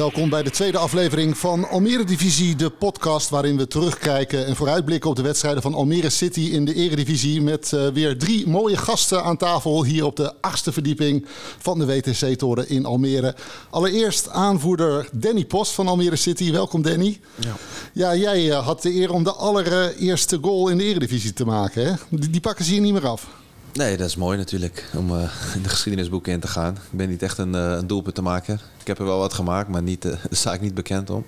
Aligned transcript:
Welkom 0.00 0.28
bij 0.28 0.42
de 0.42 0.50
tweede 0.50 0.78
aflevering 0.78 1.38
van 1.38 1.68
Almere 1.68 2.04
Divisie, 2.04 2.56
de 2.56 2.70
podcast 2.70 3.28
waarin 3.28 3.56
we 3.56 3.66
terugkijken 3.66 4.46
en 4.46 4.56
vooruitblikken 4.56 5.10
op 5.10 5.16
de 5.16 5.22
wedstrijden 5.22 5.62
van 5.62 5.74
Almere 5.74 6.10
City 6.10 6.40
in 6.40 6.64
de 6.64 6.74
Eredivisie. 6.74 7.42
Met 7.42 7.72
uh, 7.74 7.88
weer 7.88 8.18
drie 8.18 8.48
mooie 8.48 8.76
gasten 8.76 9.24
aan 9.24 9.36
tafel 9.36 9.84
hier 9.84 10.04
op 10.04 10.16
de 10.16 10.32
achtste 10.40 10.72
verdieping 10.72 11.26
van 11.58 11.78
de 11.78 11.86
WTC-toren 11.86 12.68
in 12.68 12.84
Almere. 12.84 13.34
Allereerst 13.70 14.28
aanvoerder 14.28 15.08
Danny 15.12 15.44
Post 15.44 15.72
van 15.72 15.88
Almere 15.88 16.16
City. 16.16 16.52
Welkom 16.52 16.82
Danny. 16.82 17.20
Ja, 17.34 17.54
ja 17.92 18.16
jij 18.16 18.46
uh, 18.46 18.66
had 18.66 18.82
de 18.82 18.94
eer 18.94 19.12
om 19.12 19.24
de 19.24 19.32
allereerste 19.32 20.38
goal 20.40 20.68
in 20.68 20.78
de 20.78 20.84
Eredivisie 20.84 21.32
te 21.32 21.44
maken. 21.44 21.86
Hè? 21.86 21.92
Die, 22.08 22.30
die 22.30 22.40
pakken 22.40 22.64
ze 22.64 22.70
hier 22.70 22.80
niet 22.80 22.92
meer 22.92 23.08
af. 23.08 23.26
Nee, 23.72 23.96
dat 23.96 24.06
is 24.06 24.16
mooi 24.16 24.38
natuurlijk 24.38 24.90
om 24.96 25.10
uh, 25.10 25.22
in 25.54 25.62
de 25.62 25.68
geschiedenisboeken 25.68 26.32
in 26.32 26.40
te 26.40 26.46
gaan. 26.46 26.74
Ik 26.74 26.98
ben 26.98 27.08
niet 27.08 27.22
echt 27.22 27.38
een, 27.38 27.54
uh, 27.54 27.72
een 27.72 27.86
doelpunt 27.86 28.14
te 28.14 28.22
maken. 28.22 28.60
Ik 28.80 28.86
heb 28.86 28.98
er 28.98 29.04
wel 29.04 29.18
wat 29.18 29.32
gemaakt, 29.32 29.68
maar 29.68 29.82
niet, 29.82 30.04
uh, 30.04 30.10
daar 30.22 30.28
sta 30.30 30.52
ik 30.52 30.60
niet 30.60 30.74
bekend 30.74 31.10
om. 31.10 31.24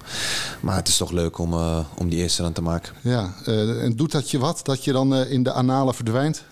Maar 0.61 0.77
het 0.77 0.89
is 0.89 0.97
toch 0.97 1.11
leuk 1.11 1.39
om, 1.39 1.55
om 1.97 2.09
die 2.09 2.19
eerste 2.19 2.43
dan 2.43 2.53
te 2.53 2.63
maken. 2.63 2.93
Ja, 3.01 3.35
en 3.45 3.97
doet 3.97 4.13
dat 4.13 4.31
je 4.31 4.39
wat? 4.39 4.61
Dat 4.63 4.85
je 4.85 4.93
dan 4.93 5.15
in 5.15 5.43
de 5.43 5.53
analen 5.53 5.95
verdwijnt? 5.95 6.45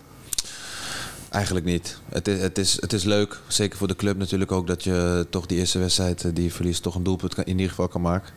Eigenlijk 1.29 1.65
niet. 1.65 1.97
Het 2.09 2.27
is, 2.27 2.41
het, 2.41 2.57
is, 2.57 2.81
het 2.81 2.93
is 2.93 3.03
leuk, 3.03 3.39
zeker 3.47 3.77
voor 3.77 3.87
de 3.87 3.95
club 3.95 4.17
natuurlijk 4.17 4.51
ook, 4.51 4.67
dat 4.67 4.83
je 4.83 5.27
toch 5.29 5.45
die 5.45 5.57
eerste 5.57 5.79
wedstrijd 5.79 6.35
die 6.35 6.43
je 6.43 6.51
verliest, 6.51 6.83
toch 6.83 6.95
een 6.95 7.03
doelpunt 7.03 7.33
kan, 7.33 7.43
in 7.43 7.51
ieder 7.51 7.69
geval 7.69 7.87
kan 7.87 8.01
maken. 8.01 8.33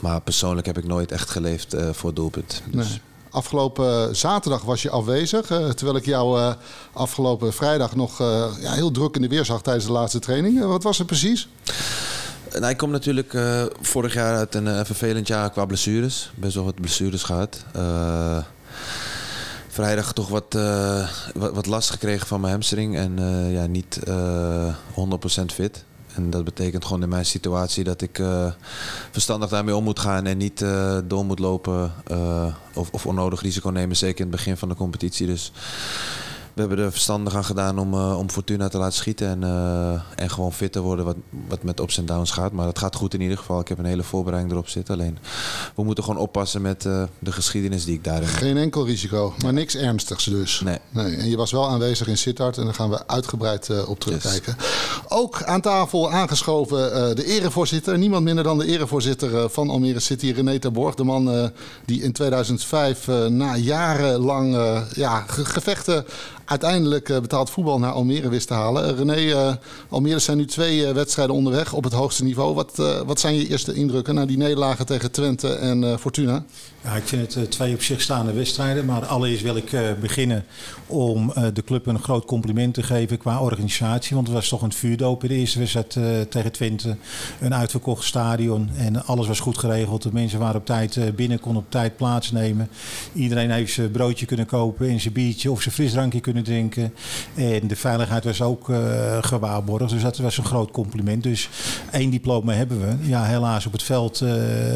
maar 0.00 0.20
persoonlijk 0.20 0.66
heb 0.66 0.78
ik 0.78 0.86
nooit 0.86 1.12
echt 1.12 1.30
geleefd 1.30 1.76
voor 1.92 2.06
het 2.06 2.16
doelpunt. 2.16 2.62
Dus. 2.70 2.88
Nee. 2.88 3.00
Afgelopen 3.30 4.16
zaterdag 4.16 4.62
was 4.62 4.82
je 4.82 4.90
afwezig. 4.90 5.50
Uh, 5.50 5.68
terwijl 5.68 5.96
ik 5.96 6.04
jou 6.04 6.40
uh, 6.40 6.52
afgelopen 6.92 7.52
vrijdag 7.52 7.96
nog 7.96 8.18
ja, 8.60 8.72
heel 8.72 8.90
druk 8.90 9.14
in 9.16 9.22
de 9.22 9.28
weer 9.28 9.44
zag 9.44 9.62
tijdens 9.62 9.86
de 9.86 9.92
laatste 9.92 10.18
training. 10.18 10.64
wat 10.64 10.82
was 10.82 10.98
het 10.98 11.06
precies? 11.06 11.48
Nou, 12.52 12.68
ik 12.68 12.76
kom 12.76 12.90
natuurlijk 12.90 13.38
vorig 13.80 14.14
jaar 14.14 14.36
uit 14.36 14.54
een 14.54 14.86
vervelend 14.86 15.26
jaar 15.26 15.50
qua 15.50 15.64
blessures. 15.64 16.32
Best 16.34 16.54
wel 16.54 16.64
wat 16.64 16.74
blessures 16.74 17.22
gehad. 17.22 17.64
vrijdag 19.68 20.12
toch 20.12 20.28
wat, 20.28 20.58
wat, 21.34 21.54
wat, 21.54 21.66
last 21.66 21.90
gekregen 21.90 22.26
van 22.26 22.40
mijn 22.40 22.52
hamstring. 22.52 22.96
En 22.96 23.18
ja, 23.50 23.66
niet 23.66 24.00
100% 24.06 25.44
fit. 25.46 25.84
En 26.14 26.30
dat 26.30 26.44
betekent 26.44 26.84
gewoon 26.84 27.02
in 27.02 27.08
mijn 27.08 27.26
situatie 27.26 27.84
dat 27.84 28.02
ik 28.02 28.18
uh, 28.18 28.52
verstandig 29.10 29.48
daarmee 29.48 29.76
om 29.76 29.84
moet 29.84 29.98
gaan 29.98 30.26
en 30.26 30.36
niet 30.36 30.60
uh, 30.60 30.98
door 31.04 31.24
moet 31.24 31.38
lopen 31.38 31.92
uh, 32.10 32.54
of, 32.74 32.88
of, 32.90 33.06
onnodig 33.06 33.42
risico 33.42 33.70
nemen, 33.70 33.96
zeker 33.96 34.20
in 34.20 34.26
het 34.26 34.36
begin 34.36 34.56
van 34.56 34.68
de 34.68 34.74
competitie. 34.74 35.26
Dus 35.26 35.52
we 36.54 36.60
hebben 36.60 36.78
er 36.78 36.90
verstandig 36.90 37.34
aan 37.34 37.44
gedaan 37.44 37.78
om, 37.78 37.94
uh, 37.94 38.18
om 38.18 38.30
Fortuna 38.30 38.68
te 38.68 38.78
laten 38.78 38.96
schieten. 38.96 39.28
En, 39.28 39.42
uh, 39.42 40.22
en 40.22 40.30
gewoon 40.30 40.52
fit 40.52 40.72
te 40.72 40.80
worden 40.80 41.04
wat, 41.04 41.16
wat 41.48 41.62
met 41.62 41.80
ups 41.80 41.98
en 41.98 42.06
downs 42.06 42.30
gaat. 42.30 42.52
Maar 42.52 42.66
het 42.66 42.78
gaat 42.78 42.94
goed 42.94 43.14
in 43.14 43.20
ieder 43.20 43.38
geval. 43.38 43.60
Ik 43.60 43.68
heb 43.68 43.78
een 43.78 43.84
hele 43.84 44.02
voorbereiding 44.02 44.52
erop 44.52 44.68
zitten. 44.68 44.94
Alleen 44.94 45.18
we 45.74 45.84
moeten 45.84 46.04
gewoon 46.04 46.20
oppassen 46.20 46.62
met 46.62 46.84
uh, 46.84 47.02
de 47.18 47.32
geschiedenis 47.32 47.84
die 47.84 47.94
ik 47.94 48.04
daarin 48.04 48.28
heb. 48.28 48.36
Geen 48.36 48.56
enkel 48.56 48.86
risico, 48.86 49.34
maar 49.42 49.52
niks 49.52 49.76
ernstigs 49.76 50.24
dus. 50.24 50.60
Nee. 50.60 50.78
nee. 50.90 51.16
En 51.16 51.28
je 51.28 51.36
was 51.36 51.52
wel 51.52 51.68
aanwezig 51.68 52.06
in 52.06 52.18
Sittard 52.18 52.58
en 52.58 52.64
daar 52.64 52.74
gaan 52.74 52.90
we 52.90 53.06
uitgebreid 53.06 53.86
op 53.86 54.00
terugkijken. 54.00 54.56
Yes. 54.58 54.68
Ook 55.08 55.42
aan 55.42 55.60
tafel 55.60 56.10
aangeschoven 56.10 57.16
de 57.16 57.24
erevoorzitter. 57.24 57.98
Niemand 57.98 58.24
minder 58.24 58.44
dan 58.44 58.58
de 58.58 58.66
erevoorzitter 58.66 59.50
van 59.50 59.70
Almere 59.70 60.00
City, 60.00 60.32
René 60.32 60.58
Terborg. 60.58 60.94
De 60.94 61.04
man 61.04 61.52
die 61.84 62.02
in 62.02 62.12
2005 62.12 63.06
na 63.28 63.56
jarenlang 63.56 64.58
ja, 64.94 65.24
gevechten 65.28 66.04
uiteindelijk 66.50 67.08
uh, 67.08 67.20
betaald 67.20 67.50
voetbal 67.50 67.78
naar 67.78 67.92
Almere 67.92 68.28
wist 68.28 68.46
te 68.46 68.54
halen. 68.54 68.90
Uh, 68.90 68.98
René, 68.98 69.16
uh, 69.16 69.54
Almere 69.88 70.18
zijn 70.18 70.36
nu 70.36 70.46
twee 70.46 70.92
wedstrijden 70.92 71.34
onderweg 71.34 71.72
op 71.72 71.84
het 71.84 71.92
hoogste 71.92 72.24
niveau. 72.24 72.54
Wat, 72.54 72.76
wat 73.06 73.20
zijn 73.20 73.34
je 73.34 73.48
eerste 73.48 73.74
indrukken 73.74 74.14
na 74.14 74.26
die 74.26 74.36
nederlagen 74.36 74.86
tegen 74.86 75.10
Twente 75.10 75.54
en 75.54 75.98
Fortuna? 75.98 76.44
Ja, 76.84 76.94
ik 76.94 77.02
vind 77.04 77.34
het 77.34 77.50
twee 77.50 77.74
op 77.74 77.82
zich 77.82 78.00
staande 78.00 78.32
wedstrijden. 78.32 78.84
Maar 78.84 79.06
allereerst 79.06 79.42
wil 79.42 79.56
ik 79.56 79.70
beginnen 80.00 80.44
om 80.86 81.32
de 81.54 81.64
club 81.64 81.86
een 81.86 82.02
groot 82.02 82.24
compliment 82.24 82.74
te 82.74 82.82
geven 82.82 83.18
qua 83.18 83.40
organisatie. 83.40 84.14
Want 84.14 84.26
het 84.26 84.36
was 84.36 84.48
toch 84.48 84.62
een 84.62 84.72
vuurdoop 84.72 85.22
in 85.22 85.28
de 85.28 85.34
eerste 85.34 85.58
wedstrijd 85.58 85.98
tegen 86.30 86.52
Twente. 86.52 86.96
Een 87.40 87.54
uitverkocht 87.54 88.04
stadion 88.04 88.70
en 88.76 89.04
alles 89.04 89.26
was 89.26 89.40
goed 89.40 89.58
geregeld. 89.58 90.02
De 90.02 90.12
mensen 90.12 90.38
waren 90.38 90.60
op 90.60 90.66
tijd 90.66 91.16
binnen, 91.16 91.40
konden 91.40 91.62
op 91.62 91.70
tijd 91.70 91.96
plaatsnemen. 91.96 92.68
Iedereen 93.12 93.50
heeft 93.50 93.72
zijn 93.72 93.90
broodje 93.90 94.26
kunnen 94.26 94.46
kopen 94.46 94.88
en 94.88 95.00
zijn 95.00 95.14
biertje 95.14 95.50
of 95.50 95.62
zijn 95.62 95.74
frisdrankje 95.74 96.20
kunnen 96.20 96.39
drinken. 96.42 96.94
En 97.34 97.66
de 97.66 97.76
veiligheid 97.76 98.24
was 98.24 98.42
ook 98.42 98.68
uh, 98.68 98.78
gewaarborgd. 99.20 99.90
Dus 99.90 100.02
dat 100.02 100.18
was 100.18 100.38
een 100.38 100.44
groot 100.44 100.70
compliment. 100.70 101.22
Dus 101.22 101.48
één 101.90 102.10
diploma 102.10 102.52
hebben 102.52 102.80
we. 102.80 103.08
Ja, 103.08 103.24
helaas 103.24 103.66
op 103.66 103.72
het 103.72 103.82
veld 103.82 104.20
uh, 104.20 104.30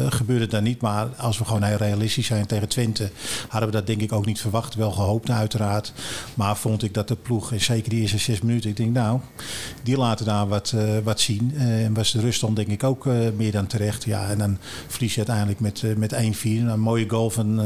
gebeurde 0.09 0.47
dat 0.47 0.61
niet. 0.61 0.81
Maar 0.81 1.07
als 1.17 1.37
we 1.37 1.45
gewoon 1.45 1.63
heel 1.63 1.77
realistisch 1.77 2.25
zijn 2.25 2.45
tegen 2.45 2.67
Twente, 2.67 3.09
hadden 3.47 3.69
we 3.69 3.75
dat 3.75 3.87
denk 3.87 4.01
ik 4.01 4.11
ook 4.11 4.25
niet 4.25 4.41
verwacht. 4.41 4.75
Wel 4.75 4.91
gehoopt 4.91 5.29
uiteraard. 5.29 5.93
Maar 6.33 6.57
vond 6.57 6.83
ik 6.83 6.93
dat 6.93 7.07
de 7.07 7.15
ploeg, 7.15 7.51
en 7.51 7.61
zeker 7.61 7.89
die 7.89 8.01
eerste 8.01 8.17
zes 8.17 8.41
minuten, 8.41 8.69
ik 8.69 8.77
denk 8.77 8.93
nou, 8.93 9.19
die 9.83 9.97
laten 9.97 10.25
daar 10.25 10.47
wat, 10.47 10.73
uh, 10.75 10.81
wat 11.03 11.19
zien. 11.19 11.53
en 11.57 11.93
was 11.93 12.11
de 12.11 12.19
ruststand 12.19 12.55
denk 12.55 12.67
ik 12.67 12.83
ook 12.83 13.05
meer 13.35 13.51
dan 13.51 13.67
terecht. 13.67 14.03
Ja, 14.03 14.29
en 14.29 14.37
dan 14.37 14.57
verlies 14.87 15.15
je 15.15 15.25
uiteindelijk 15.25 15.59
met, 15.59 15.97
met 15.97 16.13
1-4. 16.13 16.17
Een 16.43 16.79
mooie 16.79 17.09
goal 17.09 17.29
van 17.29 17.61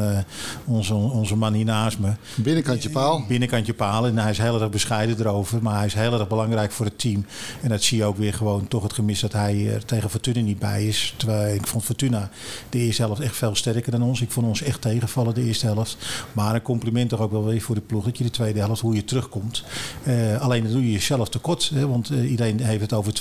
onze, 0.66 0.93
onze 0.93 1.35
man 1.35 1.53
hier 1.53 1.66
naast 1.66 1.99
me. 1.99 2.11
Binnenkantje 2.35 2.89
paal. 2.89 3.25
Binnenkantje 3.27 3.73
paal. 3.73 3.88
En 3.89 4.17
hij 4.17 4.31
is 4.31 4.38
heel 4.38 4.61
erg 4.61 4.69
bescheiden 4.69 5.19
erover. 5.19 5.61
Maar 5.61 5.75
hij 5.75 5.85
is 5.85 5.94
heel 5.94 6.13
erg 6.13 6.27
belangrijk 6.27 6.72
voor 6.72 6.85
het 6.85 7.00
team. 7.00 7.25
En 7.61 7.69
dat 7.69 7.83
zie 7.83 7.97
je 7.97 8.03
ook 8.03 8.17
weer 8.17 8.33
gewoon 8.33 8.67
toch 8.67 8.83
het 8.83 8.94
gemis 8.94 9.19
dat 9.19 9.33
hij 9.33 9.73
er 9.73 9.85
tegen 9.85 10.09
Fortuna 10.09 10.41
niet 10.41 10.59
bij 10.59 10.88
is. 10.88 11.13
Terwijl 11.17 11.55
ik 11.55 11.67
vond 11.67 11.83
Fortuna 11.83 12.29
de 12.69 12.78
eerste 12.78 13.01
helft 13.01 13.22
echt 13.22 13.35
veel 13.35 13.55
sterker 13.55 13.91
dan 13.91 14.01
ons. 14.01 14.22
Ik 14.22 14.31
vond 14.31 14.47
ons 14.47 14.61
echt 14.61 14.81
tegenvallen 14.81 15.33
de 15.33 15.44
eerste 15.44 15.66
helft. 15.66 15.97
Maar 16.33 16.55
een 16.55 16.61
compliment 16.61 17.09
toch 17.09 17.19
ook 17.19 17.31
wel 17.31 17.45
weer 17.45 17.61
voor 17.61 17.75
de 17.75 17.81
ploeg. 17.81 18.03
Dat 18.03 18.17
je 18.17 18.23
de 18.23 18.29
tweede 18.29 18.59
helft, 18.59 18.81
hoe 18.81 18.95
je 18.95 19.05
terugkomt. 19.05 19.63
Uh, 20.03 20.41
alleen 20.41 20.63
dat 20.63 20.72
doe 20.72 20.85
je 20.85 20.91
jezelf 20.91 21.29
tekort. 21.29 21.72
Hè, 21.73 21.88
want 21.88 22.11
uh, 22.11 22.31
iedereen 22.31 22.59
heeft 22.59 22.81
het 22.81 22.94
over 22.94 23.13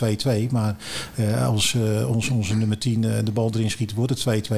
2-2. 0.49 0.51
Maar 0.51 0.77
uh, 1.15 1.47
als 1.47 1.77
ons, 2.07 2.29
onze 2.29 2.57
nummer 2.57 2.79
10 2.79 3.01
de 3.01 3.33
bal 3.33 3.51
erin 3.55 3.71
schiet, 3.71 3.95
wordt 3.95 4.25
het 4.25 4.49
2-2. 4.51 4.53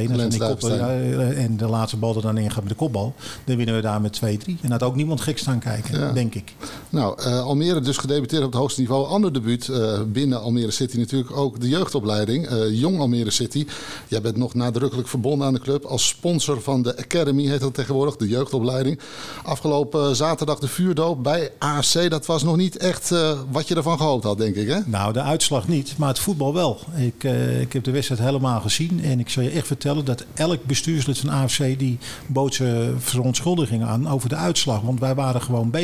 En 1.37 1.57
de 1.57 1.67
laatste 1.67 1.97
bal 1.97 2.17
er 2.17 2.23
dan 2.23 2.39
in 2.39 2.51
gaat 2.51 2.63
met 2.63 2.73
de 2.73 2.79
kopbal. 2.79 3.15
Dan 3.45 3.57
winnen 3.57 3.75
we 3.75 3.81
daar 3.81 4.01
met 4.01 4.21
2-3. 4.25 4.61
En 4.61 4.71
had 4.71 4.83
ook 4.83 4.97
niemand 4.97 5.21
gek 5.21 5.39
staan 5.39 5.59
kijken. 5.59 5.90
Ja 5.93 6.13
denk 6.13 6.35
ik. 6.35 6.55
Nou, 6.91 7.23
uh, 7.27 7.43
Almere 7.43 7.81
dus 7.81 7.97
gedebuteerd 7.97 8.43
op 8.45 8.53
het 8.53 8.61
hoogste 8.61 8.81
niveau. 8.81 9.07
Ander 9.07 9.33
debuut 9.33 9.69
uh, 9.69 10.01
binnen 10.07 10.41
Almere 10.41 10.71
City 10.71 10.99
natuurlijk 10.99 11.37
ook 11.37 11.61
de 11.61 11.69
jeugdopleiding. 11.69 12.51
Uh, 12.51 12.81
Jong 12.81 12.99
Almere 12.99 13.31
City. 13.31 13.67
Jij 14.09 14.21
bent 14.21 14.37
nog 14.37 14.55
nadrukkelijk 14.55 15.09
verbonden 15.09 15.47
aan 15.47 15.55
de 15.55 15.61
club. 15.61 15.85
Als 15.85 16.09
sponsor 16.09 16.63
van 16.63 16.83
de 16.83 16.97
Academy 16.97 17.47
heet 17.47 17.61
dat 17.61 17.75
tegenwoordig, 17.75 18.17
de 18.17 18.29
jeugdopleiding. 18.29 19.01
Afgelopen 19.43 20.17
zaterdag 20.17 20.59
de 20.59 20.69
vuurdoop 20.69 21.23
bij 21.23 21.51
AFC. 21.59 22.11
Dat 22.11 22.27
was 22.27 22.43
nog 22.43 22.57
niet 22.57 22.77
echt 22.77 23.15
wat 23.51 23.69
je 23.69 23.75
ervan 23.75 23.97
gehoopt 23.97 24.25
had, 24.25 24.39
denk 24.39 24.55
ik 24.55 24.69
hè? 24.69 24.79
Nou, 24.87 25.13
de 25.13 25.23
uitslag 25.23 25.69
niet, 25.69 25.95
maar 25.99 26.09
het 26.09 26.19
voetbal 26.19 26.55
wel. 26.55 26.79
Ik, 26.97 27.25
ik 27.61 27.73
heb 27.73 27.85
de 27.85 27.91
wedstrijd 27.91 28.21
helemaal 28.21 28.61
gezien. 28.61 29.05
En 29.05 29.21
ik 29.21 29.29
zal 29.29 29.43
je 29.43 29.51
echt 29.51 29.67
vertellen 29.67 30.05
dat 30.05 30.25
elk 30.35 30.65
bestuurslid 30.65 31.19
van 31.19 31.31
AFC... 31.31 31.79
die 31.79 31.99
bood 32.27 32.55
ze 32.55 32.95
verontschuldigingen 32.99 33.87
aan 33.87 34.09
over 34.09 34.29
de 34.29 34.37
uitslag. 34.37 34.81
Want 34.81 35.01
wij 35.01 35.15
waren 35.15 35.43
gewoon 35.43 35.71
beter. 35.71 35.80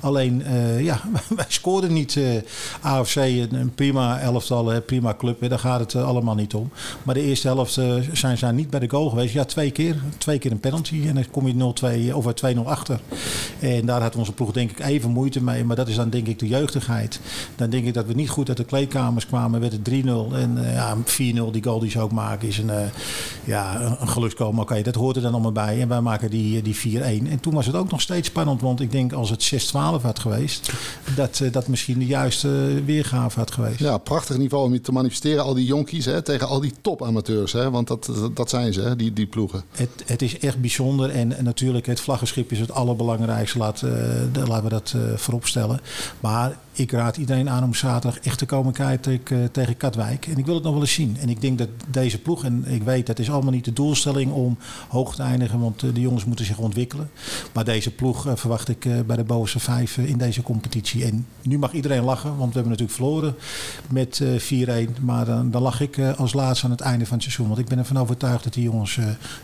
Alleen, 0.00 0.42
uh, 0.46 0.80
ja, 0.80 1.00
wij 1.36 1.44
scoorden 1.48 1.92
niet. 1.92 2.14
Uh, 2.14 2.28
AFC, 2.80 3.16
een 3.16 3.72
prima 3.74 4.18
elftal, 4.20 4.80
prima 4.80 5.14
club. 5.14 5.48
Daar 5.48 5.58
gaat 5.58 5.80
het 5.80 5.94
uh, 5.94 6.06
allemaal 6.06 6.34
niet 6.34 6.54
om. 6.54 6.70
Maar 7.02 7.14
de 7.14 7.22
eerste 7.22 7.48
helft 7.48 7.80
zijn 8.12 8.38
ze 8.38 8.46
niet 8.46 8.70
bij 8.70 8.80
de 8.80 8.90
goal 8.90 9.08
geweest. 9.08 9.32
Ja, 9.32 9.44
twee 9.44 9.70
keer. 9.70 9.96
Twee 10.18 10.38
keer 10.38 10.50
een 10.50 10.60
penalty. 10.60 11.02
En 11.06 11.14
dan 11.14 11.30
kom 11.30 11.46
je 11.46 12.08
0-2 12.10 12.14
of 12.14 12.26
2-0 12.44 12.58
achter. 12.64 13.00
En 13.60 13.86
daar 13.86 14.02
had 14.02 14.16
onze 14.16 14.32
ploeg 14.32 14.52
denk 14.52 14.70
ik 14.70 14.80
even 14.80 15.10
moeite 15.10 15.42
mee. 15.42 15.64
Maar 15.64 15.76
dat 15.76 15.88
is 15.88 15.96
dan 15.96 16.10
denk 16.10 16.26
ik 16.26 16.38
de 16.38 16.48
jeugdigheid. 16.48 17.20
Dan 17.56 17.70
denk 17.70 17.86
ik 17.86 17.94
dat 17.94 18.06
we 18.06 18.12
niet 18.12 18.30
goed 18.30 18.48
uit 18.48 18.56
de 18.56 18.64
kleedkamers 18.64 19.26
kwamen. 19.26 19.60
Werd 19.60 19.72
het 19.72 19.88
3-0. 19.90 20.34
En 20.34 20.58
ja, 20.72 20.96
4-0, 20.96 21.50
die 21.50 21.64
goal 21.64 21.80
die 21.80 21.90
ze 21.90 22.00
ook 22.00 22.12
maken, 22.12 22.48
is 22.48 22.58
een, 22.58 22.70
ja, 23.44 23.80
een 24.00 24.08
geluksgoal. 24.08 24.52
Maar 24.52 24.62
oké, 24.62 24.82
dat 24.82 24.94
hoort 24.94 25.16
er 25.16 25.22
dan 25.22 25.32
allemaal 25.32 25.52
bij. 25.52 25.80
En 25.80 25.88
wij 25.88 26.00
maken 26.00 26.30
die, 26.30 26.62
die 26.62 26.76
4-1. 26.76 27.00
En 27.30 27.40
toen 27.40 27.54
was 27.54 27.66
het 27.66 27.74
ook 27.74 27.90
nog 27.90 28.00
steeds 28.00 28.28
spannend. 28.28 28.60
Want 28.60 28.80
ik 28.80 28.92
denk 28.92 29.12
als 29.16 29.30
het 29.30 29.52
6-12 29.68 30.02
had 30.02 30.18
geweest, 30.18 30.72
dat 31.16 31.38
uh, 31.38 31.52
dat 31.52 31.68
misschien 31.68 31.98
de 31.98 32.06
juiste 32.06 32.82
weergave 32.84 33.38
had 33.38 33.50
geweest. 33.50 33.78
Ja, 33.78 33.98
prachtig 33.98 34.36
niveau 34.36 34.64
om 34.64 34.72
je 34.72 34.80
te 34.80 34.92
manifesteren. 34.92 35.44
Al 35.44 35.54
die 35.54 35.66
jonkies 35.66 36.04
hè, 36.04 36.22
tegen 36.22 36.48
al 36.48 36.60
die 36.60 36.72
topamateurs. 36.80 37.52
Hè, 37.52 37.70
want 37.70 37.88
dat, 37.88 38.10
dat 38.34 38.50
zijn 38.50 38.72
ze, 38.72 38.80
hè, 38.80 38.96
die, 38.96 39.12
die 39.12 39.26
ploegen. 39.26 39.62
Het, 39.70 39.90
het 40.06 40.22
is 40.22 40.38
echt 40.38 40.60
bijzonder. 40.60 41.10
En, 41.10 41.36
en 41.36 41.44
natuurlijk, 41.44 41.86
het 41.86 42.00
vlaggenschip 42.00 42.52
is 42.52 42.58
het 42.58 42.72
allerbelangrijkste. 42.72 43.58
Laat, 43.58 43.82
uh, 43.82 43.90
laten 44.46 44.62
we 44.62 44.68
dat 44.68 44.94
vooropstellen. 45.16 45.80
Maar 46.20 46.56
ik 46.76 46.90
raad 46.90 47.16
iedereen 47.16 47.50
aan 47.50 47.64
om 47.64 47.74
zaterdag 47.74 48.20
echt 48.20 48.38
te 48.38 48.46
komen 48.46 48.72
kijken 48.72 49.00
tegen, 49.00 49.50
tegen 49.50 49.76
Katwijk. 49.76 50.26
En 50.26 50.38
ik 50.38 50.46
wil 50.46 50.54
het 50.54 50.62
nog 50.62 50.72
wel 50.72 50.82
eens 50.82 50.92
zien. 50.92 51.16
En 51.20 51.28
ik 51.28 51.40
denk 51.40 51.58
dat 51.58 51.68
deze 51.88 52.18
ploeg, 52.18 52.44
en 52.44 52.64
ik 52.66 52.82
weet 52.82 53.06
dat 53.06 53.18
is 53.18 53.30
allemaal 53.30 53.52
niet 53.52 53.64
de 53.64 53.72
doelstelling 53.72 54.32
om 54.32 54.58
hoog 54.88 55.14
te 55.14 55.22
eindigen, 55.22 55.60
want 55.60 55.80
de 55.80 56.00
jongens 56.00 56.24
moeten 56.24 56.44
zich 56.44 56.58
ontwikkelen. 56.58 57.10
Maar 57.52 57.64
deze 57.64 57.90
ploeg 57.90 58.26
verwacht 58.34 58.68
ik 58.68 59.06
bij 59.06 59.16
de 59.16 59.24
bovenste 59.24 59.58
vijf 59.58 59.98
in 59.98 60.18
deze 60.18 60.42
competitie. 60.42 61.04
En 61.04 61.26
nu 61.42 61.58
mag 61.58 61.72
iedereen 61.72 62.04
lachen, 62.04 62.36
want 62.36 62.52
we 62.52 62.60
hebben 62.60 62.70
natuurlijk 62.70 62.98
verloren 62.98 63.34
met 63.90 64.22
4-1. 64.98 65.02
Maar 65.02 65.24
dan, 65.24 65.50
dan 65.50 65.62
lach 65.62 65.80
ik 65.80 65.98
als 66.16 66.32
laatste 66.32 66.64
aan 66.64 66.70
het 66.70 66.80
einde 66.80 67.06
van 67.06 67.14
het 67.14 67.22
seizoen. 67.22 67.46
Want 67.46 67.58
ik 67.58 67.68
ben 67.68 67.78
ervan 67.78 67.98
overtuigd 67.98 68.44
dat 68.44 68.52
die 68.52 68.62
jongens 68.62 68.98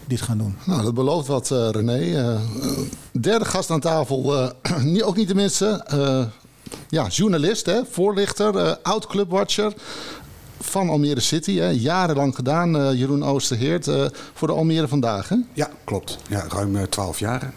dit 0.06 0.20
gaan 0.20 0.38
doen. 0.38 0.56
Nou, 0.66 0.82
dat 0.82 0.94
belooft 0.94 1.26
wat, 1.26 1.48
René. 1.50 2.38
derde 3.12 3.44
gast 3.44 3.70
aan 3.70 3.80
tafel, 3.80 4.52
ook 5.04 5.16
niet 5.16 5.28
de 5.28 5.34
minste 5.34 5.84
ja, 6.88 7.06
journalist, 7.06 7.66
hè, 7.66 7.80
voorlichter, 7.90 8.54
uh, 8.54 8.72
oud 8.82 9.06
clubwatcher 9.06 9.72
van 10.60 10.88
Almere 10.88 11.20
City. 11.20 11.56
Hè. 11.56 11.68
Jarenlang 11.68 12.34
gedaan, 12.34 12.76
uh, 12.76 12.98
Jeroen 12.98 13.24
Oosterheert, 13.24 13.86
uh, 13.86 14.06
voor 14.34 14.48
de 14.48 14.54
Almere 14.54 14.88
Vandaag. 14.88 15.28
Hè? 15.28 15.36
Ja, 15.52 15.70
klopt. 15.84 16.18
Ja, 16.28 16.44
ruim 16.48 16.88
twaalf 16.88 17.18
jaar 17.18 17.52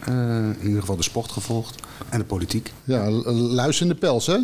in 0.60 0.66
ieder 0.66 0.80
geval 0.80 0.96
de 0.96 1.02
sport 1.02 1.32
gevolgd 1.32 1.82
en 2.08 2.18
de 2.18 2.24
politiek. 2.24 2.72
Ja, 2.84 3.10
luis 3.32 3.80
in 3.80 3.88
de 3.88 3.94
pels, 3.94 4.26
hè? 4.26 4.38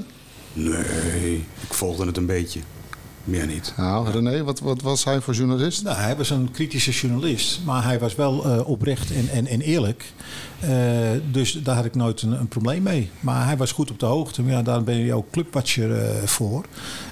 Nee, 0.52 1.46
ik 1.60 1.74
volgde 1.74 2.06
het 2.06 2.16
een 2.16 2.26
beetje. 2.26 2.60
Meer 3.24 3.46
niet. 3.46 3.72
Nou, 3.76 4.10
René, 4.10 4.44
wat, 4.44 4.60
wat 4.60 4.82
was 4.82 5.04
hij 5.04 5.20
voor 5.20 5.34
journalist? 5.34 5.82
Nou, 5.82 5.96
hij 5.96 6.16
was 6.16 6.30
een 6.30 6.50
kritische 6.50 6.90
journalist, 6.90 7.60
maar 7.64 7.84
hij 7.84 7.98
was 7.98 8.14
wel 8.14 8.64
oprecht 8.66 9.10
en, 9.12 9.28
en, 9.28 9.46
en 9.46 9.60
eerlijk. 9.60 10.12
Uh, 10.64 11.20
dus 11.30 11.52
daar 11.52 11.76
had 11.76 11.84
ik 11.84 11.94
nooit 11.94 12.22
een, 12.22 12.32
een, 12.32 12.48
probleem 12.48 12.82
mee. 12.82 13.10
Maar 13.20 13.46
hij 13.46 13.56
was 13.56 13.72
goed 13.72 13.90
op 13.90 13.98
de 13.98 14.06
hoogte. 14.06 14.42
Maar 14.42 14.52
ja, 14.52 14.62
daar 14.62 14.82
ben 14.82 14.96
je 14.96 15.14
ook 15.14 15.30
clubwatcher 15.30 15.90
uh, 15.90 16.22
voor. 16.24 16.64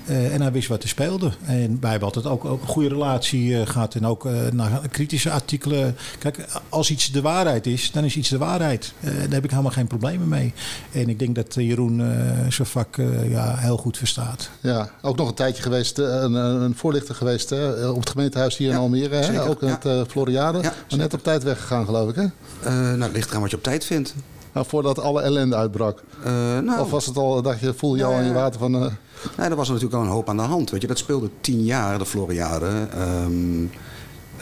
Uh, 0.08 0.34
en 0.34 0.40
hij 0.40 0.52
wist 0.52 0.68
wat 0.68 0.82
er 0.82 0.88
speelde. 0.88 1.30
En 1.44 1.80
wij 1.80 1.90
hebben 1.90 2.08
altijd 2.08 2.26
ook, 2.26 2.44
ook 2.44 2.62
een 2.62 2.68
goede 2.68 2.88
relatie 2.88 3.66
gehad. 3.66 3.94
En 3.94 4.06
ook 4.06 4.28
naar 4.52 4.88
kritische 4.90 5.30
artikelen. 5.30 5.96
Kijk, 6.18 6.46
als 6.68 6.90
iets 6.90 7.12
de 7.12 7.20
waarheid 7.20 7.66
is, 7.66 7.90
dan 7.92 8.04
is 8.04 8.16
iets 8.16 8.28
de 8.28 8.38
waarheid. 8.38 8.92
daar 9.00 9.12
heb 9.28 9.44
ik 9.44 9.50
helemaal 9.50 9.72
geen 9.72 9.86
problemen 9.86 10.28
mee. 10.28 10.52
En 10.92 11.08
ik 11.08 11.18
denk 11.18 11.34
dat 11.34 11.54
Jeroen 11.54 12.02
zijn 12.48 12.68
vak 12.68 12.96
ja, 13.28 13.56
heel 13.56 13.76
goed 13.76 13.96
verstaat. 13.96 14.50
Ja, 14.60 14.90
ook 15.02 15.16
nog 15.16 15.28
een 15.28 15.34
tijdje 15.34 15.62
geweest, 15.62 15.98
een, 15.98 16.34
een 16.34 16.74
voorlichter 16.74 17.14
geweest 17.14 17.50
hè, 17.50 17.88
op 17.88 18.00
het 18.00 18.10
gemeentehuis 18.10 18.56
hier 18.56 18.68
ja, 18.68 18.74
in 18.74 18.80
Almere. 18.80 19.14
Hè? 19.14 19.48
Ook 19.48 19.62
in 19.62 19.68
ja. 19.68 19.78
het 19.82 20.10
Floriade. 20.10 20.58
Ja, 20.62 20.72
maar 20.88 20.98
net 20.98 21.14
op 21.14 21.22
tijd 21.22 21.42
weggegaan, 21.42 21.84
geloof 21.84 22.08
ik. 22.08 22.14
Hè? 22.14 22.96
nou, 22.96 23.12
ligt 23.12 23.30
wat 23.40 23.50
je 23.50 23.56
op 23.56 23.62
tijd 23.62 23.84
vindt. 23.84 24.14
Nou, 24.52 24.66
voordat 24.66 24.98
alle 24.98 25.20
ellende 25.20 25.56
uitbrak? 25.56 26.02
Uh, 26.26 26.58
nou, 26.58 26.80
of 26.80 26.90
was 26.90 27.06
het 27.06 27.16
al, 27.16 27.42
dacht 27.42 27.60
je, 27.60 27.74
voel 27.74 27.96
je 27.96 28.04
al 28.04 28.12
aan 28.12 28.24
je 28.24 28.32
water 28.32 28.60
van... 28.60 28.74
Uh... 28.74 28.92
Nee, 29.36 29.48
er 29.48 29.56
was 29.56 29.68
natuurlijk 29.68 29.94
al 29.94 30.02
een 30.02 30.08
hoop 30.08 30.28
aan 30.28 30.36
de 30.36 30.42
hand. 30.42 30.70
Weet 30.70 30.80
je, 30.80 30.86
dat 30.86 30.98
speelde 30.98 31.30
tien 31.40 31.64
jaar, 31.64 31.98
de 31.98 32.06
Floriade. 32.06 32.88
Um, 33.24 33.70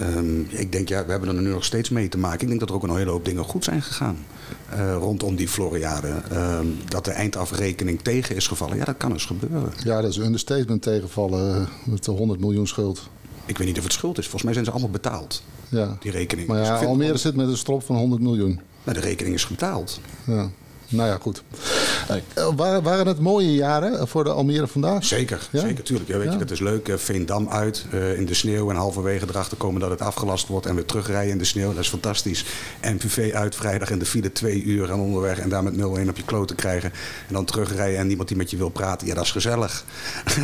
um, 0.01 0.47
ik 0.51 0.73
denk, 0.73 0.89
ja, 0.89 1.05
we 1.05 1.11
hebben 1.11 1.29
er 1.29 1.43
nu 1.43 1.51
nog 1.51 1.65
steeds 1.65 1.89
mee 1.89 2.09
te 2.09 2.19
maken. 2.19 2.41
Ik 2.41 2.49
denk 2.49 2.61
dat 2.61 2.69
er 2.69 2.75
ook 2.75 2.83
een 2.83 2.97
hele 2.97 3.11
hoop 3.11 3.25
dingen 3.25 3.45
goed 3.45 3.65
zijn 3.65 3.83
gegaan. 3.83 4.19
Uh, 4.75 4.95
rondom 4.95 5.37
die 5.37 5.49
Floriade. 5.49 6.23
Um, 6.33 6.77
dat 6.89 7.05
de 7.05 7.11
eindafrekening 7.11 8.03
tegen 8.03 8.37
is 8.37 8.47
gevallen. 8.47 8.77
Ja, 8.77 8.85
dat 8.85 8.97
kan 8.97 9.13
eens 9.13 9.27
gebeuren. 9.27 9.73
Ja, 9.85 10.01
dat 10.01 10.11
is 10.11 10.17
een 10.17 10.25
understatement 10.25 10.83
tegenvallen. 10.83 11.69
Met 11.85 12.05
de 12.05 12.11
100 12.11 12.41
miljoen 12.41 12.67
schuld. 12.67 13.09
Ik 13.47 13.59
weet 13.59 13.67
niet 13.67 13.79
of 13.79 13.85
het 13.85 13.93
schuld 13.93 14.19
is. 14.19 14.23
Volgens 14.23 14.43
mij 14.43 14.53
zijn 14.53 14.65
ze 14.65 14.71
allemaal 14.71 14.91
betaald. 14.91 15.43
Ja. 15.69 15.97
Die 16.01 16.11
rekening. 16.11 16.49
Maar 16.49 16.63
ja, 16.63 16.79
dus 16.79 16.89
Almere 16.89 17.17
zit 17.17 17.37
met 17.37 17.49
een 17.49 17.57
strop 17.57 17.83
van 17.83 17.97
100 17.97 18.23
miljoen. 18.23 18.61
Nou, 18.85 19.01
de 19.01 19.07
rekening 19.07 19.35
is 19.35 19.47
betaald. 19.47 20.01
Ja. 20.27 20.51
Nou 20.89 21.09
ja, 21.09 21.19
goed. 21.21 21.43
Uh, 22.39 22.81
waren, 22.83 23.07
het 23.07 23.19
mooie 23.19 23.55
jaren 23.55 24.09
voor 24.09 24.25
de 24.25 24.31
Almere 24.31 24.67
vandaag? 24.67 25.05
Zeker, 25.05 25.49
zeker, 25.53 25.85
tuurlijk. 25.85 26.09
Ja, 26.09 26.19
weet 26.19 26.33
je, 26.33 26.39
dat 26.39 26.51
is 26.51 26.61
leuk. 26.61 26.91
Veendam 26.97 27.49
uit 27.49 27.87
uh, 27.95 28.19
in 28.19 28.27
de 28.27 28.35
sneeuw 28.35 28.71
en 28.71 28.77
halverwege 28.77 29.27
erachter 29.29 29.57
komen 29.57 29.81
dat 29.81 29.91
het 29.91 30.01
afgelast 30.01 30.47
wordt 30.47 30.67
en 30.67 30.75
weer 30.75 30.85
terugrijden 30.85 31.33
in 31.33 31.39
de 31.39 31.45
sneeuw. 31.45 31.69
Dat 31.69 31.83
is 31.83 31.89
fantastisch. 31.89 32.45
En 32.81 33.01
uit 33.33 33.55
vrijdag 33.55 33.91
in 33.91 33.99
de 33.99 34.07
file 34.07 34.33
twee 34.33 34.63
uur 34.63 34.93
aan 34.93 35.01
onderweg 35.01 35.39
en 35.39 35.49
daar 35.49 35.63
met 35.63 35.75
0-1 35.75 35.79
op 35.81 36.17
je 36.17 36.25
kloot 36.25 36.49
te 36.49 36.55
krijgen. 36.55 36.93
En 37.29 37.35
dan 37.35 37.45
terugrijden 37.45 37.99
en 37.99 38.07
niemand 38.07 38.29
die 38.29 38.37
met 38.37 38.51
je 38.51 38.57
wil 38.57 38.69
praten. 38.69 39.07
Ja, 39.07 39.15
dat 39.15 39.25
is 39.25 39.31
gezellig. 39.31 39.85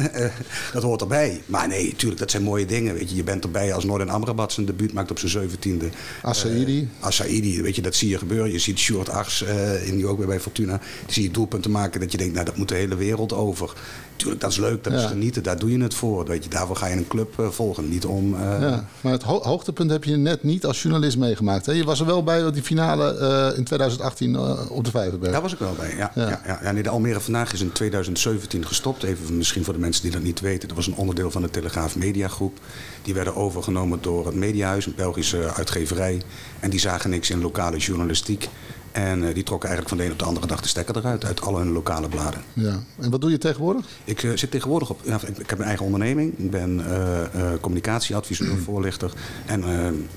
dat 0.73 0.83
hoort 0.83 1.01
erbij. 1.01 1.43
Maar 1.47 1.69
nee, 1.69 1.95
tuurlijk, 1.97 2.21
dat 2.21 2.31
zijn 2.31 2.43
mooie 2.43 2.67
dingen. 2.67 2.95
Weet 2.95 3.11
je, 3.11 3.17
je 3.17 3.25
bent 3.25 3.45
erbij 3.45 3.75
als 3.75 3.85
Noorden 3.85 4.09
Amrabat 4.09 4.53
zijn 4.53 4.67
debuut 4.67 4.93
maakt 4.93 5.11
op 5.11 5.19
zijn 5.19 5.31
zeventiende. 5.31 5.89
Asaidi. 6.23 6.81
Uh, 6.81 7.07
Asaidi, 7.07 7.63
weet 7.63 7.77
je, 7.77 7.83
dat 7.83 7.95
zie 7.95 8.09
je 8.09 8.19
gebeuren. 8.19 8.53
Je 8.53 8.59
ziet 8.59 8.79
Sjoerd 8.79 9.09
Ars, 9.09 9.43
in 9.85 9.97
die 9.97 10.07
ook 10.07 10.19
weer 10.19 10.27
bij 10.27 10.34
Fortuna. 10.41 10.81
Die 11.05 11.15
zie 11.15 11.23
je 11.23 11.31
doelpunten 11.31 11.71
maken 11.71 12.01
dat 12.01 12.13
je 12.13 12.19
denkt, 12.19 12.33
nou 12.35 12.45
dat 12.45 12.57
moet 12.57 12.69
de 12.69 12.75
hele 12.75 12.97
wereld 12.97 13.33
over. 13.33 13.73
Tuurlijk, 14.17 14.41
dat 14.41 14.51
is 14.51 14.57
leuk, 14.57 14.85
dat 14.85 14.93
is 14.93 15.05
genieten, 15.05 15.43
daar 15.43 15.59
doe 15.59 15.71
je 15.71 15.83
het 15.83 15.95
voor. 15.95 16.25
Weet 16.25 16.45
je, 16.45 16.51
daarvoor 16.51 16.77
ga 16.77 16.87
je 16.87 16.97
een 16.97 17.09
club 17.09 17.35
uh, 17.41 17.49
volgen, 17.49 17.89
niet 17.89 18.05
om... 18.05 18.35
Uh... 18.35 18.41
Ja, 18.41 18.89
maar 19.01 19.13
het 19.13 19.23
ho 19.23 19.43
hoogtepunt 19.43 19.91
heb 19.91 20.05
je 20.05 20.17
net 20.17 20.43
niet 20.43 20.65
als 20.65 20.83
journalist 20.83 21.17
meegemaakt. 21.17 21.67
Hè? 21.67 21.73
Je 21.73 21.85
was 21.85 22.01
er 22.01 22.07
wel 22.07 22.23
bij 22.23 22.53
die 22.53 22.63
finale 22.63 23.19
uh, 23.53 23.59
in 23.59 23.65
2018 23.65 24.39
op 24.69 24.85
de 24.85 24.91
Vijverberg. 24.91 25.33
Daar 25.33 25.43
was 25.43 25.53
ik 25.53 25.59
wel 25.59 25.75
bij, 25.79 25.97
ja. 25.97 26.13
ja. 26.15 26.41
ja, 26.47 26.61
ja. 26.63 26.73
Nee, 26.73 26.83
de 26.83 26.89
Almere 26.89 27.21
Vandaag 27.21 27.53
is 27.53 27.61
in 27.61 27.73
2017 27.73 28.67
gestopt. 28.67 29.03
Even 29.03 29.37
misschien 29.37 29.65
voor 29.65 29.75
de 29.75 29.81
mensen 29.81 30.03
die 30.03 30.13
dat 30.13 30.23
niet 30.23 30.41
weten. 30.41 30.69
Dat 30.69 30.77
was 30.77 30.87
een 30.87 30.97
onderdeel 30.97 31.31
van 31.31 31.43
de 31.43 31.51
Telegraaf 31.51 31.97
Mediagroep. 31.97 32.59
Die 33.03 33.15
werden 33.15 33.37
overgenomen 33.37 33.99
door 34.01 34.27
het 34.27 34.35
Mediahuis, 34.35 34.87
een 34.87 34.95
Belgische 34.97 35.53
uitgeverij. 35.55 36.23
En 36.61 36.71
die 36.71 36.81
zagen 36.81 37.11
niks 37.11 37.31
in 37.31 37.41
lokale 37.41 37.77
journalistiek. 37.77 38.49
En 38.95 39.23
uh, 39.23 39.35
die 39.35 39.43
trokken 39.43 39.69
eigenlijk 39.69 39.89
van 39.89 39.99
de 39.99 40.05
een 40.05 40.13
op 40.13 40.19
de 40.19 40.25
andere 40.25 40.47
dag 40.47 40.61
de 40.61 40.69
stekker 40.69 40.97
eruit, 40.97 41.25
uit 41.25 41.41
alle 41.41 41.59
hun 41.59 41.73
lokale 41.73 42.09
bladen. 42.09 42.41
Ja. 42.53 42.83
En 43.01 43.11
wat 43.11 43.21
doe 43.21 43.31
je 43.31 43.39
tegenwoordig? 43.39 43.87
Ik 44.05 44.23
uh, 44.23 44.37
zit 44.37 44.51
tegenwoordig 44.51 44.91
op, 44.91 45.01
ja, 45.05 45.21
ik, 45.27 45.39
ik, 45.39 45.51
heb 45.51 45.59
een 45.59 45.65
eigen 45.65 45.85
onderneming. 45.85 46.39
Ik 46.39 46.51
ben 46.51 46.79
uh, 46.79 47.53
communicatieadviseur, 47.61 48.57
voorlichter. 48.69 49.13
En 49.47 49.65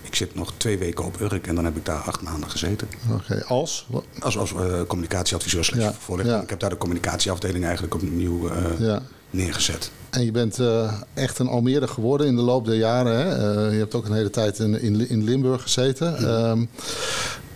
ik 0.01 0.15
zit 0.15 0.35
nog 0.35 0.53
twee 0.57 0.77
weken 0.77 1.06
op 1.06 1.21
Urk 1.21 1.47
en 1.47 1.56
dan 1.56 1.65
heb 1.65 1.77
ik 1.77 1.85
daar 1.85 2.00
acht 2.00 2.21
maanden 2.21 2.50
gezeten. 2.50 2.88
Oké, 3.12 3.44
als? 3.45 3.88
Als, 4.19 4.38
als 4.38 4.53
communicatieadviseur 4.88 5.65
slash 5.65 5.83
ja. 5.83 5.94
voorlichter. 5.94 6.35
Ja. 6.35 6.41
Ik 6.41 6.50
heb 6.50 6.59
daar 6.59 6.69
de 6.69 6.77
communicatieafdeling 6.77 7.63
eigenlijk 7.63 7.94
opnieuw 7.94 8.51
ja. 8.79 9.01
Neergezet. 9.29 9.91
En 10.09 10.25
je 10.25 10.31
bent 10.31 10.59
uh, 10.59 10.94
echt 11.13 11.39
een 11.39 11.47
Almere 11.47 11.88
geworden 11.88 12.27
in 12.27 12.35
de 12.35 12.41
loop 12.41 12.65
der 12.65 12.75
jaren. 12.75 13.18
Hè? 13.18 13.65
Uh, 13.65 13.71
je 13.71 13.77
hebt 13.77 13.95
ook 13.95 14.06
een 14.06 14.13
hele 14.13 14.29
tijd 14.29 14.59
in, 14.59 14.81
in, 14.81 15.09
in 15.09 15.24
Limburg 15.24 15.62
gezeten. 15.62 16.15
Ja. 16.19 16.50
Um, 16.50 16.69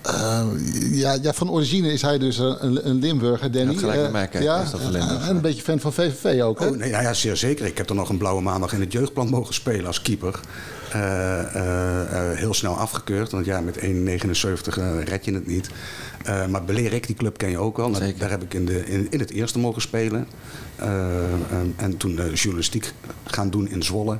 uh, 0.07 0.43
ja, 0.91 1.17
ja, 1.21 1.33
van 1.33 1.51
origine 1.51 1.91
is 1.91 2.01
hij 2.01 2.17
dus 2.17 2.37
een, 2.37 2.87
een 2.87 2.99
Limburger, 2.99 3.51
Danny. 3.51 3.73
Ja, 3.73 3.79
gelijk 3.79 4.01
met 4.01 4.11
mij 4.11 4.27
kijken, 4.27 4.43
ja, 4.43 4.61
is 4.61 4.71
dat 4.71 4.81
en 4.81 5.29
een 5.29 5.41
beetje 5.41 5.61
fan 5.61 5.79
van 5.79 5.93
VVV 5.93 6.41
ook, 6.41 6.59
hè? 6.59 6.67
Oh, 6.67 6.77
nee, 6.77 6.89
ja, 6.89 7.01
ja, 7.01 7.13
zeer 7.13 7.37
zeker. 7.37 7.65
Ik 7.65 7.77
heb 7.77 7.89
er 7.89 7.95
nog 7.95 8.09
een 8.09 8.17
blauwe 8.17 8.41
maandag 8.41 8.73
in 8.73 8.79
het 8.79 8.91
jeugdplan 8.91 9.29
mogen 9.29 9.53
spelen 9.53 9.85
als 9.85 10.01
keeper. 10.01 10.39
Uh, 10.95 11.01
uh, 11.55 12.31
heel 12.33 12.53
snel 12.53 12.77
afgekeurd, 12.77 13.31
want 13.31 13.45
ja, 13.45 13.61
met 13.61 13.79
1,79 13.79 13.83
red 15.03 15.25
je 15.25 15.33
het 15.33 15.47
niet. 15.47 15.69
Maar 16.25 16.63
Belerik, 16.65 17.07
die 17.07 17.15
club 17.15 17.37
ken 17.37 17.49
je 17.49 17.57
ook 17.57 17.77
wel. 17.77 17.91
Daar 18.17 18.29
heb 18.29 18.43
ik 18.43 18.53
in, 18.53 18.65
de, 18.65 18.85
in, 18.85 19.07
in 19.09 19.19
het 19.19 19.31
eerste 19.31 19.59
mogen 19.59 19.81
spelen. 19.81 20.27
en 21.75 21.97
toen 21.97 22.33
journalistiek 22.33 22.93
gaan 23.25 23.49
doen 23.49 23.69
in 23.69 23.83
Zwolle. 23.83 24.17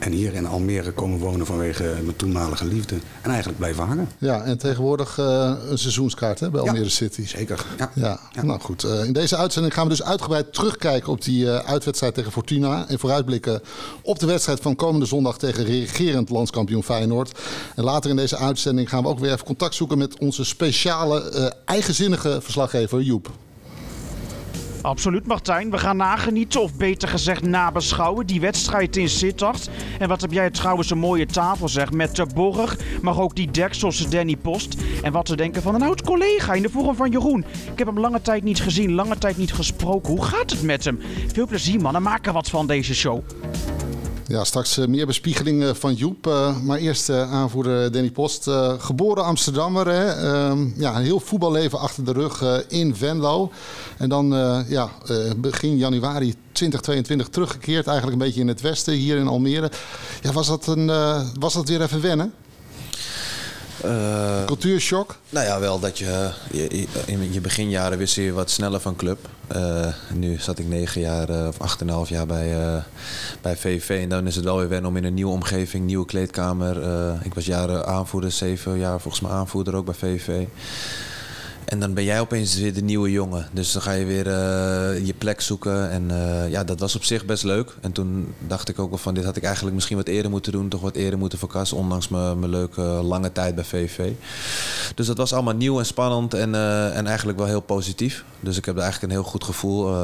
En 0.00 0.12
hier 0.12 0.34
in 0.34 0.46
Almere 0.46 0.92
komen 0.92 1.18
wonen 1.18 1.46
vanwege 1.46 1.84
mijn 2.02 2.16
toenmalige 2.16 2.66
liefde. 2.66 2.96
En 3.20 3.30
eigenlijk 3.30 3.58
blijven 3.58 3.84
hangen. 3.84 4.08
Ja, 4.18 4.42
en 4.42 4.58
tegenwoordig 4.58 5.18
uh, 5.18 5.52
een 5.68 5.78
seizoenskaart 5.78 6.40
hè, 6.40 6.50
bij 6.50 6.60
Almere 6.60 6.84
ja, 6.84 6.90
City. 6.90 7.26
Zeker. 7.26 7.66
Ja. 7.78 7.90
Ja. 7.94 8.20
ja. 8.32 8.44
Nou 8.44 8.60
goed, 8.60 8.84
uh, 8.84 9.04
in 9.04 9.12
deze 9.12 9.36
uitzending 9.36 9.74
gaan 9.74 9.84
we 9.84 9.90
dus 9.90 10.02
uitgebreid 10.02 10.52
terugkijken 10.52 11.12
op 11.12 11.24
die 11.24 11.44
uh, 11.44 11.56
uitwedstrijd 11.56 12.14
tegen 12.14 12.32
Fortuna. 12.32 12.88
En 12.88 12.98
vooruitblikken 12.98 13.62
op 14.02 14.18
de 14.18 14.26
wedstrijd 14.26 14.60
van 14.60 14.76
komende 14.76 15.06
zondag 15.06 15.38
tegen 15.38 15.64
regerend 15.64 16.30
landskampioen 16.30 16.84
Feyenoord. 16.84 17.38
En 17.74 17.84
later 17.84 18.10
in 18.10 18.16
deze 18.16 18.36
uitzending 18.36 18.88
gaan 18.88 19.02
we 19.02 19.08
ook 19.08 19.18
weer 19.18 19.32
even 19.32 19.46
contact 19.46 19.74
zoeken 19.74 19.98
met 19.98 20.18
onze 20.18 20.44
speciale, 20.44 21.52
eigenzinnige 21.64 22.38
verslaggever 22.40 23.00
Joep. 23.00 23.30
Absoluut, 24.82 25.26
Martijn. 25.26 25.70
We 25.70 25.78
gaan 25.78 25.96
nagenieten, 25.96 26.62
of 26.62 26.74
beter 26.74 27.08
gezegd 27.08 27.42
nabeschouwen, 27.42 28.26
die 28.26 28.40
wedstrijd 28.40 28.96
in 28.96 29.08
Sittard. 29.08 29.70
En 29.98 30.08
wat 30.08 30.20
heb 30.20 30.32
jij 30.32 30.50
trouwens 30.50 30.90
een 30.90 30.98
mooie 30.98 31.26
tafel, 31.26 31.68
zeg, 31.68 31.90
met 31.90 32.16
de 32.16 32.26
borg, 32.34 32.76
maar 33.02 33.18
ook 33.18 33.34
die 33.36 33.50
deksels 33.50 34.08
Danny 34.08 34.36
Post. 34.36 34.76
En 35.02 35.12
wat 35.12 35.26
te 35.26 35.36
denken 35.36 35.62
van 35.62 35.74
een 35.74 35.82
oud 35.82 36.02
collega 36.02 36.52
in 36.52 36.62
de 36.62 36.70
vorm 36.70 36.96
van 36.96 37.10
Jeroen. 37.10 37.44
Ik 37.72 37.78
heb 37.78 37.86
hem 37.86 38.00
lange 38.00 38.22
tijd 38.22 38.42
niet 38.42 38.60
gezien, 38.60 38.92
lange 38.92 39.18
tijd 39.18 39.36
niet 39.36 39.52
gesproken. 39.52 40.12
Hoe 40.12 40.24
gaat 40.24 40.50
het 40.50 40.62
met 40.62 40.84
hem? 40.84 41.00
Veel 41.32 41.46
plezier, 41.46 41.80
mannen. 41.80 42.02
Maak 42.02 42.26
er 42.26 42.32
wat 42.32 42.48
van 42.48 42.66
deze 42.66 42.94
show. 42.94 43.22
Ja, 44.30 44.44
straks 44.44 44.78
uh, 44.78 44.86
meer 44.86 45.06
bespiegeling 45.06 45.62
uh, 45.62 45.70
van 45.74 45.94
Joep. 45.94 46.26
Uh, 46.26 46.58
maar 46.58 46.78
eerst 46.78 47.10
aanvoerder 47.10 47.92
Danny 47.92 48.10
Post. 48.10 48.50
geboren 48.78 49.24
Amsterdammer. 49.24 49.86
Hè? 49.88 50.06
Ehm, 50.06 50.68
ja, 50.76 50.96
een 50.96 51.02
heel 51.02 51.20
voetballeven 51.20 51.78
achter 51.78 52.04
de 52.04 52.12
rug 52.12 52.64
in 52.68 52.94
Venlo. 52.94 53.50
En 53.98 54.08
dan 54.08 54.28
ja, 54.68 54.90
begin 55.36 55.76
januari 55.76 56.34
2022 56.52 57.28
teruggekeerd. 57.28 57.86
Eigenlijk 57.86 58.20
een 58.20 58.26
beetje 58.26 58.40
in 58.40 58.48
het 58.48 58.60
westen, 58.60 58.94
hier 58.94 59.16
in 59.16 59.28
Almere. 59.28 59.70
Ja, 60.22 60.32
was, 60.32 60.46
dat 60.46 60.66
een, 60.66 60.86
was 61.38 61.54
dat 61.54 61.68
weer 61.68 61.82
even 61.82 62.00
wennen? 62.00 62.32
Uh, 63.84 64.44
Cultuurshock? 64.44 65.16
Nou 65.28 65.46
ja, 65.46 65.60
wel 65.60 65.80
dat 65.80 65.98
je, 65.98 66.30
je 66.52 66.86
in 67.06 67.32
je 67.32 67.40
beginjaren 67.40 67.98
wissel 67.98 68.22
je 68.22 68.32
wat 68.32 68.50
sneller 68.50 68.80
van 68.80 68.96
club. 68.96 69.28
Uh, 69.56 69.86
nu 70.14 70.36
zat 70.38 70.58
ik 70.58 70.68
negen 70.68 71.00
jaar 71.00 71.30
uh, 71.30 71.46
of 71.46 71.60
acht 71.60 71.80
en 71.80 71.88
half 71.88 72.08
jaar 72.08 72.26
bij, 72.26 72.82
bij 73.40 73.56
VV. 73.56 73.98
En 74.02 74.08
dan 74.08 74.26
is 74.26 74.34
het 74.36 74.44
wel 74.44 74.58
weer 74.58 74.68
wennen 74.68 74.90
om 74.90 74.96
in 74.96 75.04
een 75.04 75.14
nieuwe 75.14 75.32
omgeving, 75.32 75.86
nieuwe 75.86 76.06
kleedkamer. 76.06 76.76
ik 77.24 77.34
was 77.34 77.46
jaren 77.46 77.86
aanvoerder, 77.86 78.32
zeven 78.32 78.78
jaar 78.78 79.00
volgens 79.00 79.22
mij 79.22 79.32
aanvoerder 79.32 79.76
ook 79.76 79.84
bij 79.84 79.94
VV. 79.94 80.46
En 81.70 81.80
dan 81.80 81.94
ben 81.94 82.04
jij 82.04 82.20
opeens 82.20 82.58
weer 82.58 82.74
de 82.74 82.82
nieuwe 82.82 83.10
jongen. 83.10 83.48
Dus 83.52 83.72
dan 83.72 83.82
ga 83.82 83.92
je 83.92 84.04
weer 84.04 84.26
uh, 84.26 85.06
je 85.06 85.14
plek 85.18 85.40
zoeken. 85.40 85.90
En 85.90 86.08
uh, 86.10 86.50
ja, 86.50 86.64
dat 86.64 86.80
was 86.80 86.96
op 86.96 87.04
zich 87.04 87.24
best 87.24 87.44
leuk. 87.44 87.76
En 87.80 87.92
toen 87.92 88.34
dacht 88.46 88.68
ik 88.68 88.78
ook 88.78 88.88
wel 88.88 88.98
van 88.98 89.14
dit 89.14 89.24
had 89.24 89.36
ik 89.36 89.42
eigenlijk 89.42 89.74
misschien 89.74 89.96
wat 89.96 90.06
eerder 90.06 90.30
moeten 90.30 90.52
doen. 90.52 90.68
Toch 90.68 90.80
wat 90.80 90.94
eerder 90.94 91.18
moeten 91.18 91.38
verkassen. 91.38 91.76
Ondanks 91.76 92.08
mijn 92.08 92.48
leuke 92.48 92.80
lange 92.82 93.32
tijd 93.32 93.54
bij 93.54 93.64
VV. 93.64 94.10
Dus 94.94 95.06
dat 95.06 95.16
was 95.16 95.32
allemaal 95.32 95.54
nieuw 95.54 95.78
en 95.78 95.86
spannend. 95.86 96.34
En, 96.34 96.50
uh, 96.50 96.96
en 96.96 97.06
eigenlijk 97.06 97.38
wel 97.38 97.46
heel 97.46 97.60
positief. 97.60 98.24
Dus 98.40 98.56
ik 98.56 98.64
heb 98.64 98.76
er 98.76 98.82
eigenlijk 98.82 99.12
een 99.12 99.18
heel 99.20 99.30
goed 99.30 99.44
gevoel 99.44 99.94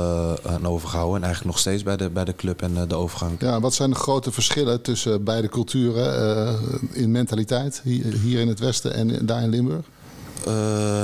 aan 0.47 0.67
overgehouden. 0.67 1.17
En 1.17 1.23
eigenlijk 1.23 1.55
nog 1.55 1.61
steeds 1.61 1.83
bij 1.83 1.97
de, 1.97 2.11
bij 2.11 2.25
de 2.25 2.35
club 2.35 2.63
en 2.63 2.89
de 2.89 2.95
overgang. 2.95 3.41
Ja, 3.41 3.61
wat 3.61 3.75
zijn 3.75 3.91
de 3.91 3.97
grote 3.97 4.33
verschillen 4.33 4.83
tussen 4.83 5.25
beide 5.25 5.49
culturen 5.49 6.59
in 6.93 7.11
mentaliteit? 7.11 7.81
Hier 7.85 8.41
in 8.41 8.49
het 8.49 8.59
Westen 8.59 8.95
en 8.95 9.27
daar 9.27 9.43
in 9.43 9.49
Limburg? 9.49 9.85
Uh, 10.49 10.53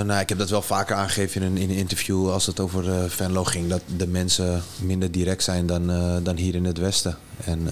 nou, 0.02 0.20
ik 0.20 0.28
heb 0.28 0.38
dat 0.38 0.50
wel 0.50 0.62
vaker 0.62 0.96
aangegeven 0.96 1.42
in 1.42 1.46
een, 1.46 1.56
in 1.56 1.70
een 1.70 1.76
interview 1.76 2.30
als 2.30 2.46
het 2.46 2.61
over 2.61 2.88
uh, 2.88 3.04
Venlo 3.08 3.44
ging. 3.44 3.68
Dat 3.68 3.82
de 3.96 4.06
mensen 4.06 4.62
minder 4.80 5.11
direct 5.11 5.42
zijn 5.42 5.66
dan, 5.66 5.90
uh, 5.90 6.16
dan 6.22 6.37
hier 6.37 6.54
in 6.54 6.64
het 6.64 6.78
Westen. 6.78 7.16
En 7.44 7.70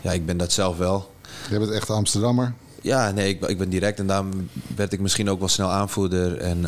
ja, 0.00 0.12
ik 0.12 0.26
ben 0.26 0.36
dat 0.36 0.52
zelf 0.52 0.76
wel. 0.76 1.10
Je 1.50 1.58
bent 1.58 1.70
echt 1.70 1.90
Amsterdammer? 1.90 2.54
Ja, 2.80 3.10
nee, 3.10 3.28
ik, 3.28 3.46
ik 3.46 3.58
ben 3.58 3.68
direct 3.68 3.98
en 3.98 4.06
daarom 4.06 4.48
werd 4.76 4.92
ik 4.92 5.00
misschien 5.00 5.30
ook 5.30 5.38
wel 5.38 5.48
snel 5.48 5.70
aanvoerder. 5.70 6.36
En 6.36 6.60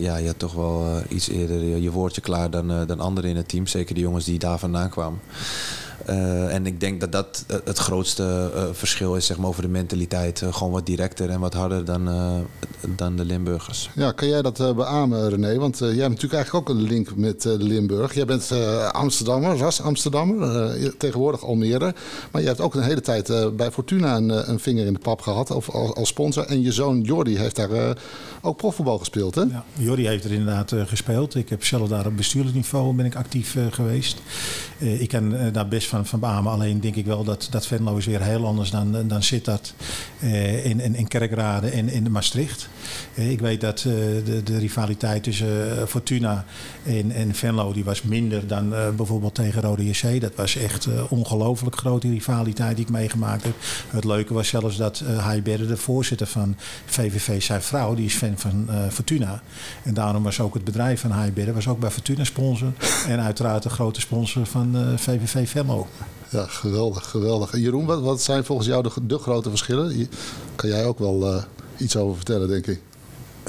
ja, 0.00 0.16
je 0.16 0.26
had 0.26 0.38
toch 0.38 0.52
wel 0.52 1.02
iets 1.08 1.28
eerder 1.28 1.64
je, 1.64 1.82
je 1.82 1.90
woordje 1.90 2.20
klaar 2.20 2.50
dan, 2.50 2.86
dan 2.86 3.00
anderen 3.00 3.30
in 3.30 3.36
het 3.36 3.48
team. 3.48 3.66
Zeker 3.66 3.94
de 3.94 4.00
jongens 4.00 4.24
die 4.24 4.38
daar 4.38 4.58
vandaan 4.58 4.90
kwamen. 4.90 5.20
Uh, 6.10 6.54
en 6.54 6.66
ik 6.66 6.80
denk 6.80 7.00
dat 7.00 7.12
dat 7.12 7.44
het 7.64 7.78
grootste 7.78 8.50
uh, 8.54 8.62
verschil 8.72 9.16
is 9.16 9.26
zeg 9.26 9.36
maar, 9.36 9.48
over 9.48 9.62
de 9.62 9.68
mentaliteit. 9.68 10.42
Gewoon 10.50 10.72
wat 10.72 10.86
directer 10.86 11.30
en 11.30 11.40
wat 11.40 11.54
harder 11.54 11.84
dan, 11.84 12.08
dan 12.96 13.16
de 13.16 13.24
Limburgers. 13.24 13.90
Ja, 13.94 14.12
kan 14.12 14.28
jij 14.28 14.42
dat 14.42 14.76
beamen, 14.76 15.28
René? 15.28 15.58
Want 15.58 15.78
jij 15.78 15.88
hebt 15.88 16.08
natuurlijk 16.08 16.32
eigenlijk 16.32 16.68
ook 16.68 16.76
een 16.76 16.82
link 16.82 17.16
met 17.16 17.44
Limburg. 17.44 18.14
Jij 18.14 18.24
bent 18.24 18.52
Amsterdammer, 18.92 19.56
ras 19.56 19.80
Amsterdammer, 19.80 20.72
tegenwoordig 20.98 21.44
Almere. 21.44 21.94
Maar 22.30 22.40
je 22.40 22.48
hebt 22.48 22.60
ook 22.60 22.74
een 22.74 22.82
hele 22.82 23.00
tijd 23.00 23.56
bij 23.56 23.70
Fortuna 23.70 24.16
een, 24.16 24.50
een, 24.50 24.60
vinger 24.60 24.86
in 24.86 24.92
de 24.92 24.98
pap 24.98 25.20
gehad 25.20 25.50
of, 25.50 25.70
als, 25.70 25.94
als 25.94 26.08
sponsor. 26.08 26.44
En 26.46 26.62
je 26.62 26.72
zoon 26.72 27.00
Jordi 27.00 27.38
heeft 27.38 27.56
daar 27.56 27.96
ook 28.44 28.56
profvoetbal 28.56 28.98
gespeeld, 28.98 29.34
hè? 29.34 29.42
Ja, 29.42 29.94
heeft 29.96 30.24
er 30.24 30.32
inderdaad 30.32 30.72
gespeeld. 30.86 31.34
Ik 31.34 31.48
heb 31.48 31.64
zelf 31.64 31.88
daar 31.88 32.06
op 32.06 32.16
bestuurlijk 32.16 32.54
niveau 32.54 32.94
ben 32.94 33.06
ik 33.06 33.14
actief 33.14 33.56
geweest. 33.70 34.22
ik 34.78 35.08
ken 35.08 35.52
daar 35.52 35.68
best 35.68 35.88
van, 35.88 36.06
van 36.06 36.20
Bamen. 36.20 36.52
Alleen 36.52 36.80
denk 36.80 36.96
ik 36.96 37.06
wel 37.06 37.24
dat, 37.24 37.48
dat 37.50 37.66
Venlo 37.66 37.96
is 37.96 38.06
weer 38.06 38.22
heel 38.22 38.46
anders 38.46 38.70
dan, 38.70 39.08
dan 39.08 39.22
Sittard 39.22 39.74
uh, 40.20 40.64
in, 40.64 40.80
in, 40.80 40.94
in 40.94 41.08
Kerkrade 41.08 41.68
en 41.68 41.88
in 41.88 42.10
Maastricht. 42.10 42.68
Uh, 43.14 43.30
ik 43.30 43.40
weet 43.40 43.60
dat 43.60 43.84
uh, 43.86 43.94
de, 44.24 44.42
de 44.44 44.58
rivaliteit 44.58 45.22
tussen 45.22 45.88
Fortuna 45.88 46.44
en, 46.82 47.10
en 47.10 47.34
Venlo 47.34 47.72
die 47.72 47.84
was 47.84 48.02
minder 48.02 48.46
dan 48.46 48.74
bijvoorbeeld 48.96 49.34
tegen 49.34 49.62
Rode 49.62 49.84
JC. 49.84 50.20
Dat 50.20 50.34
was 50.34 50.56
echt 50.56 50.88
ongelooflijk 51.08 51.76
grote 51.76 52.08
rivaliteit 52.08 52.76
die 52.76 52.84
ik 52.84 52.90
meegemaakt 52.90 53.42
heb. 53.42 53.54
Het 53.88 54.04
leuke 54.04 54.34
was 54.34 54.48
zelfs 54.48 54.76
dat 54.76 55.02
uh, 55.08 55.42
Berre, 55.42 55.66
de 55.66 55.76
voorzitter 55.76 56.26
van 56.26 56.56
VVV, 56.84 57.42
zijn 57.42 57.62
vrouw, 57.62 57.94
die 57.94 58.04
is 58.04 58.14
fan 58.38 58.64
van 58.66 58.90
Fortuna. 58.90 59.42
En 59.82 59.94
daarom 59.94 60.22
was 60.22 60.40
ook 60.40 60.54
het 60.54 60.64
bedrijf 60.64 61.00
van 61.00 61.32
Berre, 61.34 61.52
was 61.52 61.68
ook 61.68 61.78
bij 61.78 61.90
Fortuna 61.90 62.24
sponsor. 62.24 62.72
en 63.08 63.20
uiteraard 63.20 63.62
de 63.62 63.70
grote 63.70 64.00
sponsor 64.00 64.46
van 64.46 64.76
VVV 64.96 65.48
Venlo. 65.48 65.86
Ja, 66.30 66.46
geweldig, 66.46 67.10
geweldig. 67.10 67.56
Jeroen, 67.56 67.86
wat, 67.86 68.00
wat 68.00 68.22
zijn 68.22 68.44
volgens 68.44 68.68
jou 68.68 68.82
de, 68.82 68.90
de 69.02 69.18
grote 69.18 69.48
verschillen? 69.48 70.08
Kan 70.56 70.68
jij 70.68 70.86
ook 70.86 70.98
wel 70.98 71.34
uh, 71.34 71.42
iets 71.76 71.96
over 71.96 72.16
vertellen, 72.16 72.48
denk 72.48 72.66
ik? 72.66 72.80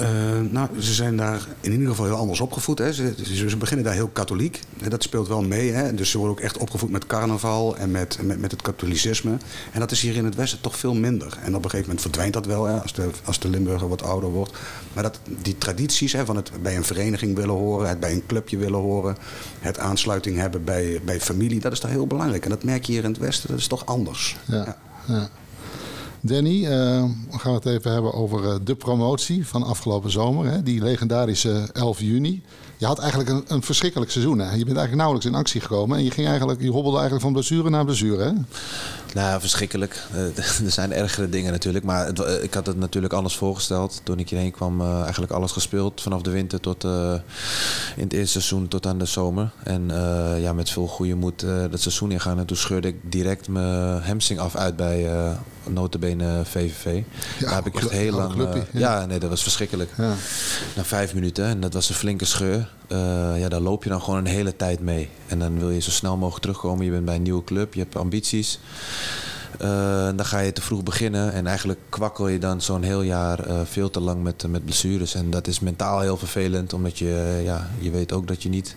Uh, 0.00 0.08
nou, 0.50 0.68
ze 0.78 0.94
zijn 0.94 1.16
daar 1.16 1.46
in 1.60 1.72
ieder 1.72 1.88
geval 1.88 2.04
heel 2.04 2.14
anders 2.16 2.40
opgevoed. 2.40 2.78
Hè. 2.78 2.92
Ze, 2.92 3.14
ze, 3.48 3.56
beginnen 3.56 3.84
daar 3.84 3.94
heel 3.94 4.08
katholiek. 4.08 4.60
Dat 4.88 5.02
speelt 5.02 5.28
wel 5.28 5.42
mee. 5.42 5.70
Hè. 5.72 5.94
Dus 5.94 6.10
ze 6.10 6.18
worden 6.18 6.36
ook 6.36 6.42
echt 6.42 6.58
opgevoed 6.58 6.90
met 6.90 7.06
carnaval 7.06 7.76
en 7.76 7.90
met, 7.90 8.18
met, 8.22 8.40
met 8.40 8.50
het 8.50 8.62
katholicisme. 8.62 9.36
En 9.72 9.80
dat 9.80 9.90
is 9.90 10.00
hier 10.00 10.16
in 10.16 10.24
het 10.24 10.34
Westen 10.34 10.60
toch 10.60 10.76
veel 10.76 10.94
minder. 10.94 11.38
En 11.42 11.48
op 11.48 11.64
een 11.64 11.70
gegeven 11.70 11.80
moment 11.80 12.00
verdwijnt 12.00 12.32
dat 12.32 12.46
wel 12.46 12.64
hè, 12.64 12.80
als, 12.80 12.92
de, 12.92 13.10
als 13.24 13.38
de 13.38 13.48
Limburger 13.48 13.88
wat 13.88 14.02
ouder 14.02 14.30
wordt. 14.30 14.52
Maar 14.92 15.02
dat, 15.02 15.20
die 15.42 15.58
tradities 15.58 16.12
hè, 16.12 16.24
van 16.24 16.36
het 16.36 16.50
bij 16.62 16.76
een 16.76 16.84
vereniging 16.84 17.36
willen 17.36 17.54
horen, 17.54 17.88
het 17.88 18.00
bij 18.00 18.12
een 18.12 18.26
clubje 18.26 18.56
willen 18.56 18.80
horen, 18.80 19.16
het 19.60 19.78
aansluiting 19.78 20.36
hebben 20.36 20.64
bij, 20.64 21.00
bij 21.04 21.20
familie, 21.20 21.60
dat 21.60 21.72
is 21.72 21.80
toch 21.80 21.90
heel 21.90 22.06
belangrijk. 22.06 22.44
En 22.44 22.50
dat 22.50 22.64
merk 22.64 22.84
je 22.84 22.92
hier 22.92 23.04
in 23.04 23.10
het 23.10 23.18
Westen, 23.18 23.48
dat 23.50 23.58
is 23.58 23.66
toch 23.66 23.86
anders. 23.86 24.36
ja. 24.46 24.56
ja. 24.56 24.76
ja. 25.06 25.30
Danny, 26.20 26.62
uh, 26.62 26.68
we 27.30 27.38
gaan 27.38 27.54
het 27.54 27.66
even 27.66 27.92
hebben 27.92 28.12
over 28.12 28.42
uh, 28.42 28.54
de 28.64 28.74
promotie 28.74 29.46
van 29.46 29.62
afgelopen 29.62 30.10
zomer. 30.10 30.46
Hè? 30.46 30.62
Die 30.62 30.82
legendarische 30.82 31.68
11 31.72 32.00
juni. 32.00 32.42
Je 32.78 32.86
had 32.86 32.98
eigenlijk 32.98 33.30
een, 33.30 33.44
een 33.46 33.62
verschrikkelijk 33.62 34.10
seizoen. 34.10 34.38
Hè? 34.38 34.44
Je 34.44 34.64
bent 34.64 34.76
eigenlijk 34.76 34.96
nauwelijks 34.96 35.26
in 35.26 35.34
actie 35.34 35.60
gekomen. 35.60 35.98
En 35.98 36.04
je, 36.04 36.10
ging 36.10 36.26
eigenlijk, 36.26 36.60
je 36.60 36.70
hobbelde 36.70 36.98
eigenlijk 36.98 37.24
van 37.24 37.32
blessure 37.32 37.70
naar 37.70 37.84
blessure. 37.84 38.22
Hè? 38.22 38.32
Nou, 39.14 39.40
verschrikkelijk. 39.40 40.02
Uh, 40.14 40.38
er 40.66 40.70
zijn 40.70 40.92
ergere 40.92 41.28
dingen 41.28 41.52
natuurlijk. 41.52 41.84
Maar 41.84 42.06
het, 42.06 42.42
ik 42.42 42.54
had 42.54 42.66
het 42.66 42.76
natuurlijk 42.76 43.12
anders 43.12 43.36
voorgesteld. 43.36 44.00
Toen 44.02 44.18
ik 44.18 44.28
hierheen 44.28 44.50
kwam, 44.50 44.82
eigenlijk 45.02 45.32
alles 45.32 45.52
gespeeld. 45.52 46.02
Vanaf 46.02 46.22
de 46.22 46.30
winter 46.30 46.60
tot 46.60 46.84
in 46.84 48.02
het 48.02 48.12
eerste 48.12 48.40
seizoen 48.40 48.68
tot 48.68 48.86
aan 48.86 48.98
de 48.98 49.04
zomer. 49.04 49.50
En 49.62 49.90
ja, 50.40 50.52
met 50.52 50.70
veel 50.70 50.86
goede 50.86 51.14
moed 51.14 51.40
dat 51.70 51.80
seizoen 51.80 52.10
ingaan. 52.10 52.38
En 52.38 52.46
toen 52.46 52.56
scheurde 52.56 52.88
ik 52.88 52.96
direct 53.02 53.48
mijn 53.48 54.02
hamstring 54.02 54.40
af 54.40 54.56
uit 54.56 54.76
bij 54.76 55.10
notabene 55.68 56.42
VVV. 56.44 57.02
Ja, 57.38 57.46
Daar 57.46 57.54
heb 57.54 57.66
ik 57.66 57.74
echt 57.74 57.90
heel 57.90 58.12
lang... 58.12 58.64
Ja. 58.72 59.06
nee, 59.06 59.18
dat 59.18 59.30
was 59.30 59.42
verschrikkelijk. 59.42 59.90
Ja. 59.96 60.14
Na 60.76 60.84
vijf 60.84 61.14
minuten, 61.14 61.44
en 61.44 61.60
dat 61.60 61.72
was 61.72 61.88
een 61.88 61.94
flinke 61.94 62.24
scheur. 62.24 62.65
Uh, 62.88 63.38
ja, 63.38 63.48
daar 63.48 63.60
loop 63.60 63.82
je 63.84 63.90
dan 63.90 64.02
gewoon 64.02 64.18
een 64.18 64.26
hele 64.26 64.56
tijd 64.56 64.80
mee. 64.80 65.08
En 65.26 65.38
dan 65.38 65.58
wil 65.58 65.70
je 65.70 65.80
zo 65.80 65.90
snel 65.90 66.16
mogelijk 66.16 66.42
terugkomen. 66.42 66.84
Je 66.84 66.90
bent 66.90 67.04
bij 67.04 67.14
een 67.14 67.22
nieuwe 67.22 67.44
club, 67.44 67.74
je 67.74 67.80
hebt 67.80 67.96
ambities. 67.96 68.58
Uh, 69.62 69.68
dan 70.16 70.24
ga 70.24 70.38
je 70.38 70.52
te 70.52 70.62
vroeg 70.62 70.82
beginnen 70.82 71.32
en 71.32 71.46
eigenlijk 71.46 71.80
kwakkel 71.88 72.28
je 72.28 72.38
dan 72.38 72.60
zo'n 72.60 72.82
heel 72.82 73.02
jaar 73.02 73.48
uh, 73.48 73.60
veel 73.64 73.90
te 73.90 74.00
lang 74.00 74.22
met, 74.22 74.46
met 74.48 74.64
blessures. 74.64 75.14
En 75.14 75.30
dat 75.30 75.46
is 75.46 75.60
mentaal 75.60 76.00
heel 76.00 76.16
vervelend, 76.16 76.72
omdat 76.72 76.98
je, 76.98 77.40
ja, 77.44 77.70
je 77.78 77.90
weet 77.90 78.12
ook 78.12 78.26
dat 78.26 78.42
je 78.42 78.48
niet 78.48 78.76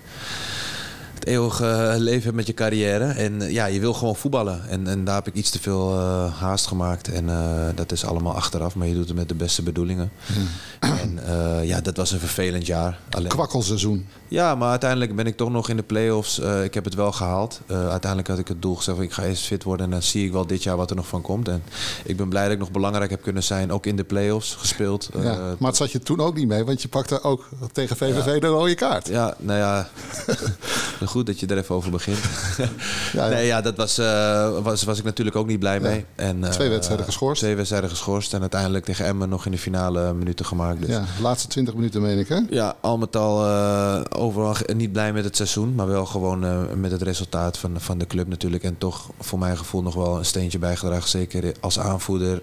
het 1.19 1.27
eeuwige 1.27 1.95
leven 1.97 2.35
met 2.35 2.47
je 2.47 2.53
carrière. 2.53 3.05
En 3.05 3.51
ja, 3.51 3.65
je 3.65 3.79
wil 3.79 3.93
gewoon 3.93 4.15
voetballen. 4.15 4.69
En, 4.69 4.87
en 4.87 5.03
daar 5.03 5.15
heb 5.15 5.27
ik 5.27 5.33
iets 5.33 5.49
te 5.49 5.59
veel 5.59 5.95
uh, 5.95 6.33
haast 6.39 6.67
gemaakt. 6.67 7.07
En 7.07 7.25
uh, 7.25 7.65
dat 7.75 7.91
is 7.91 8.05
allemaal 8.05 8.35
achteraf, 8.35 8.75
maar 8.75 8.87
je 8.87 8.93
doet 8.93 9.07
het 9.07 9.17
met 9.17 9.27
de 9.27 9.35
beste 9.35 9.61
bedoelingen. 9.61 10.11
Hmm. 10.33 10.47
En 10.79 11.19
uh, 11.29 11.67
ja, 11.67 11.81
dat 11.81 11.97
was 11.97 12.11
een 12.11 12.19
vervelend 12.19 12.65
jaar. 12.65 12.99
Alleen... 13.09 13.29
Kwakkelseizoen. 13.29 14.07
Ja, 14.27 14.55
maar 14.55 14.69
uiteindelijk 14.69 15.15
ben 15.15 15.25
ik 15.25 15.37
toch 15.37 15.49
nog 15.49 15.69
in 15.69 15.75
de 15.75 15.83
play-offs. 15.83 16.39
ik 16.63 16.73
heb 16.73 16.85
het 16.85 16.93
wel 16.93 17.11
gehaald. 17.11 17.61
uiteindelijk 17.67 18.27
had 18.27 18.39
ik 18.39 18.47
het 18.47 18.61
doel 18.61 18.75
gezegd, 18.75 18.99
ik 18.99 19.11
ga 19.11 19.23
eerst 19.23 19.45
fit 19.45 19.63
worden. 19.63 19.85
En 19.85 19.91
dan 19.91 20.01
zie 20.01 20.25
ik 20.25 20.31
wel 20.31 20.47
dit 20.47 20.63
jaar 20.63 20.77
wat 20.77 20.89
er 20.89 20.95
nog 20.95 21.07
van 21.07 21.21
komt. 21.21 21.47
En 21.47 21.63
ik 22.03 22.17
ben 22.17 22.29
blij 22.29 22.43
dat 22.43 22.51
ik 22.51 22.59
nog 22.59 22.71
belangrijk 22.71 23.09
heb 23.09 23.21
kunnen 23.21 23.43
zijn. 23.43 23.71
Ook 23.71 23.85
in 23.85 23.95
de 23.95 24.03
play-offs 24.03 24.55
gespeeld. 24.55 25.09
Ja, 25.21 25.55
maar 25.59 25.67
het 25.69 25.77
zat 25.77 25.91
je 25.91 25.99
toen 25.99 26.19
ook 26.19 26.35
niet 26.35 26.47
mee, 26.47 26.65
want 26.65 26.81
je 26.81 26.87
pakte 26.87 27.23
ook 27.23 27.49
tegen 27.71 27.97
VVV 27.97 28.33
ja. 28.33 28.39
de 28.39 28.47
rode 28.47 28.75
kaart. 28.75 29.07
Ja, 29.07 29.35
nou 29.39 29.59
ja 29.59 29.89
goed 31.07 31.25
dat 31.25 31.39
je 31.39 31.47
er 31.47 31.57
even 31.57 31.75
over 31.75 31.91
begint. 31.91 32.17
ja, 33.13 33.27
Nee, 33.27 33.45
ja, 33.45 33.61
dat 33.61 33.75
was, 33.75 33.99
uh, 33.99 34.59
was, 34.59 34.83
was 34.83 34.97
ik 34.97 35.03
natuurlijk 35.03 35.35
ook 35.35 35.47
niet 35.47 35.59
blij 35.59 35.79
mee. 35.79 36.05
En, 36.15 36.37
uh, 36.39 36.49
twee 36.49 36.69
wedstrijden 36.69 37.05
geschorst. 37.05 37.41
Twee 37.41 37.55
wedstrijden 37.55 37.89
geschorst. 37.89 38.33
En 38.33 38.41
uiteindelijk 38.41 38.85
tegen 38.85 39.05
Emmen 39.05 39.29
nog 39.29 39.45
in 39.45 39.51
de 39.51 39.57
finale 39.57 40.13
minuten 40.13 40.45
gemaakt. 40.45 40.79
Dus. 40.79 40.89
Ja, 40.89 40.99
de 40.99 41.21
laatste 41.21 41.47
20 41.47 41.73
minuten 41.73 42.01
meen 42.01 42.19
ik, 42.19 42.27
hè? 42.27 42.39
Ja, 42.49 42.75
al 42.81 42.97
met 42.97 43.15
al 43.15 43.45
uh, 43.45 44.01
overal 44.09 44.55
niet 44.75 44.91
blij 44.91 45.13
met 45.13 45.23
het 45.23 45.35
seizoen. 45.35 45.75
Maar 45.75 45.87
wel 45.87 46.05
gewoon 46.05 46.39
met 46.79 46.91
het 46.91 47.01
resultaat 47.01 47.57
van, 47.57 47.71
van 47.77 47.97
de 47.97 48.07
club 48.07 48.27
natuurlijk. 48.27 48.63
En 48.63 48.77
toch 48.77 49.09
voor 49.19 49.39
mijn 49.39 49.57
gevoel 49.57 49.81
nog 49.81 49.93
wel 49.95 50.17
een 50.17 50.25
steentje 50.25 50.59
bijgedragen. 50.59 51.09
Zeker 51.09 51.53
als 51.59 51.79
aanvoerder 51.79 52.41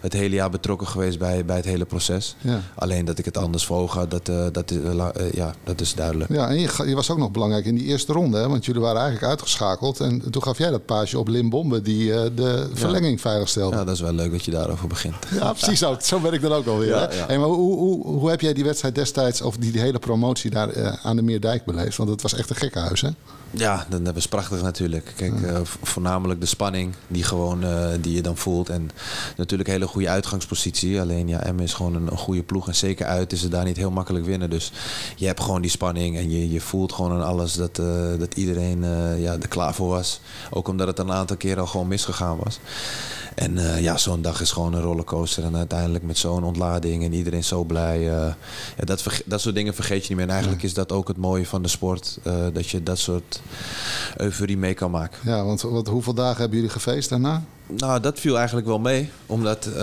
het 0.00 0.12
hele 0.12 0.34
jaar 0.34 0.50
betrokken 0.50 0.86
geweest 0.86 1.18
bij, 1.18 1.44
bij 1.44 1.56
het 1.56 1.64
hele 1.64 1.84
proces. 1.84 2.36
Ja. 2.40 2.60
Alleen 2.74 3.04
dat 3.04 3.18
ik 3.18 3.24
het 3.24 3.36
anders 3.36 3.66
voor 3.66 3.76
ogen 3.76 3.98
had, 3.98 4.10
dat, 4.10 4.54
dat, 4.54 4.74
ja, 5.32 5.54
dat 5.64 5.80
is 5.80 5.94
duidelijk. 5.94 6.32
Ja, 6.32 6.48
en 6.48 6.60
je, 6.60 6.84
je 6.86 6.94
was 6.94 7.10
ook 7.10 7.18
nog 7.18 7.30
belangrijk 7.30 7.55
in 7.64 7.74
die 7.74 7.84
eerste 7.84 8.12
ronde. 8.12 8.38
Hè? 8.38 8.48
Want 8.48 8.64
jullie 8.64 8.80
waren 8.80 9.00
eigenlijk 9.00 9.30
uitgeschakeld. 9.30 10.00
En 10.00 10.30
toen 10.30 10.42
gaf 10.42 10.58
jij 10.58 10.70
dat 10.70 10.84
paasje 10.84 11.18
op 11.18 11.28
Lim 11.28 11.50
Bombe 11.50 11.82
die 11.82 12.08
uh, 12.08 12.20
de 12.34 12.68
verlenging 12.72 13.20
veilig 13.20 13.48
stelde. 13.48 13.76
Ja, 13.76 13.84
dat 13.84 13.94
is 13.94 14.00
wel 14.00 14.12
leuk 14.12 14.30
dat 14.30 14.44
je 14.44 14.50
daarover 14.50 14.88
begint. 14.88 15.14
Ja, 15.40 15.52
precies 15.52 15.84
ook. 15.84 16.02
Zo 16.02 16.20
ben 16.20 16.32
ik 16.32 16.40
dan 16.40 16.52
ook 16.52 16.66
alweer. 16.66 16.88
Ja, 16.88 17.10
ja. 17.12 17.26
Hey, 17.26 17.38
maar 17.38 17.48
hoe, 17.48 17.76
hoe, 17.78 18.06
hoe 18.06 18.30
heb 18.30 18.40
jij 18.40 18.52
die 18.52 18.64
wedstrijd 18.64 18.94
destijds, 18.94 19.42
of 19.42 19.56
die, 19.56 19.72
die 19.72 19.80
hele 19.80 19.98
promotie 19.98 20.50
daar 20.50 20.76
uh, 20.76 20.92
aan 21.02 21.16
de 21.16 21.22
Meerdijk 21.22 21.64
beleefd? 21.64 21.96
Want 21.96 22.10
het 22.10 22.22
was 22.22 22.34
echt 22.34 22.50
een 22.50 22.56
gekke 22.56 22.78
huis, 22.78 23.00
hè? 23.00 23.08
Ja, 23.58 23.86
dat 23.88 24.14
was 24.14 24.28
prachtig 24.28 24.62
natuurlijk. 24.62 25.12
Kijk, 25.16 25.40
uh, 25.40 25.58
voornamelijk 25.82 26.40
de 26.40 26.46
spanning 26.46 26.94
die, 27.08 27.22
gewoon, 27.22 27.64
uh, 27.64 27.88
die 28.00 28.14
je 28.14 28.22
dan 28.22 28.36
voelt. 28.36 28.68
En 28.68 28.90
natuurlijk 29.36 29.68
een 29.68 29.74
hele 29.74 29.86
goede 29.86 30.08
uitgangspositie. 30.08 31.00
Alleen 31.00 31.28
ja, 31.28 31.52
M 31.52 31.60
is 31.60 31.74
gewoon 31.74 31.94
een, 31.94 32.06
een, 32.10 32.18
goede 32.18 32.42
ploeg. 32.42 32.68
En 32.68 32.74
zeker 32.74 33.06
uit 33.06 33.32
is 33.32 33.42
het 33.42 33.50
daar 33.50 33.64
niet 33.64 33.76
heel 33.76 33.90
makkelijk 33.90 34.24
winnen. 34.24 34.50
Dus 34.50 34.72
je 35.16 35.26
hebt 35.26 35.40
gewoon 35.40 35.62
die 35.62 35.70
spanning. 35.70 36.16
En 36.16 36.30
je, 36.30 36.50
je 36.50 36.60
voelt 36.60 36.92
gewoon 36.92 37.12
aan 37.12 37.24
alles 37.24 37.54
dat, 37.54 37.78
uh, 37.78 38.18
dat 38.18 38.34
iedereen 38.34 38.84
ja, 39.20 39.32
er 39.32 39.48
klaar 39.48 39.74
voor 39.74 39.88
was. 39.88 40.20
Ook 40.50 40.68
omdat 40.68 40.86
het 40.86 40.98
een 40.98 41.12
aantal 41.12 41.36
keer 41.36 41.60
al 41.60 41.66
gewoon 41.66 41.88
misgegaan 41.88 42.36
was. 42.44 42.58
En 43.36 43.56
uh, 43.56 43.80
ja, 43.80 43.96
zo'n 43.96 44.22
dag 44.22 44.40
is 44.40 44.50
gewoon 44.50 44.74
een 44.74 44.80
rollercoaster. 44.80 45.44
En 45.44 45.56
uiteindelijk 45.56 46.04
met 46.04 46.18
zo'n 46.18 46.44
ontlading 46.44 47.04
en 47.04 47.12
iedereen 47.12 47.44
zo 47.44 47.64
blij. 47.64 47.98
Uh, 47.98 48.32
ja, 48.76 48.84
dat, 48.84 49.04
dat 49.24 49.40
soort 49.40 49.54
dingen 49.54 49.74
vergeet 49.74 50.02
je 50.02 50.08
niet 50.08 50.16
meer. 50.16 50.26
En 50.26 50.32
eigenlijk 50.32 50.62
is 50.62 50.74
dat 50.74 50.92
ook 50.92 51.08
het 51.08 51.16
mooie 51.16 51.46
van 51.46 51.62
de 51.62 51.68
sport. 51.68 52.18
Uh, 52.26 52.34
dat 52.52 52.68
je 52.68 52.82
dat 52.82 52.98
soort 52.98 53.40
euforie 54.16 54.56
mee 54.56 54.74
kan 54.74 54.90
maken. 54.90 55.18
Ja, 55.24 55.44
want, 55.44 55.60
want 55.60 55.88
hoeveel 55.88 56.14
dagen 56.14 56.40
hebben 56.40 56.56
jullie 56.56 56.72
gefeest 56.72 57.08
daarna? 57.08 57.42
Nou, 57.66 58.00
dat 58.00 58.20
viel 58.20 58.36
eigenlijk 58.36 58.66
wel 58.66 58.78
mee. 58.78 59.10
Omdat, 59.26 59.66
uh, 59.66 59.76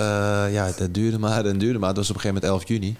ja, 0.51 0.71
dat 0.77 0.93
duurde 0.93 1.19
maar 1.19 1.45
en 1.45 1.57
duurde 1.57 1.79
maar. 1.79 1.87
Het 1.87 1.97
was 1.97 2.09
op 2.09 2.15
een 2.15 2.21
gegeven 2.21 2.41
moment 2.43 2.67
11 2.67 2.79
juni. 2.79 2.97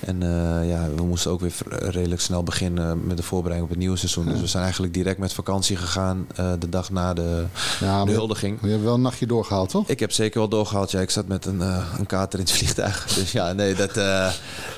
En 0.00 0.16
uh, 0.22 0.68
ja, 0.68 0.88
we 0.96 1.02
moesten 1.02 1.30
ook 1.30 1.40
weer 1.40 1.52
redelijk 1.68 2.20
snel 2.20 2.42
beginnen 2.42 3.06
met 3.06 3.16
de 3.16 3.22
voorbereiding 3.22 3.64
op 3.64 3.70
het 3.70 3.78
nieuwe 3.78 3.96
seizoen. 3.96 4.24
Ja. 4.24 4.30
Dus 4.30 4.40
we 4.40 4.46
zijn 4.46 4.62
eigenlijk 4.62 4.94
direct 4.94 5.18
met 5.18 5.32
vakantie 5.32 5.76
gegaan 5.76 6.26
uh, 6.40 6.52
de 6.58 6.68
dag 6.68 6.90
na 6.90 7.14
de, 7.14 7.44
ja, 7.80 8.04
de 8.04 8.12
huldiging. 8.12 8.58
Je 8.62 8.68
hebt 8.68 8.82
wel 8.82 8.94
een 8.94 9.00
nachtje 9.00 9.26
doorgehaald, 9.26 9.68
toch? 9.68 9.88
Ik 9.88 10.00
heb 10.00 10.12
zeker 10.12 10.38
wel 10.38 10.48
doorgehaald. 10.48 10.90
Ja, 10.90 11.00
ik 11.00 11.10
zat 11.10 11.26
met 11.26 11.46
een, 11.46 11.60
een 11.98 12.06
kater 12.06 12.38
in 12.38 12.44
het 12.44 12.54
vliegtuig. 12.54 13.04
Dus 13.16 13.32
ja, 13.32 13.52
nee, 13.52 13.74
dat, 13.74 13.94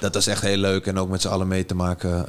dat 0.00 0.14
was 0.14 0.26
echt 0.26 0.42
heel 0.42 0.56
leuk. 0.56 0.86
En 0.86 0.98
ook 0.98 1.08
met 1.08 1.20
z'n 1.20 1.28
allen 1.28 1.48
mee 1.48 1.66
te 1.66 1.74
maken. 1.74 2.26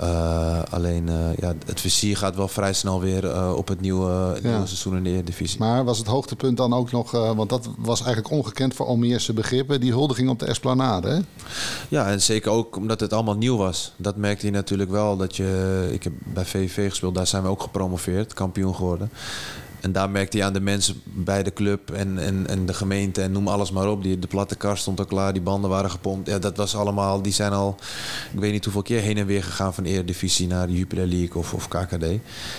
alleen, 0.69 1.09
ja, 1.37 1.53
het 1.65 1.81
vizier 1.81 2.17
gaat 2.17 2.35
wel 2.35 2.47
vrij 2.47 2.73
snel 2.73 2.99
weer 2.99 3.55
op 3.55 3.67
het 3.67 3.81
nieuwe, 3.81 4.11
het 4.11 4.43
nieuwe 4.43 4.65
seizoen 4.65 4.95
in 4.95 5.03
de 5.03 5.09
Eredivisie. 5.09 5.59
Maar 5.59 5.83
was 5.83 5.97
het 5.97 6.07
hoogtepunt 6.07 6.57
dan 6.57 6.73
ook 6.73 6.91
nog 6.91 7.08
uh, 7.13 7.31
want 7.31 7.49
dat 7.49 7.69
was 7.77 7.99
eigenlijk 8.03 8.33
ongekend 8.33 8.73
voor 8.73 8.85
Almeerse 8.85 9.33
begrippen, 9.33 9.79
die 9.79 9.91
huldiging 9.91 10.29
op 10.29 10.39
de 10.39 10.45
Esplanade. 10.45 11.09
Hè? 11.09 11.19
Ja, 11.89 12.07
en 12.07 12.21
zeker 12.21 12.51
ook 12.51 12.75
omdat 12.75 12.99
het 12.99 13.13
allemaal 13.13 13.37
nieuw 13.37 13.57
was. 13.57 13.93
Dat 13.95 14.15
merkte 14.15 14.45
je 14.45 14.51
natuurlijk 14.51 14.89
wel. 14.89 15.17
Dat 15.17 15.35
je, 15.35 15.89
ik 15.91 16.03
heb 16.03 16.13
bij 16.17 16.45
VVV 16.45 16.89
gespeeld, 16.89 17.15
daar 17.15 17.27
zijn 17.27 17.43
we 17.43 17.49
ook 17.49 17.61
gepromoveerd, 17.61 18.33
kampioen 18.33 18.75
geworden. 18.75 19.11
En 19.81 19.91
daar 19.91 20.09
merkte 20.09 20.37
je 20.37 20.43
aan 20.43 20.53
de 20.53 20.59
mensen 20.59 21.01
bij 21.03 21.43
de 21.43 21.53
club 21.53 21.91
en, 21.91 22.17
en, 22.17 22.47
en 22.47 22.65
de 22.65 22.73
gemeente 22.73 23.21
en 23.21 23.31
noem 23.31 23.47
alles 23.47 23.71
maar 23.71 23.89
op. 23.89 24.03
Die, 24.03 24.19
de 24.19 24.27
platte 24.27 24.55
kar 24.55 24.77
stond 24.77 24.99
al 24.99 25.05
klaar, 25.05 25.33
die 25.33 25.41
banden 25.41 25.69
waren 25.69 25.91
gepompt. 25.91 26.27
Ja, 26.27 26.39
dat 26.39 26.57
was 26.57 26.75
allemaal, 26.75 27.21
die 27.21 27.33
zijn 27.33 27.51
al, 27.51 27.75
ik 28.33 28.39
weet 28.39 28.51
niet 28.51 28.63
hoeveel 28.63 28.81
keer 28.81 29.01
heen 29.01 29.17
en 29.17 29.25
weer 29.25 29.43
gegaan 29.43 29.73
van 29.73 29.83
Eredivisie 29.83 30.47
naar 30.47 30.67
de 30.67 30.73
Jupiler 30.73 31.07
League 31.07 31.35
of, 31.35 31.53
of 31.53 31.67
KKD. 31.67 32.05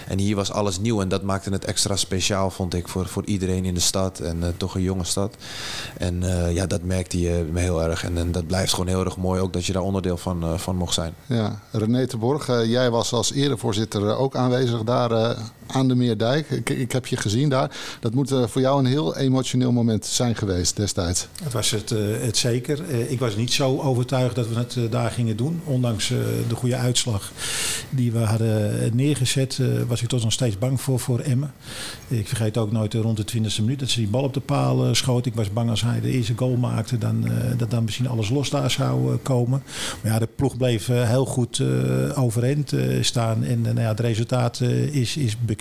En 0.09 0.19
hier 0.19 0.37
was 0.37 0.53
alles 0.53 0.79
nieuw 0.79 1.01
en 1.01 1.09
dat 1.09 1.23
maakte 1.23 1.51
het 1.51 1.65
extra 1.65 1.97
speciaal, 1.97 2.51
vond 2.51 2.75
ik, 2.75 2.89
voor, 2.89 3.07
voor 3.07 3.25
iedereen 3.25 3.65
in 3.65 3.75
de 3.75 3.81
stad. 3.81 4.21
En 4.21 4.37
uh, 4.37 4.47
toch 4.57 4.75
een 4.75 4.83
jonge 4.83 5.05
stad. 5.05 5.37
En 5.99 6.23
uh, 6.23 6.55
ja, 6.55 6.67
dat 6.67 6.83
merkte 6.83 7.21
je 7.21 7.51
heel 7.55 7.83
erg. 7.83 8.05
En, 8.05 8.19
en, 8.19 8.33
dat 8.33 8.47
blijft 8.47 8.73
gewoon 8.73 8.89
heel 8.89 9.05
erg 9.05 9.17
mooi 9.17 9.41
ook 9.41 9.53
dat 9.53 9.67
je 9.67 9.73
daar 9.73 9.83
onderdeel 9.83 10.17
van, 10.17 10.45
uh, 10.45 10.59
van 10.59 10.77
mocht 10.77 10.95
zijn. 10.95 11.15
Ja, 11.27 11.61
René 11.71 12.07
de 12.07 12.17
Borg, 12.17 12.47
jij 12.47 12.91
was 12.91 13.13
als 13.13 13.33
erevoorzitter 13.33 14.17
ook 14.17 14.37
aanwezig 14.37 14.83
daar 14.83 15.37
aan 15.73 15.89
de 15.89 15.95
Meerdijk. 15.95 16.51
Ik, 16.51 16.93
heb 16.93 17.07
je 17.07 17.17
gezien 17.17 17.49
daar. 17.49 17.77
Dat 18.01 18.15
moet 18.15 18.33
uh, 18.33 18.47
voor 18.47 18.61
jou 18.61 18.79
een 18.79 18.87
heel 18.87 19.17
emotioneel 19.17 19.73
moment 19.73 20.07
zijn 20.07 20.37
geweest 20.37 20.77
destijds. 20.77 21.29
Het 21.43 21.53
was 21.53 21.71
het, 21.71 21.91
uh, 21.91 21.99
het 22.21 22.37
zeker. 22.37 22.81
Uh, 22.91 23.11
ik 23.11 23.19
was 23.19 23.37
niet 23.37 23.53
zo 23.53 23.81
overtuigd 23.81 24.35
dat 24.35 24.49
we 24.49 24.55
het 24.55 24.77
daar 24.91 25.11
gingen 25.11 25.37
doen. 25.37 25.61
Ondanks 25.65 26.09
de 26.49 26.55
goede 26.55 26.77
uitslag 26.77 27.33
die 27.91 28.13
we 28.13 28.19
hadden 28.19 28.91
neergezet, 28.97 29.61
was 29.89 30.03
ik 30.03 30.09
toch 30.09 30.23
nog 30.23 30.33
steeds 30.33 30.59
bang 30.59 30.81
voor, 30.81 31.01
voor 31.01 31.19
Emmen. 31.19 31.53
Ik 32.09 32.29
vergeet 32.29 32.59
ook 32.59 32.73
nooit 32.73 32.95
rond 32.95 33.17
de 33.17 33.39
20e 33.39 33.61
minuut 33.61 33.79
dat 33.79 33.89
ze 33.89 33.99
die 33.99 34.09
bal 34.09 34.23
op 34.23 34.35
de 34.35 34.41
paal 34.41 34.95
schoot. 34.95 35.27
Ik 35.27 35.35
was 35.35 35.53
bang 35.53 35.71
als 35.71 35.83
hij 35.83 36.01
de 36.01 36.11
eerste 36.11 36.33
goal 36.37 36.57
maakte, 36.57 36.99
dan, 36.99 37.29
dat 37.57 37.71
dan 37.71 37.85
misschien 37.85 38.09
alles 38.09 38.29
los 38.29 38.51
daar 38.51 38.71
zou 38.71 39.17
komen. 39.17 39.63
Maar 40.03 40.13
ja, 40.13 40.19
de 40.19 40.29
ploeg 40.37 40.57
bleef 40.57 40.87
heel 40.87 41.27
goed 41.27 41.63
overeind 42.15 42.73
staan. 43.01 43.45
En 43.45 43.61
nou 43.61 43.81
ja, 43.81 43.89
het 43.89 44.01
resultaat 44.01 44.61
is, 44.91 45.17
is 45.17 45.37
bekend. 45.41 45.60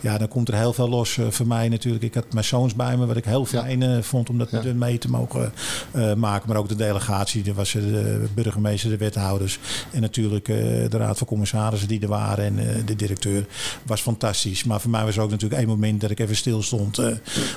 Ja, 0.00 0.18
dan 0.18 0.28
komt 0.28 0.48
er 0.48 0.54
heel 0.54 0.72
veel 0.72 0.88
los 0.88 1.16
uh, 1.16 1.26
voor 1.30 1.46
mij 1.46 1.68
natuurlijk. 1.68 2.04
Ik 2.04 2.14
had 2.14 2.32
mijn 2.32 2.44
zoons 2.44 2.74
bij 2.74 2.96
me, 2.96 3.06
wat 3.06 3.16
ik 3.16 3.24
heel 3.24 3.44
fijn 3.44 3.80
ja. 3.80 3.96
uh, 3.96 4.02
vond 4.02 4.28
om 4.30 4.38
dat 4.38 4.50
ja. 4.50 4.62
mee 4.74 4.98
te 4.98 5.10
mogen 5.10 5.52
uh, 5.94 6.14
maken. 6.14 6.48
Maar 6.48 6.56
ook 6.56 6.68
de 6.68 6.76
delegatie, 6.76 7.44
er 7.44 7.54
was 7.54 7.72
de 7.72 8.24
burgemeester, 8.34 8.90
de 8.90 8.96
wethouders 8.96 9.58
en 9.90 10.00
natuurlijk 10.00 10.44
de 10.44 10.88
raad 10.96 11.18
van 11.18 11.26
commissarissen 11.26 11.88
die 11.88 12.00
er 12.00 12.08
waren 12.08 12.44
en 12.44 12.84
de 12.84 12.96
directeur. 12.96 13.46
Was 13.82 14.00
fantastisch. 14.00 14.64
Maar 14.64 14.80
voor 14.80 14.90
mij 14.90 15.04
was 15.04 15.18
ook 15.18 15.30
natuurlijk 15.30 15.60
één 15.60 15.70
moment 15.70 16.00
dat 16.00 16.10
ik 16.10 16.18
even 16.18 16.36
stil 16.36 16.62
stond 16.62 17.00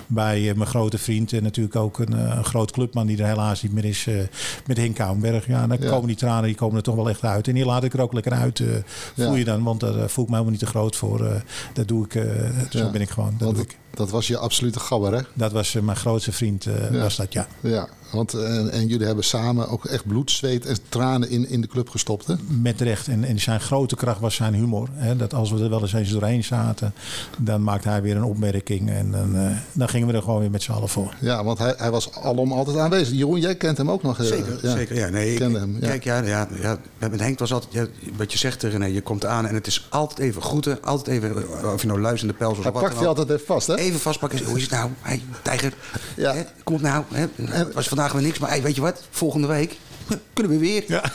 bij 0.07 0.53
mijn 0.55 0.69
grote 0.69 0.97
vriend 0.97 1.33
en 1.33 1.43
natuurlijk 1.43 1.75
ook 1.75 1.99
een, 1.99 2.37
een 2.37 2.45
groot 2.45 2.71
clubman 2.71 3.07
die 3.07 3.17
er 3.17 3.27
helaas 3.27 3.61
niet 3.61 3.73
meer 3.73 3.85
is 3.85 4.07
met 4.65 4.77
Henk 4.77 4.95
Kouwenberg. 4.95 5.47
Ja, 5.47 5.67
dan 5.67 5.77
komen 5.77 6.07
die 6.07 6.15
tranen 6.15 6.43
die 6.43 6.55
komen 6.55 6.77
er 6.77 6.83
toch 6.83 6.95
wel 6.95 7.09
echt 7.09 7.23
uit. 7.23 7.47
En 7.47 7.53
die 7.53 7.65
laat 7.65 7.83
ik 7.83 7.93
er 7.93 8.01
ook 8.01 8.13
lekker 8.13 8.33
uit, 8.33 8.63
voel 9.15 9.35
je 9.35 9.43
dan. 9.43 9.63
Want 9.63 9.79
daar 9.79 10.09
voel 10.09 10.23
ik 10.23 10.29
me 10.29 10.35
helemaal 10.35 10.51
niet 10.51 10.59
te 10.59 10.65
groot 10.65 10.95
voor. 10.95 11.43
Dat 11.73 11.87
doe 11.87 12.05
ik, 12.05 12.11
zo 12.69 12.89
ben 12.91 13.01
ik 13.01 13.09
gewoon. 13.09 13.31
Dat 13.37 13.39
Want 13.41 13.55
doe 13.55 13.65
ik. 13.65 13.77
Dat 13.95 14.09
was 14.09 14.27
je 14.27 14.37
absolute 14.37 14.79
gabber, 14.79 15.13
hè? 15.13 15.21
Dat 15.33 15.51
was 15.51 15.73
uh, 15.73 15.81
mijn 15.81 15.97
grootste 15.97 16.31
vriend, 16.31 16.65
uh, 16.65 16.91
ja. 16.91 16.99
was 16.99 17.15
dat, 17.15 17.33
ja. 17.33 17.47
Ja, 17.59 17.87
want 18.11 18.33
en, 18.33 18.71
en, 18.71 18.87
jullie 18.87 19.05
hebben 19.05 19.23
samen 19.23 19.69
ook 19.69 19.85
echt 19.85 20.07
bloed, 20.07 20.31
zweet 20.31 20.65
en 20.65 20.77
tranen 20.89 21.29
in, 21.29 21.49
in 21.49 21.61
de 21.61 21.67
club 21.67 21.89
gestopt, 21.89 22.27
hè? 22.27 22.35
Met 22.61 22.81
recht. 22.81 23.07
En, 23.07 23.23
en 23.23 23.39
zijn 23.39 23.59
grote 23.59 23.95
kracht 23.95 24.19
was 24.19 24.35
zijn 24.35 24.53
humor. 24.53 24.89
Hè? 24.91 25.15
Dat 25.15 25.33
als 25.33 25.51
we 25.51 25.63
er 25.63 25.69
wel 25.69 25.81
eens 25.81 25.93
eens 25.93 26.09
doorheen 26.11 26.43
zaten, 26.43 26.93
dan 27.37 27.63
maakte 27.63 27.89
hij 27.89 28.01
weer 28.01 28.15
een 28.15 28.23
opmerking. 28.23 28.89
En 28.89 29.11
dan, 29.11 29.35
uh, 29.35 29.47
dan 29.71 29.89
gingen 29.89 30.07
we 30.07 30.13
er 30.13 30.21
gewoon 30.21 30.39
weer 30.39 30.51
met 30.51 30.63
z'n 30.63 30.71
allen 30.71 30.89
voor. 30.89 31.15
Ja, 31.19 31.43
want 31.43 31.57
hij, 31.57 31.73
hij 31.77 31.91
was 31.91 32.13
alom 32.13 32.51
altijd 32.51 32.77
aanwezig. 32.77 33.17
Jeroen, 33.17 33.39
jij 33.39 33.55
kent 33.55 33.77
hem 33.77 33.91
ook 33.91 34.03
nog. 34.03 34.17
Zeker, 34.21 34.59
ja. 34.61 34.75
zeker. 34.75 34.95
Ja, 34.95 35.09
nee, 35.09 35.31
ik 35.31 35.39
kende 35.39 35.59
hem. 35.59 35.77
Ja. 35.81 35.87
Kijk, 35.87 36.03
ja, 36.03 36.23
ja, 36.23 36.47
ja, 36.61 36.77
met 36.99 37.19
Henk 37.19 37.39
was 37.39 37.53
altijd, 37.53 37.73
ja, 37.73 37.85
wat 38.17 38.31
je 38.31 38.37
zegt 38.37 38.63
René, 38.63 38.85
je 38.85 39.01
komt 39.01 39.25
aan 39.25 39.47
en 39.47 39.55
het 39.55 39.67
is 39.67 39.87
altijd 39.89 40.19
even 40.19 40.41
groeten. 40.41 40.83
Altijd 40.83 41.07
even, 41.07 41.35
of 41.73 41.81
je 41.81 41.87
nou 41.87 42.01
luizende 42.01 42.33
pels 42.33 42.57
of 42.57 42.63
hij 42.63 42.71
wat 42.71 42.81
pakt 42.81 42.99
je 42.99 43.07
altijd 43.07 43.29
even 43.29 43.45
vast, 43.45 43.67
hè? 43.67 43.75
Even 43.85 43.99
vastpakken. 43.99 44.43
Hoe 44.43 44.57
is 44.57 44.61
het 44.61 44.71
nou? 44.71 44.89
Hey, 45.01 45.21
tijger. 45.41 45.73
Ja. 46.15 46.33
Hè, 46.33 46.43
komt 46.63 46.81
nou. 46.81 47.03
Hè? 47.13 47.25
Het 47.41 47.73
was 47.73 47.87
vandaag 47.87 48.11
weer 48.11 48.21
niks, 48.21 48.39
maar 48.39 48.49
hey, 48.49 48.61
weet 48.61 48.75
je 48.75 48.81
wat? 48.81 49.03
Volgende 49.09 49.47
week 49.47 49.77
kunnen 50.33 50.51
we 50.51 50.57
weer. 50.57 50.83
Ja. 50.87 51.03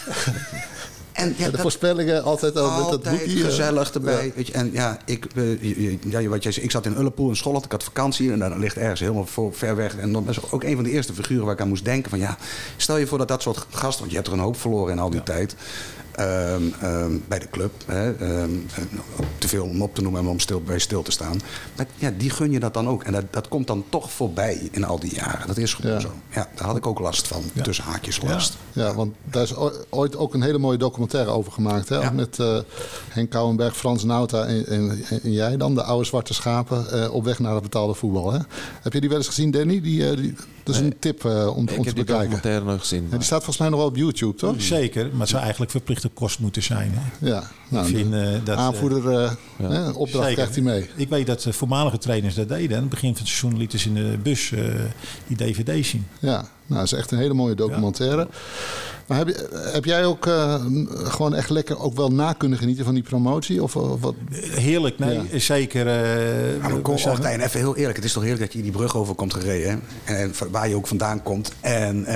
En, 1.12 1.35
ja, 1.38 1.44
de 1.44 1.50
dat, 1.50 1.61
voorspellingen 1.61 2.22
altijd 2.22 2.56
al 2.56 2.80
met 2.80 2.90
dat 2.90 3.02
boekje. 3.02 3.44
gezellig 3.44 3.92
erbij. 3.92 4.26
Ja. 4.26 4.33
Weet 4.35 4.46
je, 4.46 4.52
en 4.52 4.70
ja, 4.72 4.98
ik, 5.04 5.26
uh, 5.35 6.02
ja, 6.02 6.28
wat 6.28 6.42
jij 6.42 6.52
zei, 6.52 6.64
ik 6.64 6.70
zat 6.70 6.87
in 6.87 6.98
Ullepoel 6.98 7.28
in 7.28 7.37
Schotland. 7.37 7.64
Ik 7.64 7.70
had 7.72 7.85
vakantie 7.85 8.33
en 8.33 8.38
daar 8.38 8.59
ligt 8.59 8.76
ergens 8.76 9.00
helemaal 9.00 9.26
voor, 9.26 9.54
ver 9.54 9.76
weg. 9.76 9.96
En 9.96 10.12
dan 10.12 10.24
was 10.24 10.50
ook 10.50 10.64
een 10.64 10.74
van 10.74 10.85
de 10.85 10.90
eerste 10.90 11.14
figuren 11.14 11.44
waar 11.44 11.54
ik 11.54 11.61
aan 11.61 11.68
moest 11.68 11.85
denken. 11.85 12.11
Van 12.11 12.18
ja, 12.18 12.37
stel 12.76 12.96
je 12.96 13.06
voor 13.06 13.18
dat 13.18 13.28
dat 13.28 13.42
soort 13.42 13.66
gasten, 13.70 13.98
want 13.98 14.11
je 14.11 14.16
hebt 14.16 14.26
er 14.26 14.33
een 14.33 14.38
hoop 14.38 14.61
verloren 14.61 14.92
in 14.92 14.98
al 14.98 15.11
die 15.11 15.18
ja. 15.18 15.24
tijd. 15.24 15.54
Um, 16.20 16.74
um, 16.83 17.24
bij 17.28 17.38
de 17.38 17.48
club. 17.50 17.72
Hè, 17.87 18.40
um, 18.42 18.66
te 19.38 19.48
veel 19.48 19.64
om 19.64 19.83
op 19.83 19.94
te 19.94 20.02
noemen 20.02 20.20
en 20.20 20.26
om 20.26 20.38
stil, 20.38 20.61
bij 20.61 20.78
stil 20.78 21.02
te 21.02 21.11
staan. 21.11 21.40
Maar 21.76 21.87
ja, 21.94 22.12
die 22.16 22.30
gun 22.30 22.50
je 22.50 22.61
dat 22.61 22.74
dan 22.74 22.88
ook. 22.88 23.02
En 23.02 23.12
dat, 23.12 23.24
dat 23.30 23.48
komt 23.48 23.66
dan 23.66 23.85
toch 23.88 24.11
voorbij 24.11 24.68
in 24.70 24.85
al 24.85 24.98
die 24.98 25.14
jaren. 25.14 25.46
Dat 25.46 25.56
is 25.56 25.74
gewoon 25.74 25.92
ja. 25.92 26.00
zo. 26.00 26.12
Ja, 26.35 26.48
daar 26.54 26.66
had 26.66 26.76
ik 26.76 26.87
ook 26.87 26.98
last 26.98 27.28
van. 27.28 27.42
Ja. 27.52 27.62
Tussen 27.62 27.85
haakjes 27.85 28.22
last. 28.22 28.56
Ja. 28.72 28.87
ja, 28.87 28.94
want 28.94 29.14
daar 29.24 29.42
is 29.42 29.54
ooit 29.90 30.16
ook 30.16 30.35
een 30.35 30.42
hele 30.42 30.59
mooie 30.59 30.78
documentaire 30.78 31.30
over 31.30 31.52
gemaakt. 31.52 31.88
Hè? 31.88 32.12
Met 32.12 32.38
uh, 32.38 32.59
Henk 33.09 33.30
Kouwenberg, 33.30 33.76
Frans 33.76 34.04
Nauta 34.04 34.44
en, 34.44 34.66
en, 34.66 35.04
en, 35.22 35.33
jij 35.33 35.56
dan. 35.56 35.74
De 35.74 35.83
oude 35.83 36.04
zwarte 36.04 36.35
schapen 36.35 36.87
uh, 36.92 37.14
op 37.14 37.24
weg 37.24 37.38
naar 37.38 37.54
het 37.54 37.62
betaalde 37.62 37.94
voetbal. 37.94 38.33
Hè? 38.33 38.38
Heb 38.83 38.92
je 38.92 39.00
die 39.00 39.09
wel 39.09 39.18
eens 39.18 39.26
gezien, 39.26 39.50
Danny? 39.50 39.80
Die, 39.80 40.00
uh, 40.00 40.16
die, 40.16 40.35
dat 40.62 40.74
is 40.74 40.80
nee. 40.80 40.90
een 40.90 40.98
tip 40.98 41.24
om, 41.24 41.30
te 41.30 41.42
bekijken. 41.44 41.76
Ik 41.76 41.85
heb 41.85 41.94
die 41.94 42.04
documentaire 42.04 42.64
nog 42.64 42.80
gezien. 42.80 43.09
die 43.11 43.22
staat 43.22 43.38
volgens 43.44 43.59
mij 43.59 43.68
nog 43.68 43.78
wel 43.78 43.88
op 43.88 43.96
YouTube, 43.96 44.35
toch? 44.35 44.54
Zeker, 44.59 45.09
maar 45.11 45.20
het 45.20 45.28
zou 45.28 45.42
eigenlijk 45.42 45.70
verplichte 45.70 46.10
kost 46.14 46.38
moeten 46.38 46.62
zijn. 46.62 46.92
Hè? 46.94 47.29
Ja, 47.29 47.42
nou, 47.68 47.88
ik 47.88 47.96
vind, 47.96 48.14
uh, 48.14 48.29
dat, 48.44 48.57
aanvoerder, 48.57 49.05
uh, 49.05 49.31
ja. 49.57 49.70
hè, 49.70 49.88
opdracht 49.88 50.27
Zeker. 50.27 50.33
krijgt 50.33 50.55
hij 50.55 50.62
mee. 50.62 50.90
Ik 50.96 51.09
weet 51.09 51.27
dat 51.27 51.46
voormalige 51.51 51.99
trainers 51.99 52.35
dat 52.35 52.49
deden. 52.49 52.77
Aan 52.77 52.83
het 52.83 52.90
begin 52.90 53.11
van 53.11 53.18
het 53.18 53.29
seizoen 53.29 53.59
lieten 53.59 53.79
ze 53.79 53.88
in 53.88 53.94
de 53.94 54.18
bus 54.23 54.53
die 55.27 55.37
dvd's 55.37 55.88
zien. 55.88 56.07
Ja, 56.18 56.37
nou, 56.66 56.81
dat 56.81 56.83
is 56.83 56.92
echt 56.92 57.11
een 57.11 57.18
hele 57.18 57.35
mooie 57.35 57.55
documentaire. 57.55 58.20
Ja. 58.20 58.29
Maar 59.07 59.18
heb, 59.18 59.29
je, 59.29 59.68
heb 59.73 59.85
jij 59.85 60.05
ook 60.05 60.29
gewoon 60.92 61.35
echt 61.35 61.51
lekker 61.51 61.79
ook 61.79 61.96
wel 61.96 62.11
na 62.12 62.33
kunnen 62.33 62.59
genieten 62.59 62.85
van 62.85 62.94
die 62.94 63.03
promotie? 63.03 63.62
Of, 63.62 63.77
of 63.77 64.01
wat? 64.01 64.14
Heerlijk, 64.55 64.99
nee, 64.99 65.20
ja. 65.31 65.38
zeker. 65.38 65.87
Uh, 65.87 66.62
maar 66.62 66.81
kom, 66.81 66.96
Martijn, 67.05 67.40
even 67.40 67.61
heel 67.61 67.77
eerlijk. 67.77 67.96
Het 67.96 68.05
is 68.05 68.12
toch 68.12 68.23
heerlijk 68.23 68.44
dat 68.44 68.53
je 68.53 68.62
die 68.62 68.73
brug 68.73 68.96
over 68.96 69.14
komt 69.14 69.35
gereden. 69.35 69.70
Hè? 69.70 70.14
En, 70.14 70.16
en 70.16 70.51
waar 70.51 70.68
je 70.68 70.75
ook 70.75 70.87
vandaan 70.87 71.23
komt. 71.23 71.53
En 71.61 72.07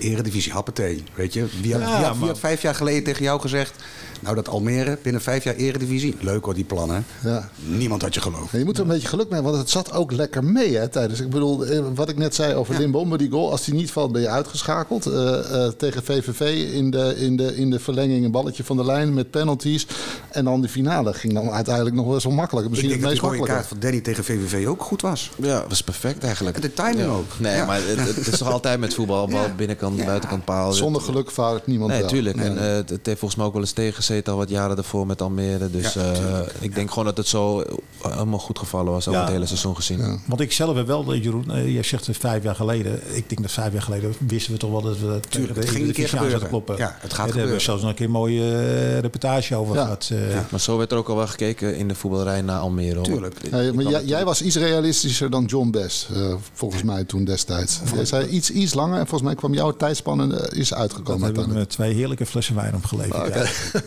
eredivisie 0.00 0.52
happetee. 0.52 1.04
Weet 1.14 1.32
je, 1.32 1.46
wie 1.60 1.72
had, 1.72 1.82
Ja, 1.82 1.86
wie 1.86 1.94
had, 2.04 2.10
wie 2.12 2.18
maar- 2.20 2.28
had 2.28 2.38
vijf 2.38 2.62
jaar 2.62 2.74
geleden 2.74 3.04
tegen 3.04 3.22
jou 3.22 3.40
gezegd... 3.40 3.72
nou, 4.20 4.34
dat 4.34 4.48
Almere 4.48 4.98
binnen 5.02 5.22
vijf 5.22 5.44
jaar 5.44 5.54
eredivisie... 5.54 6.16
leuk 6.20 6.44
hoor, 6.44 6.54
die 6.54 6.64
plannen. 6.64 7.04
Ja. 7.24 7.48
Niemand 7.64 8.02
had 8.02 8.14
je 8.14 8.20
geloofd. 8.20 8.52
Ja, 8.52 8.58
je 8.58 8.64
moet 8.64 8.76
er 8.76 8.82
een 8.82 8.88
beetje 8.88 9.08
geluk 9.08 9.30
mee, 9.30 9.40
want 9.40 9.56
het 9.56 9.70
zat 9.70 9.92
ook 9.92 10.12
lekker 10.12 10.44
mee 10.44 10.76
hè, 10.76 10.88
tijdens. 10.88 11.20
Ik 11.20 11.30
bedoel, 11.30 11.64
eh, 11.66 11.80
wat 11.94 12.08
ik 12.08 12.16
net 12.18 12.34
zei 12.34 12.54
over 12.54 12.78
Limbombe, 12.78 13.18
die 13.18 13.30
goal. 13.30 13.50
Als 13.50 13.64
die 13.64 13.74
niet 13.74 13.90
valt, 13.90 14.12
ben 14.12 14.20
je 14.22 14.28
uitgeschakeld. 14.28 15.06
Eh, 15.06 15.64
eh, 15.66 15.72
tegen 15.72 16.04
VVV 16.04 16.72
in 16.72 16.90
de, 16.90 17.14
in, 17.16 17.36
de, 17.36 17.56
in 17.56 17.70
de 17.70 17.78
verlenging 17.80 18.24
een 18.24 18.30
balletje 18.30 18.64
van 18.64 18.76
de 18.76 18.84
lijn 18.84 19.14
met 19.14 19.30
penalties. 19.30 19.86
En 20.30 20.44
dan 20.44 20.60
de 20.60 20.68
finale 20.68 21.12
ging 21.14 21.32
dan 21.32 21.50
uiteindelijk 21.50 21.96
nog 21.96 22.06
wel 22.06 22.20
zo 22.20 22.30
makkelijk. 22.30 22.64
Ik 22.64 22.70
Misschien 22.70 22.90
denk 22.90 23.00
het 23.02 23.10
meest 23.10 23.22
makkelijke. 23.22 23.54
kaart 23.54 23.66
van 23.66 23.76
Danny 23.80 24.00
tegen 24.00 24.24
VVV 24.24 24.66
ook 24.66 24.82
goed 24.82 25.02
was. 25.02 25.30
Ja, 25.36 25.60
dat 25.60 25.68
was 25.68 25.82
perfect 25.82 26.24
eigenlijk. 26.24 26.56
En 26.56 26.62
de 26.62 26.72
timing 26.74 26.98
Ja. 26.98 27.06
ook. 27.06 27.38
Nee, 27.38 27.56
Ja. 27.56 27.64
maar 27.64 27.80
het, 27.86 28.16
het 28.16 28.26
is 28.26 28.38
toch 28.38 28.50
altijd 28.52 28.80
met 28.80 28.94
voetbal. 28.94 29.26
Bal 29.28 29.40
Ja. 29.42 29.54
binnenkant, 29.56 29.98
Ja. 29.98 30.04
buitenkant 30.04 30.44
paal. 30.44 30.72
Zonder 30.72 31.02
geluk 31.02 31.30
vaart 31.30 31.66
niemand 31.66 31.90
Nee, 31.90 32.00
wel. 32.00 32.08
tuurlijk. 32.08 32.36
Nee. 32.36 32.46
En 32.48 32.58
eh, 32.58 32.74
het, 32.76 32.90
heeft 33.02 33.18
volgens 33.18 33.34
mij 33.36 33.46
ook 33.46 33.52
wel 33.52 33.62
eens 33.62 33.72
al 34.10 34.36
wat 34.36 34.48
jaren 34.48 34.76
daarvoor 34.76 35.06
met 35.06 35.22
Almere. 35.22 35.70
Dus 35.70 35.92
Ja, 35.92 36.00
eh, 36.12 36.38
ik 36.60 36.74
denk 36.74 36.88
gewoon 36.88 37.04
dat 37.04 37.16
het 37.16 37.26
zo 37.26 37.64
helemaal 38.08 38.38
goed 38.38 38.58
gevallen 38.58 38.92
was 38.92 39.08
over 39.08 39.20
Ja. 39.20 39.24
het 39.26 39.34
hele 39.34 39.46
seizoen 39.46 39.76
gezien. 39.76 40.20
Want 40.26 40.40
ik 40.40 40.52
zelf 40.52 40.76
heb 40.76 40.86
wel, 40.86 41.12
eh, 41.12 41.22
Jeroen, 41.22 41.50
eh, 41.52 41.72
jij 41.72 41.82
zegt 41.82 42.06
het 42.06 42.16
vijf 42.16 42.42
jaar 42.42 42.54
geleden. 42.54 42.92
Ik 43.16 43.28
denk 43.28 43.42
dat 43.42 43.50
vijf 43.50 43.72
jaar 43.72 43.82
geleden 43.82 44.14
wisten 44.18 44.52
we 44.52 44.58
toch 44.58 44.70
wel 44.70 44.82
dat 44.82 44.98
we 44.98 45.06
tegen 45.06 45.30
Tuurlijk, 45.30 45.54
de 45.54 45.60
het 45.60 45.68
ging 45.70 45.86
een 45.86 45.92
keer 45.92 46.04
Eredivisie 46.04 46.04
aan 46.04 46.08
zouden 46.08 46.30
gebeuren. 46.40 46.48
kloppen. 46.48 46.76
Ja, 46.76 46.96
het 47.00 47.00
gaat 47.00 47.08
Daar 47.10 47.16
hebben 47.18 47.34
we 47.34 47.40
gebeuren. 47.40 47.60
zelfs 47.62 47.80
nog 47.80 47.90
een 47.90 47.96
keer 47.96 48.06
een 48.06 48.12
mooie 48.12 48.42
eh, 48.42 48.98
reportage 48.98 49.54
over 49.54 49.74
Ja. 49.74 49.82
gehad. 49.82 50.08
eh. 50.12 50.18
Maar 50.50 50.60
zo 50.60 50.76
werd 50.76 50.92
er 50.92 50.98
ook 50.98 51.08
al 51.08 51.16
wel 51.16 51.26
gekeken 51.26 51.76
in 51.76 51.88
de 51.88 51.94
voetballerij 51.94 52.40
naar 52.42 52.58
Almere. 52.60 53.00
Tuurlijk. 53.00 53.34
Ik- 53.42 53.50
Hey, 53.50 53.66
ik 53.66 53.74
maar 53.74 53.84
jij, 53.84 54.04
jij 54.04 54.24
was 54.24 54.42
iets 54.42 54.56
realistischer 54.56 55.30
dan 55.30 55.44
John 55.44 55.70
Best, 55.70 56.08
eh, 56.14 56.34
volgens 56.52 56.82
mij 56.82 57.04
toen 57.04 57.24
destijds. 57.24 57.80
Jij 57.94 58.04
zei 58.04 58.26
iets, 58.26 58.50
iets 58.50 58.74
langer 58.74 58.94
en 58.98 59.06
volgens 59.06 59.22
mij 59.22 59.34
kwam 59.34 59.54
jouw 59.54 59.70
tijdspanne 59.76 60.36
eh, 60.36 60.58
is 60.60 60.68
Dat 60.68 60.78
uitgekomen. 60.78 61.12
heb 61.12 61.30
ik 61.30 61.36
uiteindelijk. 61.36 61.68
met 61.68 61.68
twee 61.70 61.94
heerlijke 61.94 62.26
flessen 62.26 62.54
wijn 62.54 62.74
opgeleverd. 62.74 63.34
ja. 63.34 63.80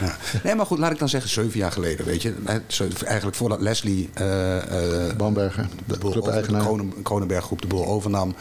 Ja. 0.00 0.16
Nee, 0.42 0.54
maar 0.54 0.66
goed, 0.66 0.78
laat 0.78 0.92
ik 0.92 0.98
dan 0.98 1.08
zeggen, 1.08 1.30
zeven 1.30 1.58
jaar 1.58 1.72
geleden, 1.72 2.06
weet 2.06 2.22
je. 2.22 2.34
Eh, 2.44 2.56
Eigenlijk 3.04 3.36
voordat 3.36 3.60
Leslie 3.60 4.10
eh, 4.14 5.08
eh, 5.08 5.16
Bamberger, 5.16 5.68
de 5.86 5.98
de 5.98 6.10
club-eigenaar. 6.10 6.60
Kronen, 6.60 7.02
Kronenberggroep 7.02 7.60
de 7.62 7.66
boel 7.66 7.86
overnam. 7.86 8.34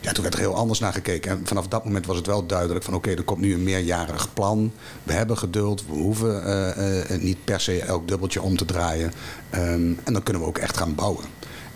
Ja, 0.00 0.12
toen 0.12 0.22
werd 0.22 0.34
er 0.34 0.40
heel 0.40 0.54
anders 0.54 0.78
naar 0.78 0.92
gekeken. 0.92 1.30
En 1.30 1.40
vanaf 1.44 1.68
dat 1.68 1.84
moment 1.84 2.06
was 2.06 2.16
het 2.16 2.26
wel 2.26 2.46
duidelijk 2.46 2.84
van... 2.84 2.94
oké, 2.94 3.10
er 3.10 3.22
komt 3.22 3.40
nu 3.40 3.54
een 3.54 3.62
meerjarig 3.62 4.32
plan. 4.32 4.72
We 5.02 5.12
hebben 5.12 5.38
geduld. 5.38 5.86
We 5.86 5.92
hoeven 5.92 7.22
niet 7.22 7.44
per 7.44 7.60
se 7.60 7.80
elk 7.80 8.08
dubbeltje 8.08 8.42
om 8.42 8.56
te 8.56 8.64
draaien. 8.64 9.12
Ehm, 9.50 9.92
en 10.04 10.12
dan 10.12 10.22
kunnen 10.22 10.42
we 10.42 10.48
ook 10.48 10.58
echt 10.58 10.76
gaan 10.76 10.94
bouwen. 10.94 11.24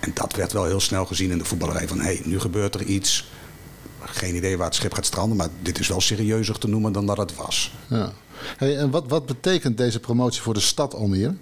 En 0.01 0.11
dat 0.15 0.37
werd 0.37 0.53
wel 0.53 0.65
heel 0.65 0.81
snel 0.81 1.07
gezien 1.07 1.31
in 1.31 1.39
de 1.39 1.45
voetballerij. 1.45 1.89
Van, 1.89 1.99
hé, 1.99 2.05
hey, 2.05 2.21
nu 2.25 2.41
gebeurt 2.41 2.75
er 2.75 2.83
iets. 2.83 3.31
Geen 4.01 4.37
idee 4.37 4.57
waar 4.57 4.67
het 4.67 4.75
schip 4.75 4.95
gaat 4.95 5.07
stranden. 5.07 5.37
Maar 5.37 5.49
dit 5.63 5.79
is 5.79 5.89
wel 5.89 6.01
serieuzer 6.01 6.59
te 6.59 6.69
noemen 6.69 6.93
dan 6.93 7.07
dat 7.07 7.17
het 7.17 7.37
was. 7.37 7.75
Ja. 7.87 8.13
Hey, 8.57 8.77
en 8.77 8.91
wat, 8.91 9.05
wat 9.09 9.27
betekent 9.27 9.77
deze 9.77 10.01
promotie 10.01 10.43
voor 10.43 10.55
de 10.55 10.61
stad 10.61 10.95
Almere? 10.95 11.35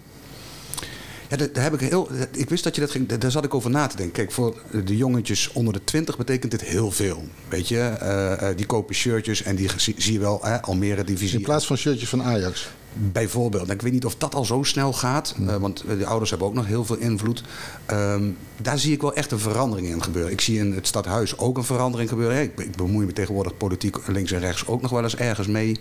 Ja, 1.28 1.37
daar, 1.52 1.62
heb 1.62 1.74
ik 1.74 1.81
heel. 1.81 2.09
Ik 2.33 2.48
wist 2.48 2.64
dat 2.64 2.74
je 2.74 2.81
dat 2.81 2.90
ging. 2.90 3.09
Daar, 3.09 3.31
zat 3.31 3.44
ik 3.44 3.55
over 3.55 3.70
na 3.70 3.87
te 3.87 3.96
denken. 3.96 4.14
Kijk, 4.14 4.33
voor 4.33 4.62
de 4.85 4.96
jongetjes 4.96 5.50
onder 5.52 5.72
de 5.72 5.85
20 5.85 6.16
betekent 6.16 6.50
dit 6.50 6.61
heel 6.61 6.90
veel. 6.90 7.24
Weet 7.48 7.68
je, 7.68 7.78
Eh, 7.78 8.50
eh, 8.50 8.57
die 8.57 8.66
kopen 8.66 8.94
shirtjes 8.94 9.42
en 9.42 9.57
die 9.57 9.70
zie, 9.76 9.94
zie 9.98 10.12
je 10.12 10.18
wel, 10.18 10.38
hè, 10.42 10.62
Almere 10.62 11.05
divisie. 11.05 11.38
In 11.38 11.44
plaats 11.44 11.66
van 11.66 11.76
shirtjes 11.76 12.09
van 12.09 12.22
Ajax. 12.22 12.68
Bijvoorbeeld. 12.94 13.70
Ik 13.70 13.83
weet 13.83 13.92
niet 13.92 14.05
of 14.05 14.16
dat 14.16 14.35
al 14.35 14.44
zo 14.44 14.62
snel 14.62 14.92
gaat. 14.92 15.35
eh, 15.46 15.57
want 15.57 15.85
de 15.98 16.07
ouders 16.07 16.31
hebben 16.31 16.48
ook 16.48 16.55
nog 16.55 16.66
heel 16.66 16.85
veel 16.85 16.96
invloed. 16.96 17.42
Ehm, 17.87 18.31
daar 18.57 18.78
zie 18.78 18.92
ik 18.92 19.00
wel 19.00 19.14
echt 19.14 19.31
een 19.31 19.38
verandering 19.38 19.88
in 19.88 20.02
gebeuren. 20.02 20.33
Ik 20.33 20.40
zie 20.40 20.59
in 20.59 20.72
het 20.72 20.87
stadhuis 20.87 21.38
ook 21.38 21.57
een 21.57 21.64
verandering 21.64 22.09
gebeuren. 22.09 22.42
Ik, 22.42 22.59
ik 22.59 22.76
bemoei 22.76 23.07
me 23.07 23.12
tegenwoordig 23.12 23.57
politiek 23.57 23.96
links 24.07 24.33
en 24.33 24.40
rechts 24.40 24.66
ook 24.66 24.83
nog 24.83 24.90
wel 24.90 25.02
eens 25.02 25.16
ergens 25.16 25.46
mee. 25.46 25.81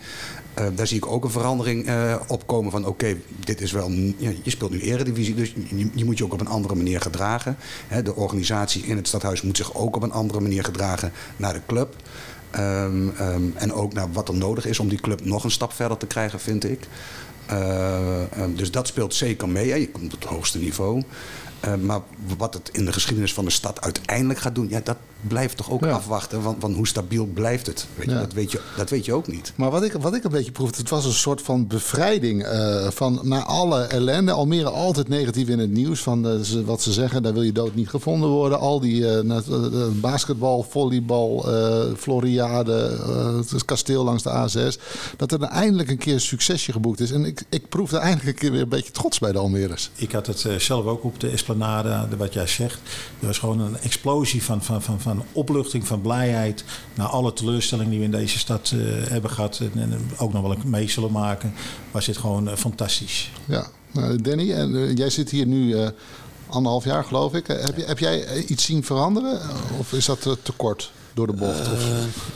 Eh, 0.53 0.65
daar 0.75 0.87
zie 0.87 0.97
ik 0.97 1.05
ook 1.05 1.23
een 1.23 1.31
verandering 1.31 1.85
eh, 1.85 2.15
opkomen 2.27 2.71
van... 2.71 2.85
oké, 2.85 3.15
dit 3.39 3.61
is 3.61 3.71
wel... 3.71 3.91
Ja, 4.17 4.31
je 4.43 4.49
speelt 4.49 4.71
nu 4.71 4.81
eredivisie, 4.81 5.35
dus 5.35 5.53
je, 5.75 5.89
je 5.93 6.05
moet 6.05 6.17
je 6.17 6.23
ook 6.23 6.33
op 6.33 6.39
een 6.39 6.47
andere 6.47 6.75
manier 6.75 7.01
gedragen. 7.01 7.57
Hè, 7.87 8.03
de 8.03 8.15
organisatie 8.15 8.83
in 8.83 8.95
het 8.95 9.07
stadhuis 9.07 9.41
moet 9.41 9.57
zich 9.57 9.75
ook 9.75 9.95
op 9.95 10.03
een 10.03 10.11
andere 10.11 10.39
manier 10.39 10.63
gedragen 10.63 11.11
naar 11.37 11.53
de 11.53 11.61
club. 11.67 11.95
Ehm, 12.51 13.09
ehm, 13.17 13.43
en 13.53 13.73
ook 13.73 13.93
naar 13.93 14.11
wat 14.11 14.27
er 14.27 14.35
nodig 14.35 14.65
is 14.65 14.79
om 14.79 14.89
die 14.89 15.01
club 15.01 15.25
nog 15.25 15.43
een 15.43 15.51
stap 15.51 15.73
verder 15.73 15.97
te 15.97 16.07
krijgen, 16.07 16.39
vind 16.39 16.63
ik. 16.63 16.87
Eh, 17.45 18.21
ehm, 18.23 18.55
dus 18.55 18.71
dat 18.71 18.87
speelt 18.87 19.13
zeker 19.13 19.49
mee. 19.49 19.79
Je 19.79 19.89
komt 19.89 20.13
op 20.13 20.21
het 20.21 20.29
hoogste 20.29 20.59
niveau. 20.59 21.03
Eh, 21.61 21.75
maar 21.75 22.01
wat 22.37 22.53
het 22.53 22.69
in 22.71 22.85
de 22.85 22.93
geschiedenis 22.93 23.33
van 23.33 23.45
de 23.45 23.51
stad 23.51 23.81
uiteindelijk 23.81 24.39
gaat 24.39 24.55
doen, 24.55 24.69
ja, 24.69 24.81
dat 24.83 24.97
blijft 25.27 25.57
toch 25.57 25.71
ook 25.71 25.83
Ja. 25.83 25.91
afwachten. 25.91 26.41
Want, 26.41 26.61
want 26.61 26.75
hoe 26.75 26.87
stabiel 26.87 27.25
blijft 27.25 27.67
het? 27.67 27.85
Weet 27.95 28.05
je, 28.05 28.11
Ja. 28.11 28.19
dat, 28.19 28.33
weet 28.33 28.51
je, 28.51 28.59
dat 28.77 28.89
weet 28.89 29.05
je 29.05 29.13
ook 29.13 29.27
niet. 29.27 29.53
Maar 29.55 29.69
wat 29.71 29.83
ik, 29.83 29.93
wat 29.93 30.15
ik 30.15 30.23
een 30.23 30.31
beetje 30.31 30.51
proefde, 30.51 30.77
het 30.77 30.89
was 30.89 31.05
een 31.05 31.11
soort 31.13 31.41
van 31.41 31.67
bevrijding 31.67 32.43
eh, 32.43 32.87
van 32.89 33.19
na 33.23 33.43
alle 33.43 33.81
ellende. 33.81 34.31
Almere 34.31 34.69
altijd 34.69 35.07
negatief 35.07 35.47
in 35.47 35.59
het 35.59 35.69
nieuws 35.71 35.99
van 35.99 36.27
eh, 36.27 36.39
ze- 36.39 36.65
wat 36.65 36.81
ze 36.81 36.91
zeggen, 36.93 37.23
daar 37.23 37.33
wil 37.33 37.41
je 37.41 37.51
dood 37.51 37.75
niet 37.75 37.89
gevonden 37.89 38.29
worden. 38.29 38.59
Al 38.59 38.79
die 38.79 39.07
eh, 39.07 39.37
eh, 39.37 39.41
basketbal, 39.93 40.63
volleybal, 40.69 41.51
eh, 41.53 41.83
Floriade, 41.97 42.97
eh, 43.07 43.51
het 43.51 43.65
kasteel 43.65 44.03
langs 44.03 44.23
de 44.23 44.29
A6. 44.29 44.79
Dat 45.17 45.31
er 45.31 45.39
dan 45.39 45.49
eindelijk 45.49 45.89
een 45.89 45.97
keer 45.97 46.13
een 46.13 46.21
succesje 46.21 46.71
geboekt 46.71 46.99
is. 46.99 47.11
En 47.11 47.25
ik, 47.25 47.43
ik 47.49 47.69
proefde 47.69 47.97
eindelijk 47.97 48.27
een 48.27 48.35
keer 48.35 48.51
weer 48.51 48.61
een 48.61 48.69
beetje 48.69 48.91
trots 48.91 49.19
bij 49.19 49.31
de 49.31 49.37
Almeres. 49.37 49.89
Ik 49.95 50.11
had 50.11 50.27
het 50.27 50.45
eh, 50.45 50.55
zelf 50.55 50.85
ook 50.85 51.03
op 51.03 51.19
de 51.19 51.29
Esplanade, 51.29 51.49
de- 51.59 52.17
wat 52.17 52.33
jij 52.33 52.47
zegt. 52.47 52.79
Er 53.19 53.27
was 53.27 53.37
gewoon 53.37 53.59
een 53.59 53.77
explosie 53.77 54.43
van, 54.43 54.63
van, 54.63 54.81
van, 54.81 54.99
van 54.99 55.23
opluchting, 55.31 55.87
van 55.87 56.01
blijheid. 56.01 56.63
Na 56.93 57.05
alle 57.05 57.33
teleurstellingen 57.33 57.89
die 57.91 57.99
we 57.99 58.05
in 58.05 58.11
deze 58.11 58.39
stad 58.39 58.71
eh, 58.75 58.79
hebben 59.09 59.29
gehad. 59.31 59.59
En, 59.73 59.81
en 59.81 60.11
ook 60.17 60.33
nog 60.33 60.41
wel 60.41 60.51
een 60.51 60.69
mee 60.69 60.89
zullen 60.89 61.11
maken. 61.11 61.53
Was 61.91 62.05
dit 62.05 62.17
gewoon 62.17 62.49
eh, 62.49 62.55
fantastisch. 62.55 63.31
Ja, 63.45 63.67
Nou, 63.91 64.21
Danny, 64.21 64.51
en, 64.53 64.75
eh, 64.75 64.95
jij 64.95 65.09
zit 65.09 65.29
hier 65.29 65.45
nu 65.45 65.73
eh, 65.75 65.87
anderhalf 66.47 66.83
jaar 66.85 67.03
geloof 67.03 67.33
ik. 67.33 67.47
Heb, 67.47 67.75
je, 67.77 67.83
heb 67.85 67.99
jij 67.99 68.43
iets 68.43 68.65
zien 68.65 68.83
veranderen? 68.83 69.39
Of 69.79 69.93
is 69.93 70.05
dat 70.05 70.21
te 70.21 70.51
kort 70.55 70.91
door 71.13 71.27
de 71.27 71.33
bocht? 71.33 71.59
Eh, 71.59 71.67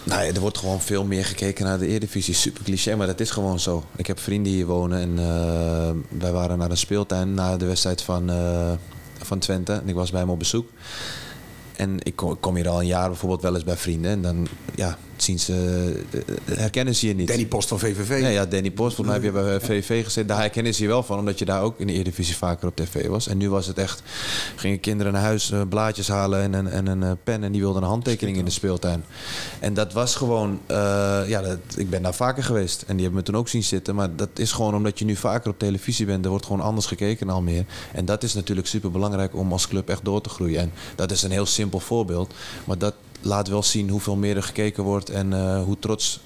nou 0.03 0.23
ja, 0.23 0.33
er 0.33 0.39
wordt 0.39 0.57
gewoon 0.57 0.81
veel 0.81 1.03
meer 1.03 1.25
gekeken 1.25 1.65
naar 1.65 1.79
de 1.79 1.87
Eredivisie. 1.87 2.33
Super 2.33 2.63
cliché, 2.63 2.95
maar 2.95 3.07
dat 3.07 3.19
is 3.19 3.29
gewoon 3.31 3.59
zo. 3.59 3.83
Ik 3.95 4.07
heb 4.07 4.19
vrienden 4.19 4.51
hier 4.51 4.65
wonen 4.65 4.99
en 4.99 5.19
eh, 5.19 6.19
wij 6.19 6.31
waren 6.31 6.57
naar 6.57 6.69
een 6.71 6.77
speeltuin 6.77 7.33
na 7.33 7.57
de 7.57 7.65
wedstrijd 7.65 8.01
van, 8.01 8.29
eh, 8.29 8.71
van 9.25 9.39
Twente. 9.39 9.73
En 9.73 9.89
ik 9.89 9.95
was 9.95 10.11
bij 10.11 10.19
hem 10.19 10.29
op 10.29 10.39
bezoek. 10.39 10.69
En 11.75 11.97
ik 12.03 12.15
kom, 12.39 12.55
hier 12.55 12.69
al 12.69 12.79
een 12.79 12.87
jaar 12.87 13.07
bijvoorbeeld 13.07 13.41
wel 13.41 13.53
eens 13.55 13.63
bij 13.63 13.77
vrienden. 13.77 14.11
En 14.11 14.21
dan 14.21 14.47
ja, 14.75 14.97
zien 15.23 15.39
ze, 15.39 15.53
eh, 16.11 16.57
herkennen 16.57 16.95
ze 16.95 17.07
je 17.07 17.15
niet. 17.15 17.27
Danny 17.27 17.45
Post 17.45 17.67
van 17.67 17.79
VVV. 17.79 18.21
Nee, 18.21 18.33
ja, 18.33 18.45
Danny 18.45 18.71
Post, 18.71 18.95
volgens 18.95 19.17
mij 19.17 19.25
heb 19.25 19.35
je 19.35 19.41
bij 19.41 19.59
VV 19.59 20.03
gezeten. 20.03 20.27
Daar 20.27 20.39
herkennen 20.39 20.73
ze 20.73 20.81
je 20.81 20.87
wel 20.87 21.03
van, 21.03 21.19
omdat 21.19 21.39
je 21.39 21.45
daar 21.45 21.61
ook 21.61 21.79
in 21.79 21.87
de 21.87 21.93
Eredivisie 21.93 22.35
vaker 22.35 22.67
op 22.67 22.75
tv 22.75 23.07
was. 23.07 23.27
En 23.27 23.37
nu 23.37 23.49
was 23.49 23.67
het 23.67 23.77
echt, 23.77 24.01
gingen 24.55 24.79
kinderen 24.79 25.13
naar 25.13 25.21
huis 25.21 25.51
eh, 25.51 25.61
blaadjes 25.69 26.07
halen 26.07 26.41
en 26.41 26.53
een, 26.53 26.67
en 26.67 26.87
een 26.87 27.03
eh, 27.03 27.11
pen 27.23 27.43
en 27.43 27.51
die 27.51 27.61
wilden 27.61 27.81
een 27.83 27.89
handtekening 27.89 28.37
in 28.37 28.45
de 28.45 28.51
speeltuin. 28.51 29.03
En 29.59 29.73
dat 29.73 29.93
was 29.93 30.15
gewoon, 30.15 30.59
eh, 30.65 31.21
ja, 31.27 31.41
dat, 31.41 31.57
ik 31.75 31.89
ben 31.89 32.01
daar 32.01 32.13
vaker 32.13 32.43
geweest 32.43 32.81
en 32.81 32.95
die 32.95 33.03
hebben 33.03 33.19
me 33.19 33.25
toen 33.25 33.37
ook 33.37 33.47
zien 33.47 33.63
zitten. 33.63 33.95
Maar 33.95 34.15
dat 34.15 34.29
is 34.33 34.51
gewoon 34.51 34.75
omdat 34.75 34.99
je 34.99 35.05
nu 35.05 35.15
vaker 35.15 35.49
op 35.49 35.59
televisie 35.59 36.05
bent, 36.05 36.23
er 36.23 36.29
wordt 36.29 36.45
gewoon 36.45 36.61
anders 36.61 36.85
gekeken 36.85 37.29
al 37.29 37.41
meer. 37.41 37.65
En 37.93 38.05
dat 38.05 38.23
is 38.23 38.33
natuurlijk 38.33 38.67
super 38.67 38.91
belangrijk 38.91 39.35
om 39.35 39.51
als 39.51 39.67
club 39.67 39.89
echt 39.89 40.05
door 40.05 40.21
te 40.21 40.29
groeien. 40.29 40.59
En 40.59 40.71
dat 40.95 41.11
is 41.11 41.23
een 41.23 41.31
heel 41.31 41.45
simpel 41.45 41.79
voorbeeld, 41.79 42.33
maar 42.65 42.77
dat 42.77 42.93
laat 43.25 43.47
wel 43.47 43.63
zien 43.63 43.89
hoeveel 43.89 44.15
meer 44.15 44.35
er 44.35 44.43
gekeken 44.43 44.83
wordt 44.83 45.09
en 45.09 45.33
eh, 45.33 45.63
hoe 45.63 45.79
trots 45.79 46.19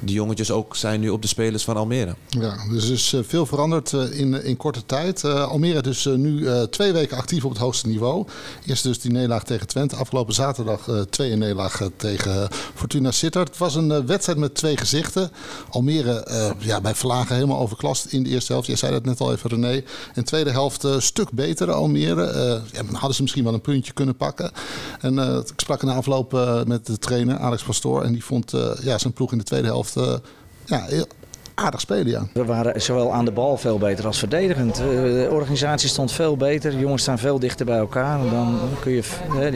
die 0.00 0.14
jongetjes 0.14 0.50
ook 0.50 0.76
zijn 0.76 1.00
nu 1.00 1.08
op 1.08 1.22
de 1.22 1.28
spelers 1.28 1.64
van 1.64 1.76
Almere. 1.76 2.14
Ja, 2.28 2.56
dus 2.70 2.84
er 2.84 2.92
is 2.92 3.12
eh, 3.12 3.20
veel 3.26 3.46
veranderd 3.46 3.92
eh, 3.92 4.18
in, 4.18 4.44
in 4.44 4.56
korte 4.56 4.86
tijd. 4.86 5.24
Almere 5.24 5.82
dus 5.82 6.04
nu 6.04 6.48
twee 6.70 6.92
weken 6.92 7.16
actief 7.16 7.44
op 7.44 7.50
het 7.50 7.60
hoogste 7.60 7.88
niveau. 7.88 8.26
Eerst 8.66 8.82
dus 8.82 9.00
die 9.00 9.10
nederlaag 9.10 9.44
tegen 9.44 9.66
Twente. 9.66 9.96
Afgelopen 9.96 10.34
zaterdag 10.34 10.88
twee 11.10 11.36
nederlaag 11.36 11.90
tegen 11.96 12.48
Fortuna 12.74 13.10
Sittard. 13.10 13.48
Het 13.48 13.58
was 13.58 13.74
een 13.74 14.06
wedstrijd 14.06 14.38
met 14.38 14.54
twee 14.54 14.76
gezichten. 14.76 15.30
Almere 15.70 16.26
ja, 16.58 16.80
bij 16.80 16.94
Vlagen 16.94 17.34
helemaal 17.34 17.58
overklast 17.58 18.04
in 18.04 18.22
de 18.22 18.30
eerste 18.30 18.52
helft. 18.52 18.66
Jij 18.66 18.76
zei 18.76 18.92
dat 18.92 19.04
net 19.04 19.20
al 19.20 19.32
even 19.32 19.50
René. 19.50 19.82
En 20.14 20.24
tweede 20.24 20.50
helft 20.50 20.82
een 20.82 21.02
stuk 21.02 21.30
beter 21.30 21.72
Almere. 21.72 22.62
Ja, 22.72 22.82
hadden 22.92 23.14
ze 23.14 23.22
misschien 23.22 23.44
wel 23.44 23.54
een 23.54 23.60
puntje 23.60 23.92
kunnen 23.92 24.16
pakken. 24.16 24.50
En 25.00 25.18
ik 25.18 25.60
sprak 25.60 25.82
na 25.82 25.94
afloop 25.94 26.32
met 26.66 26.86
de 26.86 26.98
trainer 26.98 27.38
Alex 27.38 27.62
Pastoor. 27.62 28.02
En 28.02 28.12
die 28.12 28.24
vond 28.24 28.52
eh, 28.52 28.70
ja, 28.80 28.98
zijn 28.98 29.12
ploeg 29.12 29.32
in 29.32 29.38
de 29.38 29.44
tweede 29.44 29.66
helft... 29.66 29.96
eh, 29.96 30.14
ja, 30.66 30.86
aardig 31.60 31.80
spelen, 31.80 32.06
ja. 32.06 32.22
We 32.32 32.44
waren 32.44 32.82
zowel 32.82 33.12
aan 33.12 33.24
de 33.24 33.30
bal 33.30 33.56
veel 33.56 33.78
beter 33.78 34.06
als 34.06 34.18
verdedigend. 34.18 34.78
Eh, 34.80 34.86
De 34.86 35.28
organisatie 35.30 35.88
stond 35.88 36.12
veel 36.12 36.36
beter. 36.36 36.70
De 36.70 36.78
jongens 36.78 37.02
staan 37.02 37.18
veel 37.18 37.38
dichter 37.38 37.66
bij 37.66 37.78
elkaar. 37.78 38.20
En 38.20 38.30
Dan 38.30 38.58
kun 38.80 38.92
je, 38.92 39.02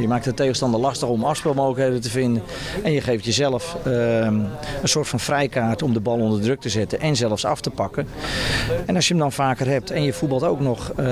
je 0.00 0.08
maakt 0.08 0.24
de 0.24 0.34
tegenstander 0.34 0.80
lastig 0.80 1.08
om 1.08 1.24
afspeelmogelijkheden 1.24 2.00
te 2.00 2.10
vinden. 2.10 2.42
En 2.82 2.92
je 2.92 3.00
geeft 3.00 3.24
jezelf 3.24 3.76
eh, 3.84 3.92
een 4.24 4.48
soort 4.82 5.08
van 5.08 5.20
vrijkaart 5.20 5.82
om 5.82 5.92
de 5.92 6.00
bal 6.00 6.18
onder 6.18 6.40
druk 6.40 6.60
te 6.60 6.68
zetten 6.68 7.00
en 7.00 7.16
zelfs 7.16 7.44
af 7.44 7.60
te 7.60 7.70
pakken. 7.70 8.06
En 8.86 8.94
als 8.94 9.08
je 9.08 9.14
hem 9.14 9.22
dan 9.22 9.32
vaker 9.32 9.66
hebt 9.66 9.90
en 9.90 10.02
je 10.02 10.12
voetbalt 10.12 10.42
ook 10.44 10.60
nog 10.60 10.92
eh, 10.96 11.06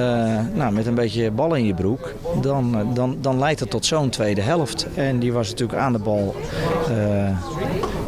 nou, 0.55 0.73
met 0.73 0.87
een 0.87 0.95
beetje 0.95 1.31
bal 1.31 1.55
in 1.55 1.67
je 1.67 1.75
broek, 1.75 2.15
dan, 2.41 2.79
eh, 2.79 2.95
dan, 2.95 3.17
dan 3.21 3.39
leidt 3.39 3.61
het 3.61 3.71
tot 3.71 3.87
zo'n 3.87 4.11
tweede 4.11 4.41
helft. 4.41 4.87
En 4.95 5.19
die 5.19 5.33
was 5.33 5.49
natuurlijk 5.51 5.79
aan 5.79 5.93
de 5.93 5.99
bal 5.99 6.35
eh, 6.89 7.29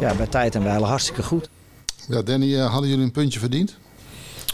ja, 0.00 0.14
bij 0.16 0.26
tijd 0.26 0.54
en 0.54 0.64
wijle 0.64 0.86
hartstikke 0.86 1.22
goed. 1.22 1.48
Ja, 2.08 2.22
Danny, 2.22 2.58
eh, 2.60 2.70
hadden 2.70 2.90
jullie 2.90 3.04
een 3.04 3.10
puntje 3.12 3.38
verdiend? 3.38 3.76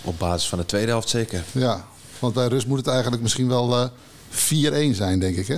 Op 0.04 0.18
basis 0.18 0.48
van 0.48 0.58
de 0.58 0.66
tweede 0.66 0.90
helft 0.90 1.08
zeker. 1.08 1.44
Ja, 1.52 1.84
want 2.18 2.34
bij 2.34 2.46
rust 2.46 2.66
moet 2.66 2.78
het 2.78 2.86
eigenlijk 2.86 3.22
misschien 3.22 3.48
wel 3.48 3.76
eh 3.76 3.88
4-1 4.30 4.94
zijn, 4.94 5.18
denk 5.18 5.36
ik. 5.36 5.46
Hè? 5.46 5.56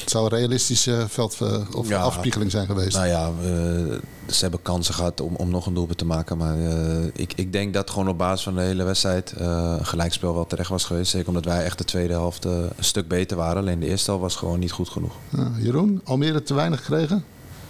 Het 0.00 0.10
zou 0.10 0.24
een 0.24 0.38
realistische 0.38 1.04
veld 1.08 1.36
eh, 1.40 1.58
of 1.74 1.88
Ja. 1.88 2.00
afspiegeling 2.00 2.50
zijn 2.50 2.66
geweest. 2.66 2.96
Nou 2.96 3.06
ja, 3.08 3.26
eh, 3.26 3.98
ze 4.32 4.40
hebben 4.40 4.62
kansen 4.62 4.94
gehad 4.94 5.20
om, 5.20 5.34
om 5.36 5.50
nog 5.50 5.66
een 5.66 5.74
doelpunt 5.74 5.98
te 5.98 6.04
maken. 6.04 6.36
Maar 6.36 6.58
eh, 6.58 7.04
ik, 7.12 7.32
ik 7.36 7.52
denk 7.52 7.74
dat 7.74 7.90
gewoon 7.90 8.08
op 8.08 8.18
basis 8.18 8.42
van 8.42 8.54
de 8.54 8.60
hele 8.60 8.82
wedstrijd 8.84 9.32
eh, 9.32 9.74
een 9.78 9.86
gelijkspel 9.86 10.34
wel 10.34 10.46
terecht 10.46 10.68
was 10.70 10.84
geweest. 10.84 11.10
Zeker 11.10 11.28
omdat 11.28 11.44
wij 11.44 11.64
echt 11.64 11.78
de 11.78 11.84
tweede 11.84 12.12
helft 12.12 12.44
eh, 12.44 12.52
een 12.52 12.84
stuk 12.84 13.08
beter 13.08 13.36
waren. 13.36 13.56
Alleen 13.56 13.80
de 13.80 13.86
eerste 13.86 14.06
helft 14.10 14.22
was 14.24 14.36
gewoon 14.36 14.58
niet 14.58 14.72
goed 14.72 14.88
genoeg. 14.88 15.12
Ja, 15.28 15.50
Jeroen, 15.58 16.00
Almere 16.04 16.42
te 16.42 16.54
weinig 16.54 16.80
gekregen? 16.84 17.24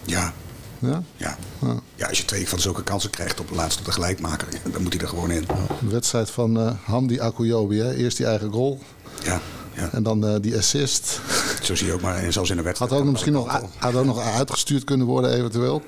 Ja, 0.05 0.33
Ja? 0.81 1.03
ja. 1.17 1.37
Ja. 1.61 1.77
ja, 1.95 2.07
als 2.09 2.19
je 2.19 2.25
twee 2.25 2.49
van 2.49 2.61
zulke 2.61 2.83
kansen 2.83 3.11
krijgt 3.11 3.41
op 3.41 3.49
de 3.49 3.55
laatste 3.55 3.81
op 3.81 3.87
de 3.87 3.93
gelijkmaker, 3.93 4.49
dan 4.73 4.83
moet 4.83 4.93
hij 4.93 5.03
er 5.03 5.09
gewoon 5.09 5.31
in. 5.31 5.47
De 5.81 5.89
wedstrijd 5.91 6.31
van 6.31 6.61
eh, 6.61 6.73
Hamdi 6.85 7.21
Akuyobi. 7.21 7.79
Hè? 7.79 7.95
Eerst 7.95 8.17
die 8.17 8.27
eigen 8.27 8.53
goal 8.53 8.79
Ja, 9.25 9.41
ja. 9.75 9.89
en 9.93 10.03
dan 10.03 10.27
eh, 10.27 10.35
die 10.41 10.57
assist. 10.57 11.21
Zo 11.63 11.75
zie 11.75 11.87
je 11.87 11.93
ook 11.93 12.01
maar, 12.01 12.17
en 12.17 12.33
zelfs 12.33 12.51
in 12.51 12.57
de 12.57 12.63
wedstrijd. 12.63 12.91
Had 12.91 13.01
ook 13.01 13.05
nog 13.05 13.13
misschien 13.15 13.35
nog, 13.35 13.61
had 13.79 13.95
ook 13.95 14.05
nog 14.05 14.19
uitgestuurd 14.21 14.85
kunnen 14.85 15.07
worden 15.07 15.33
eventueel. 15.33 15.83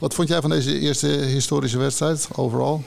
Wat 0.00 0.14
vond 0.14 0.28
jij 0.28 0.40
van 0.40 0.50
deze 0.50 0.78
eerste 0.78 1.06
historische 1.06 1.78
wedstrijd 1.78 2.28
overal? 2.32 2.82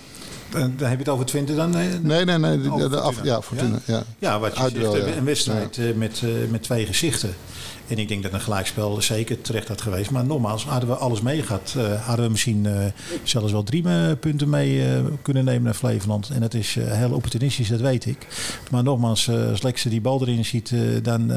Dan 0.50 0.74
dan 0.78 0.88
heb 0.90 0.98
je 0.98 1.04
het 1.04 1.14
over 1.14 1.26
Twente 1.26 1.56
dan? 1.56 1.70
Nee, 1.70 1.90
Nee, 2.02 2.26
nee, 2.26 2.38
nee. 2.38 2.62
De, 2.62 2.72
Over 2.72 2.90
de 2.90 3.00
af, 3.00 3.14
Fortuna. 3.16 3.32
ja, 3.34 3.42
Fortuna. 3.42 3.80
Ja. 3.86 4.04
Ja, 4.20 4.40
wat 4.40 4.58
je 4.58 4.62
zegt, 4.62 4.76
ja. 4.76 4.92
eh, 4.92 5.16
een 5.16 5.26
wedstrijd 5.26 5.78
eh, 5.78 5.94
met, 5.96 6.22
eh, 6.24 6.30
met 6.50 6.64
twee 6.64 6.86
gezichten. 6.86 7.36
En 7.90 7.98
ik 7.98 8.08
denk 8.08 8.24
dat 8.24 8.34
een 8.34 8.42
gelijkspel 8.42 9.02
zeker 9.02 9.42
terecht 9.42 9.68
had 9.68 9.82
geweest. 9.82 10.12
Maar 10.12 10.26
nogmaals, 10.26 10.66
hadden 10.66 10.90
we 10.90 10.96
alles 10.96 11.22
mee 11.22 11.42
gehad, 11.42 11.74
eh, 11.78 12.06
hadden 12.06 12.26
we 12.26 12.32
misschien 12.32 12.66
eh, 12.66 12.86
zelfs 13.24 13.52
wel 13.52 13.64
drie 13.64 13.84
eh, 13.84 14.12
punten 14.20 14.50
mee 14.50 14.84
kunnen 15.22 15.46
nemen 15.46 15.64
naar 15.64 15.74
Flevoland. 15.74 16.30
En 16.30 16.40
dat 16.40 16.54
is 16.54 16.78
heel 16.80 17.12
opportunistisch, 17.12 17.68
dat 17.68 17.80
weet 17.80 18.06
ik. 18.06 18.28
Maar 18.72 18.84
nogmaals, 18.84 19.30
als 19.30 19.62
Lex 19.62 19.84
die 19.84 20.02
bal 20.02 20.22
erin 20.22 20.46
ziet 20.46 20.74
dan, 21.04 21.32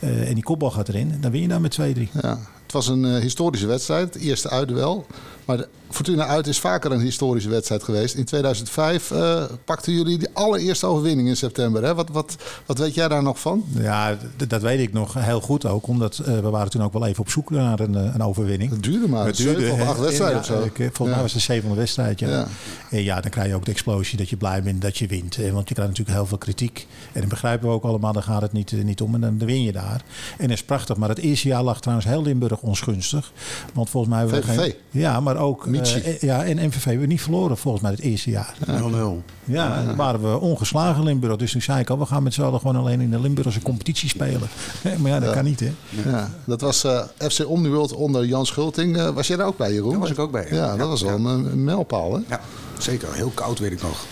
en 0.00 0.34
die 0.34 0.42
kopbal 0.42 0.70
gaat 0.70 0.88
erin, 0.88 1.14
dan 1.20 1.30
win 1.30 1.40
je 1.40 1.48
daar 1.48 1.60
met 1.60 1.78
2-3. 1.80 2.08
Ja, 2.22 2.38
het 2.62 2.72
was 2.72 2.88
een 2.88 3.20
historische 3.20 3.66
wedstrijd, 3.66 4.14
eerste 4.14 4.50
uitduel. 4.50 5.06
Maar 5.48 5.56
de 5.56 5.68
Fortuna 5.90 6.26
uit 6.26 6.46
is 6.46 6.60
vaker 6.60 6.92
een 6.92 7.00
historische 7.00 7.48
wedstrijd 7.48 7.82
geweest. 7.82 8.14
In 8.14 8.24
2005 8.24 9.10
eh, 9.10 9.44
pakten 9.64 9.92
jullie 9.92 10.18
de 10.18 10.28
allereerste 10.32 10.86
overwinning 10.86 11.28
in 11.28 11.36
september. 11.36 11.82
Hè? 11.84 11.94
Wat, 11.94 12.08
wat, 12.12 12.36
wat 12.66 12.78
weet 12.78 12.94
jij 12.94 13.08
daar 13.08 13.22
nog 13.22 13.40
van? 13.40 13.64
Ja, 13.78 14.16
dat 14.48 14.62
weet 14.62 14.80
ik 14.80 14.92
nog 14.92 15.14
heel 15.14 15.40
goed 15.40 15.66
ook. 15.66 15.86
Omdat 15.86 16.18
eh, 16.18 16.38
we 16.38 16.50
waren 16.50 16.70
toen 16.70 16.82
ook 16.82 16.92
wel 16.92 17.06
even 17.06 17.20
op 17.20 17.30
zoek 17.30 17.50
naar 17.50 17.80
een, 17.80 17.94
eh, 17.94 18.14
een 18.14 18.22
overwinning. 18.22 18.70
Het 18.70 18.82
duurde 18.82 19.08
maar 19.08 19.26
Het 19.26 19.36
zeven 19.36 19.72
of 19.72 19.80
acht 19.88 20.00
wedstrijden 20.00 20.38
of 20.38 20.44
zo. 20.44 20.62
ik, 20.62 20.72
Volgens 20.76 20.98
Ja. 20.98 21.04
mij 21.04 21.20
was 21.22 21.32
het 21.32 21.46
de 21.46 21.52
zevende 21.52 21.74
wedstrijd. 21.74 22.18
Ja. 22.20 22.28
Ja. 22.28 22.46
En 22.90 23.02
ja, 23.02 23.20
dan 23.20 23.30
krijg 23.30 23.48
je 23.48 23.54
ook 23.54 23.64
de 23.64 23.70
explosie 23.70 24.18
dat 24.18 24.28
je 24.28 24.36
blij 24.36 24.62
bent 24.62 24.82
dat 24.82 24.98
je 24.98 25.06
wint. 25.06 25.36
Want 25.36 25.68
je 25.68 25.74
krijgt 25.74 25.90
natuurlijk 25.90 26.16
heel 26.18 26.26
veel 26.26 26.38
kritiek. 26.38 26.86
En 27.12 27.20
dat 27.20 27.28
begrijpen 27.30 27.68
we 27.68 27.74
ook 27.74 27.84
allemaal, 27.84 28.12
daar 28.12 28.22
gaat 28.22 28.42
het 28.42 28.52
niet, 28.52 28.84
niet 28.84 29.00
om. 29.00 29.14
En 29.14 29.20
dan 29.20 29.38
win 29.38 29.62
je 29.62 29.72
daar. 29.72 30.02
En 30.38 30.48
dat 30.48 30.56
is 30.56 30.64
prachtig. 30.64 30.96
Maar 30.96 31.08
het 31.08 31.18
eerste 31.18 31.48
jaar 31.48 31.62
lag 31.62 31.80
trouwens 31.80 32.08
heel 32.08 32.22
Limburg 32.22 32.60
ongunstig. 32.60 33.32
Want 33.74 33.90
volgens 33.90 34.14
mij... 34.14 34.26
we 34.26 34.36
VVV. 34.42 34.56
geen- 34.58 34.74
Ja, 34.90 35.20
maar 35.20 35.36
ook... 35.38 35.66
eh, 35.66 36.06
eh, 36.06 36.20
ja, 36.20 36.44
en 36.44 36.66
MVV 36.66 36.84
hebben 36.84 37.00
we 37.02 37.06
niet 37.06 37.22
verloren 37.22 37.56
volgens 37.58 37.82
mij 37.82 37.92
het 37.92 38.00
eerste 38.00 38.30
jaar. 38.30 38.54
0-0. 38.66 39.22
Ja, 39.44 39.82
dan 39.84 39.96
waren 39.96 40.32
we 40.32 40.38
ongeslagen 40.38 41.02
Limburg. 41.04 41.36
Dus 41.36 41.52
toen 41.52 41.62
zei 41.62 41.80
ik 41.80 41.90
al, 41.90 41.98
we 41.98 42.06
gaan 42.06 42.22
met 42.22 42.34
z'n 42.34 42.42
allen 42.42 42.60
gewoon 42.60 42.76
alleen 42.76 43.00
in 43.00 43.10
de 43.10 43.20
Limburgse 43.20 43.62
competitie 43.62 44.08
spelen. 44.08 44.48
maar 44.98 45.10
ja, 45.10 45.20
dat 45.20 45.34
kan 45.34 45.44
niet 45.44 45.60
hè. 45.60 45.72
Ja, 46.04 46.30
dat 46.44 46.60
was 46.60 46.84
eh, 46.84 47.02
FC 47.18 47.48
Omniworld 47.48 47.92
onder 47.94 48.24
Jan 48.24 48.46
Schulting. 48.46 48.96
Eh, 48.96 49.08
was 49.08 49.26
jij 49.26 49.36
daar 49.36 49.46
ook 49.46 49.56
bij, 49.56 49.72
Jeroen? 49.72 49.90
Daar 49.90 50.00
was 50.00 50.10
ik 50.10 50.18
ook 50.18 50.30
bij, 50.30 50.46
ja. 50.50 50.56
Ja, 50.56 50.64
Ja, 50.66 50.76
dat 50.76 50.88
was 50.88 51.02
wel 51.02 51.14
een, 51.14 51.24
een 51.26 51.64
mijlpaal, 51.64 52.14
hè? 52.14 52.20
Ja, 52.28 52.40
zeker. 52.78 53.14
Heel 53.14 53.30
koud, 53.34 53.58
weet 53.58 53.72
ik 53.72 53.82
nog. 53.82 54.04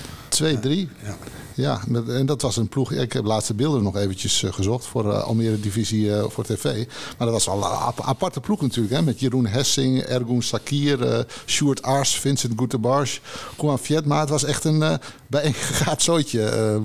2-3. 0.42 0.42
Ja. 0.42 1.16
Ja, 1.56 1.80
en 2.08 2.26
dat 2.26 2.42
was 2.42 2.56
een 2.56 2.68
ploeg. 2.68 2.92
Ik 2.92 3.12
heb 3.12 3.24
laatste 3.24 3.54
beelden 3.54 3.82
nog 3.82 3.96
eventjes 3.96 4.42
eh, 4.42 4.52
gezocht 4.52 4.86
voor 4.86 5.12
eh, 5.12 5.22
Almere 5.22 5.60
Divisie 5.60 6.14
eh, 6.14 6.24
voor 6.28 6.44
tv. 6.44 6.64
Maar 7.18 7.26
dat 7.26 7.30
was 7.30 7.46
wel 7.46 7.56
een 7.56 7.62
ap- 7.62 8.00
aparte 8.00 8.40
ploeg 8.40 8.60
natuurlijk. 8.60 8.94
Hè? 8.94 9.02
Met 9.02 9.20
Jeroen 9.20 9.46
Hessing, 9.46 9.98
Ergun 10.02 10.42
Sakir, 10.42 11.26
Sjoerd 11.46 11.82
Ars, 11.82 12.20
Vincent 12.20 12.52
Gutebarsch, 12.56 13.18
Koan 13.56 13.78
Vietma. 13.78 14.20
Het 14.20 14.28
was 14.28 14.44
echt 14.44 14.64
een 14.64 14.98
bijeengegaat 15.26 16.02
zooitje. 16.08 16.42
eh, 16.42 16.76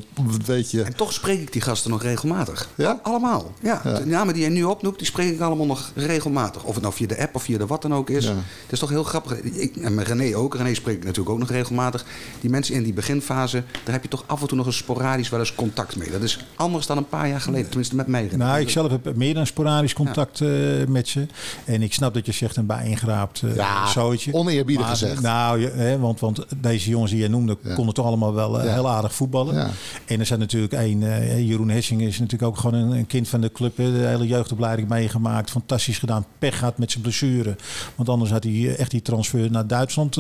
weet 0.46 0.72
je. 0.72 0.82
En 0.84 0.96
toch 0.96 1.14
spreek 1.14 1.40
ik 1.42 1.52
die 1.54 1.62
gasten 1.62 1.92
nog 1.92 2.02
regelmatig. 2.02 2.70
Ja? 2.76 3.00
Allemaal. 3.04 3.52
Ja. 3.62 3.82
De 3.84 4.06
namen 4.06 4.34
die 4.34 4.44
je 4.44 4.50
nu 4.50 4.64
opnoemt, 4.64 4.98
die 4.98 5.08
spreek 5.08 5.34
ik 5.34 5.40
allemaal 5.40 5.66
nog 5.66 5.92
regelmatig. 5.96 6.64
Of 6.64 6.74
het 6.74 6.84
nou 6.84 6.94
via 6.96 7.08
de 7.08 7.20
app 7.22 7.36
of 7.36 7.44
via 7.44 7.58
de 7.58 7.66
wat 7.68 7.82
dan 7.82 7.94
ook 7.94 8.10
is. 8.10 8.24
Ja. 8.26 8.30
Het 8.32 8.72
is 8.72 8.80
toch 8.80 8.90
heel 8.90 9.04
grappig. 9.04 9.40
Ik, 9.42 9.76
en 9.76 9.94
met 9.96 10.08
René 10.08 10.36
ook. 10.38 10.56
René 10.56 10.74
spreek 10.74 10.96
ik 10.98 11.04
natuurlijk 11.04 11.30
ook 11.30 11.40
nog 11.40 11.50
regelmatig. 11.50 12.06
Die 12.42 12.50
mensen 12.50 12.76
in 12.76 12.84
die 12.84 12.94
beginfase, 12.94 13.64
daar 13.84 13.94
heb 13.94 14.04
je 14.04 14.10
toch 14.10 14.24
af 14.28 14.42
en 14.42 14.48
toe 14.48 14.58
nog 14.58 14.66
eens 14.66 14.78
sporadisch 14.78 15.30
wel 15.30 15.40
eens 15.40 15.56
contact 15.56 15.96
mee. 15.96 16.12
Dat 16.12 16.22
is 16.22 16.46
anders 16.56 16.86
dan 16.86 16.98
een 16.98 17.08
paar 17.10 17.28
jaar 17.28 17.42
geleden. 17.42 17.68
Tenminste 17.68 17.96
met 17.96 18.08
mij. 18.08 18.22
René. 18.28 18.38
Nou, 18.44 18.60
ik 18.60 18.70
zelf 18.70 18.92
heb 18.92 19.16
meer 19.16 19.34
dan 19.34 19.46
sporadisch 19.46 19.94
contact 19.94 20.42
eh, 20.42 20.50
met 20.88 21.08
ze. 21.08 21.26
En 21.66 21.82
ik 21.82 21.94
snap 21.94 22.14
dat 22.14 22.26
je 22.26 22.32
zegt 22.32 22.56
een 22.58 22.66
bijeengeraapt 22.66 23.42
uh, 23.42 23.56
Ja, 23.56 23.88
zootje. 23.88 24.34
oneerbiedig 24.34 24.86
Maar, 24.86 24.92
gezegd. 24.96 25.22
Nou, 25.22 25.60
je- 25.60 25.70
hè, 25.70 26.00
want, 26.00 26.20
want 26.20 26.46
deze 26.58 26.90
jongens 26.90 27.12
die 27.12 27.20
je 27.22 27.28
noemde, 27.28 27.58
Ja. 27.64 27.74
konden 27.76 27.94
toch 27.94 28.06
allemaal 28.06 28.31
wel 28.34 28.60
eh, 28.60 28.66
Ja. 28.66 28.74
heel 28.74 28.90
aardig 28.90 29.14
voetballen. 29.16 29.56
Ja. 29.56 29.70
En 30.06 30.20
er 30.20 30.26
zijn 30.26 30.40
natuurlijk 30.40 30.74
één, 30.74 31.04
eh, 31.04 31.48
Jeroen 31.48 31.70
Hessing 31.70 32.02
is 32.02 32.20
natuurlijk 32.20 32.52
ook 32.52 32.58
gewoon 32.58 32.80
een, 32.82 32.92
een 32.98 33.08
kind 33.08 33.28
van 33.30 33.42
de 33.42 33.52
club. 33.52 33.78
hè, 33.78 33.92
De 33.92 33.98
hele 34.06 34.28
jeugdopleiding 34.28 34.88
meegemaakt. 34.90 35.50
Fantastisch 35.50 35.98
gedaan. 36.00 36.26
Pech 36.40 36.58
gehad 36.58 36.78
met 36.78 36.92
zijn 36.92 37.04
blessure. 37.04 37.56
Want 37.96 38.10
anders 38.10 38.32
had 38.32 38.44
hij 38.44 38.52
eh, 38.54 38.80
echt 38.80 38.92
die 38.92 39.02
transfer 39.02 39.52
naar 39.52 39.68
Duitsland 39.68 40.18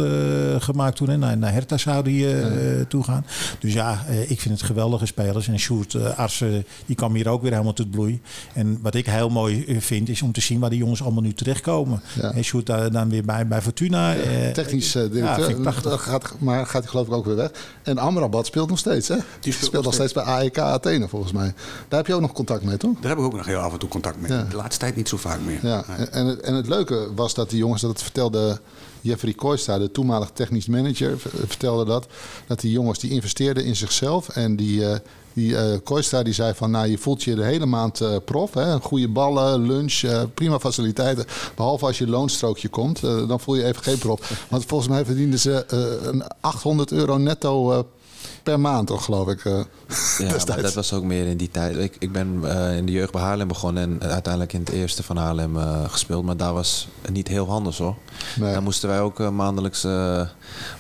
gemaakt 0.60 0.96
toen. 0.96 1.10
Hè. 1.10 1.18
Naar, 1.18 1.38
naar 1.38 1.52
Hertha 1.54 1.78
zou 1.78 2.04
hij 2.12 2.42
eh, 2.44 2.86
toe 2.88 3.04
gaan. 3.04 3.26
Dus 3.60 3.74
ja, 3.74 4.06
ik 4.28 4.42
vind 4.42 4.54
het 4.60 4.64
geweldige 4.64 5.06
spelers. 5.06 5.48
En 5.48 5.60
Sjoerd 5.60 5.94
uh, 5.94 6.18
Arsen, 6.18 6.66
die 6.86 6.96
kwam 6.96 7.14
hier 7.16 7.28
ook 7.30 7.42
weer 7.42 7.52
helemaal 7.52 7.74
tot 7.74 7.92
bloei. 7.92 8.22
En 8.54 8.80
wat 8.82 8.96
ik 8.96 9.06
heel 9.06 9.30
mooi 9.30 9.76
vind, 9.80 10.10
is 10.10 10.22
om 10.22 10.32
te 10.32 10.42
zien 10.42 10.60
waar 10.60 10.70
die 10.70 10.80
jongens 10.80 11.02
allemaal 11.04 11.22
nu 11.22 11.34
terechtkomen. 11.34 12.02
Ja. 12.22 12.32
En 12.34 12.44
Sjoerd 12.44 12.66
daar 12.66 12.92
dan 12.92 13.10
weer 13.10 13.26
bij, 13.26 13.48
bij 13.48 13.62
Fortuna. 13.62 14.16
Technisch 14.54 14.94
ja, 14.94 15.08
directeur. 15.08 15.46
vind 15.46 15.58
ik 15.58 15.62
prachtig. 15.64 16.04
Gaat, 16.04 16.34
maar 16.40 16.66
gaat 16.66 16.82
hij 16.82 16.90
geloof 16.92 17.08
ik 17.08 17.14
ook 17.14 17.26
weer 17.26 17.36
weg. 17.36 17.52
En 17.84 17.98
Amrabat 18.02 18.46
speelt 18.46 18.70
nog 18.70 18.78
steeds, 18.80 19.08
hè? 19.08 19.16
Die 19.40 19.54
speelt, 19.54 19.72
nog 19.72 19.84
nog 19.84 19.94
steeds 19.94 20.14
bij 20.14 20.24
AEK 20.24 20.58
Athene, 20.58 21.08
volgens 21.08 21.32
mij. 21.32 21.54
Daar 21.88 22.00
heb 22.00 22.08
je 22.08 22.14
ook 22.14 22.22
nog 22.22 22.32
contact 22.32 22.64
mee, 22.64 22.78
toch? 22.78 22.94
Daar 23.00 23.10
heb 23.10 23.20
ik 23.20 23.24
ook 23.26 23.36
nog 23.36 23.46
heel 23.46 23.60
af 23.60 23.74
en 23.74 23.80
toe 23.80 23.90
contact 23.90 24.22
mee. 24.22 24.32
Ja. 24.32 24.44
De 24.50 24.56
laatste 24.56 24.80
tijd 24.80 24.96
niet 24.96 25.10
zo 25.10 25.18
vaak 25.18 25.40
meer. 25.46 25.60
Ja, 25.62 25.84
Nee. 25.88 25.98
en, 25.98 26.12
en, 26.12 26.26
het, 26.26 26.40
en 26.42 26.54
het 26.54 26.68
leuke 26.68 27.08
was 27.16 27.34
dat 27.34 27.50
die 27.50 27.60
jongens, 27.60 27.82
dat 27.82 27.90
het 27.92 28.02
vertelde 28.02 28.60
Jeffrey 29.02 29.34
Koista, 29.34 29.78
de 29.78 29.92
toenmalig 29.92 30.30
technisch 30.34 30.68
manager, 30.68 31.18
vertelde 31.48 31.86
dat. 31.86 32.08
Dat 32.48 32.60
die 32.60 32.72
jongens 32.72 33.00
die 33.00 33.12
investeerden 33.12 33.66
in 33.66 33.76
zichzelf. 33.76 34.30
En 34.30 34.56
die, 34.56 34.86
eh 34.86 35.00
die 35.34 35.58
eh 35.58 35.78
Koista 35.84 36.24
die 36.24 36.34
zei 36.34 36.54
van, 36.54 36.72
nou 36.72 36.88
je 36.88 36.98
voelt 36.98 37.24
je 37.24 37.36
de 37.36 37.44
hele 37.44 37.66
maand 37.66 38.02
eh, 38.02 38.16
prof. 38.26 38.54
Hè? 38.54 38.80
Goede 38.80 39.08
ballen, 39.08 39.68
lunch, 39.68 40.02
eh, 40.04 40.22
prima 40.34 40.60
faciliteiten. 40.60 41.26
Behalve 41.56 41.86
als 41.86 41.98
je 41.98 42.08
loonstrookje 42.08 42.70
komt, 42.70 43.02
dan 43.02 43.40
voel 43.40 43.56
je 43.56 43.66
even 43.66 43.84
geen 43.84 43.98
prof. 43.98 44.46
Want 44.50 44.66
volgens 44.66 44.90
mij 44.90 45.06
verdienden 45.06 45.40
ze 45.40 45.64
een 46.02 46.24
800 46.42 46.92
euro 46.92 47.18
netto 47.18 47.86
per 48.44 48.60
maand, 48.60 48.88
toch, 48.88 49.06
geloof 49.06 49.28
ik. 49.28 49.46
eh, 49.46 49.60
Ja, 50.28 50.56
dat 50.62 50.74
was 50.74 50.94
ook 50.94 51.04
meer 51.04 51.26
in 51.28 51.38
die 51.38 51.50
tijd. 51.52 51.78
Ik, 51.78 51.96
ik 52.00 52.12
ben 52.12 52.40
eh, 52.44 52.78
in 52.78 52.86
de 52.86 52.92
jeugd 52.92 53.12
bij 53.12 53.22
Haarlem 53.22 53.48
begonnen 53.48 53.84
en 54.02 54.10
uiteindelijk 54.10 54.54
in 54.54 54.60
het 54.60 54.70
eerste 54.70 55.04
van 55.04 55.18
Haarlem 55.18 55.58
eh, 55.58 55.84
gespeeld. 55.90 56.26
Maar 56.26 56.38
daar 56.38 56.54
was 56.54 56.88
het 57.02 57.14
niet 57.14 57.28
heel 57.28 57.50
anders 57.50 57.78
hoor. 57.78 57.96
Nee. 58.40 58.52
Daar 58.52 58.62
moesten 58.64 58.90
wij 58.90 59.00
ook 59.02 59.20
maandelijks 59.32 59.86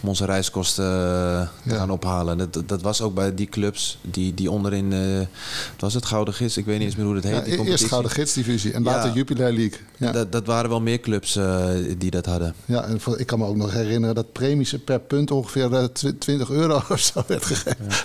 onze 0.01 0.25
reiskosten 0.25 0.85
Ja. 0.85 1.49
gaan 1.63 1.89
ophalen. 1.91 2.37
Dat, 2.37 2.63
dat 2.65 2.81
was 2.81 3.01
ook 3.01 3.13
bij 3.13 3.35
die 3.35 3.47
clubs 3.47 3.97
die, 4.01 4.33
die 4.33 4.51
onderin, 4.51 4.91
het 4.91 5.27
was 5.79 5.93
het 5.93 6.05
Gouden 6.05 6.33
Gids, 6.33 6.57
ik 6.57 6.65
weet 6.65 6.77
niet 6.77 6.87
eens 6.87 6.95
meer 6.95 7.05
hoe 7.05 7.13
dat 7.13 7.23
heet. 7.23 7.33
Ja, 7.33 7.39
die 7.39 7.47
eerst 7.49 7.57
competitie. 7.59 7.87
Gouden 7.87 8.11
Gidsdivisie 8.11 8.73
en 8.73 8.83
later 8.83 9.09
Ja. 9.09 9.15
Jupiler 9.15 9.53
League. 9.53 9.79
Ja. 9.97 10.11
Dat, 10.11 10.31
dat 10.31 10.45
waren 10.45 10.69
wel 10.69 10.81
meer 10.81 10.99
clubs 10.99 11.39
die 11.97 12.11
dat 12.11 12.25
hadden. 12.25 12.53
Ja, 12.65 12.83
en 12.83 12.99
ik 13.17 13.25
kan 13.27 13.39
me 13.39 13.45
ook 13.45 13.55
nog 13.55 13.71
herinneren 13.71 14.15
dat 14.15 14.31
premies 14.31 14.75
per 14.85 14.99
punt 14.99 15.31
ongeveer 15.31 15.73
eh, 15.73 15.83
tw- 15.83 16.07
20 16.19 16.49
euro 16.49 16.81
of 16.89 16.99
zo 16.99 17.23
werd 17.27 17.45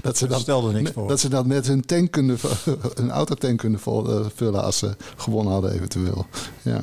dat, 0.03 0.17
ze 0.17 0.27
dat 0.27 0.41
stelde 0.41 0.73
niks 0.73 0.91
voor. 0.91 1.09
dat 1.09 1.21
ze 1.21 1.29
dan 1.29 1.49
net 1.49 1.67
hun, 1.67 1.87
tank 1.87 2.11
kunnen, 2.11 2.39
hun 3.01 3.11
autotank 3.11 3.59
kunnen 3.59 3.81
vullen 4.35 4.63
als 4.63 4.79
ze 4.79 4.97
gewonnen 5.17 5.53
hadden 5.53 5.73
eventueel. 5.73 6.27
Ja. 6.63 6.81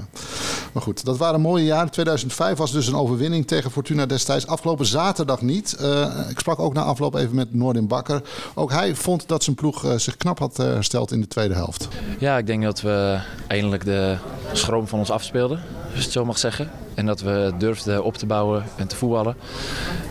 Maar 0.73 0.83
goed, 0.83 1.05
dat 1.05 1.17
waren 1.17 1.41
mooie 1.41 1.65
jaren. 1.65 1.91
2005 1.91 2.57
was 2.57 2.71
dus 2.71 2.87
een 2.87 2.95
overwinning 2.95 3.47
tegen 3.47 3.71
Fortuna 3.71 4.05
destijds. 4.05 4.47
Afgelopen 4.47 4.85
zaterdag 4.85 5.41
niet. 5.41 5.77
Uh, 5.81 6.29
ik 6.29 6.39
sprak 6.39 6.59
ook 6.59 6.73
na 6.73 6.83
afloop 6.83 7.15
even 7.15 7.35
met 7.35 7.53
Noordin 7.53 7.87
Bakker. 7.87 8.21
Ook 8.53 8.71
hij 8.71 8.95
vond 8.95 9.27
dat 9.27 9.43
zijn 9.43 9.55
ploeg 9.55 9.85
uh, 9.85 9.97
zich 9.97 10.17
knap 10.17 10.39
had 10.39 10.57
hersteld 10.57 11.11
in 11.11 11.21
de 11.21 11.27
tweede 11.27 11.53
helft. 11.53 11.87
Ja, 12.19 12.37
ik 12.37 12.45
denk 12.45 12.63
dat 12.63 12.81
we 12.81 13.19
eindelijk 13.47 13.85
de 13.85 14.17
schroom 14.53 14.87
van 14.87 14.99
ons 14.99 15.11
afspeelden, 15.11 15.57
als 15.85 15.97
je 15.97 16.03
het 16.03 16.11
zo 16.11 16.25
mag 16.25 16.37
zeggen. 16.37 16.71
En 16.95 17.05
dat 17.05 17.21
we 17.21 17.53
durfden 17.57 18.03
op 18.03 18.17
te 18.17 18.25
bouwen 18.25 18.63
en 18.75 18.87
te 18.87 18.95
voetballen. 18.95 19.35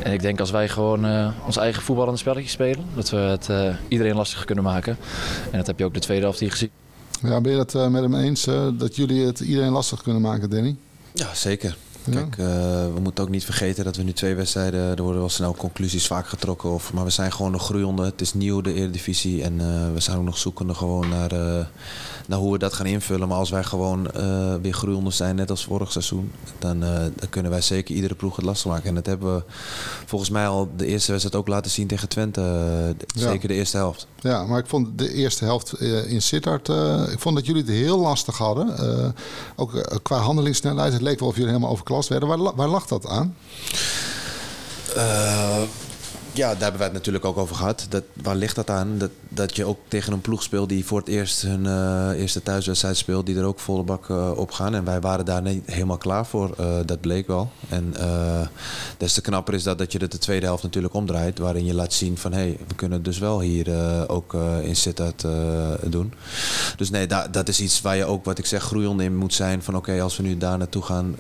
En 0.03 0.13
ik 0.13 0.21
denk 0.21 0.41
als 0.41 0.51
wij 0.51 0.69
gewoon 0.69 1.07
uh, 1.07 1.29
ons 1.47 1.57
eigen 1.57 1.83
voetballende 1.83 2.19
spelletje 2.19 2.49
spelen, 2.49 2.85
dat 2.95 3.11
we 3.11 3.17
het 3.17 3.49
uh, 3.49 3.75
iedereen 3.89 4.15
lastig 4.15 4.45
kunnen 4.45 4.65
maken. 4.65 4.97
En 5.51 5.59
dat 5.59 5.67
heb 5.67 5.79
je 5.79 5.85
ook 5.85 5.95
de 5.95 6.01
tweede 6.01 6.23
helft 6.23 6.41
hier 6.41 6.51
gezien. 6.51 6.71
Ja, 7.23 7.41
ben 7.41 7.51
je 7.51 7.57
dat 7.57 7.75
uh, 7.75 7.89
met 7.89 8.03
hem 8.03 8.15
eens, 8.15 8.45
dat 8.79 8.97
jullie 8.97 9.27
het 9.27 9.41
iedereen 9.41 9.73
lastig 9.73 10.03
kunnen 10.03 10.23
maken, 10.23 10.51
Danny? 10.51 10.77
Ja, 11.13 11.35
zeker. 11.35 11.77
Kijk, 12.11 12.37
uh, 12.37 12.47
we 12.95 13.01
moeten 13.03 13.25
ook 13.25 13.31
niet 13.31 13.45
vergeten 13.45 13.85
dat 13.85 13.97
we 13.97 14.03
nu 14.03 14.13
twee 14.13 14.35
wedstrijden, 14.35 14.97
er 14.97 15.03
worden 15.03 15.21
wel 15.21 15.29
snel 15.29 15.55
conclusies 15.55 16.07
vaak 16.07 16.29
getrokken. 16.29 16.71
Of, 16.71 16.93
maar 16.93 17.05
we 17.05 17.11
zijn 17.11 17.33
gewoon 17.33 17.53
nog 17.53 17.65
groeiende. 17.65 18.05
Het 18.05 18.21
is 18.21 18.35
nieuw, 18.35 18.61
de 18.61 18.75
Eredivisie. 18.75 19.43
En 19.43 19.53
uh, 19.53 19.93
we 19.95 20.01
zijn 20.01 20.19
ook 20.19 20.25
nog 20.25 20.39
zoekende 20.39 20.75
gewoon 20.75 21.09
naar, 21.09 21.33
uh, 21.33 21.65
naar 22.27 22.39
hoe 22.39 22.53
we 22.53 22.59
dat 22.59 22.73
gaan 22.73 22.87
invullen. 22.87 23.29
Maar 23.29 23.39
als 23.39 23.51
wij 23.51 23.65
gewoon 23.65 24.11
weer 24.63 24.73
groeiende 24.73 25.11
zijn, 25.11 25.37
net 25.37 25.51
als 25.51 25.65
vorig 25.65 25.93
seizoen, 25.93 26.33
dan, 26.59 26.81
dan, 26.81 27.29
kunnen 27.31 27.51
wij 27.51 27.61
zeker 27.61 27.95
iedere 27.95 28.15
ploeg 28.15 28.37
het 28.37 28.45
lastig 28.45 28.71
maken. 28.71 28.89
En 28.89 28.95
dat 28.95 29.07
hebben 29.07 29.35
we 29.35 29.43
volgens 30.07 30.31
mij 30.31 30.47
al 30.47 30.69
de 30.77 30.87
eerste 30.87 31.11
wedstrijd 31.11 31.37
ook 31.37 31.49
laten 31.49 31.71
zien 31.71 31.87
tegen 31.87 32.09
Twente. 32.09 32.41
Ja. 33.07 33.29
Zeker 33.29 33.49
de 33.49 33.55
eerste 33.55 33.77
helft. 33.77 34.07
Ja, 34.21 34.45
maar 34.47 34.59
ik 34.59 34.67
vond 34.67 34.99
de 34.99 35.13
eerste 35.13 35.45
helft 35.45 35.81
in 35.81 36.23
Sittard, 36.23 36.69
ik 37.13 37.19
vond 37.19 37.37
dat 37.37 37.47
jullie 37.47 37.63
het 37.63 37.71
heel 37.71 37.99
lastig 37.99 38.39
hadden. 38.39 38.77
ook 39.57 40.01
qua 40.03 40.19
handelingssnelheid. 40.19 40.93
Het 40.93 41.03
leek 41.03 41.19
wel 41.19 41.29
of 41.29 41.35
jullie 41.35 41.51
helemaal 41.51 41.71
over 41.95 42.11
werden. 42.11 42.29
Waar, 42.29 42.55
waar 42.55 42.69
lag 42.69 42.87
dat 42.87 43.07
aan? 43.07 43.37
Uh, 44.97 45.63
ja, 46.33 46.49
daar 46.49 46.61
hebben 46.61 46.79
wij 46.79 46.87
het 46.87 46.97
natuurlijk 46.97 47.25
ook 47.25 47.37
over 47.37 47.57
gehad. 47.57 47.87
Dat, 47.89 48.03
waar 48.23 48.37
ligt 48.37 48.55
dat 48.55 48.71
aan? 48.71 48.99
Dat, 48.99 49.11
dat 49.29 49.57
je 49.57 49.65
ook 49.65 49.79
tegen 49.89 50.13
een 50.13 50.21
ploeg 50.21 50.43
speelt 50.43 50.69
die 50.69 50.85
voor 50.85 50.99
het 50.99 51.09
eerst 51.09 51.43
hun 51.43 51.65
uh, 51.65 52.21
eerste 52.21 52.43
thuiswedstrijd 52.43 52.97
speelt, 52.97 53.27
die 53.27 53.37
er 53.37 53.45
ook 53.45 53.61
volle 53.61 53.83
bak 53.83 54.09
uh, 54.09 54.31
op 54.37 54.51
gaan. 54.51 54.75
En 54.75 54.85
wij 54.85 55.01
waren 55.01 55.25
daar 55.25 55.43
niet 55.43 55.71
helemaal 55.71 55.99
klaar 55.99 56.27
voor. 56.27 56.55
Uh, 56.61 56.67
dat 56.87 57.01
bleek 57.01 57.27
wel. 57.27 57.51
En 57.69 57.95
des 58.97 59.13
te 59.13 59.21
knapper 59.21 59.55
is 59.55 59.63
dat 59.63 59.79
dat 59.79 59.93
je 59.93 59.99
het 59.99 60.13
de 60.13 60.19
tweede 60.19 60.47
helft 60.47 60.63
natuurlijk 60.63 60.95
omdraait, 60.95 61.39
waarin 61.39 61.65
je 61.65 61.75
laat 61.75 61.93
zien 61.93 62.19
van 62.19 62.33
hé, 62.33 62.39
hey, 62.39 62.59
we 62.69 62.75
kunnen 62.75 63.03
dus 63.03 63.19
wel 63.19 63.41
hier 63.41 63.69
ook 64.09 64.35
in 64.63 64.77
Sittard 64.77 65.25
doen. 65.87 66.13
Dus 66.77 66.91
nee, 66.91 67.07
da, 67.07 67.29
dat 67.29 67.49
is 67.49 67.61
iets 67.61 67.81
waar 67.81 67.97
je 67.97 68.05
ook, 68.05 68.25
wat 68.25 68.39
ik 68.39 68.47
zeg, 68.47 68.63
groeiende 68.63 69.05
in 69.05 69.17
moet 69.17 69.35
zijn. 69.35 69.63
Van 69.63 69.77
oké, 69.77 69.91
okay, 69.91 70.03
als 70.03 70.17
we 70.17 70.23
nu 70.23 70.37
daar 70.39 70.59
naartoe 70.59 70.83
gaan, 70.83 71.17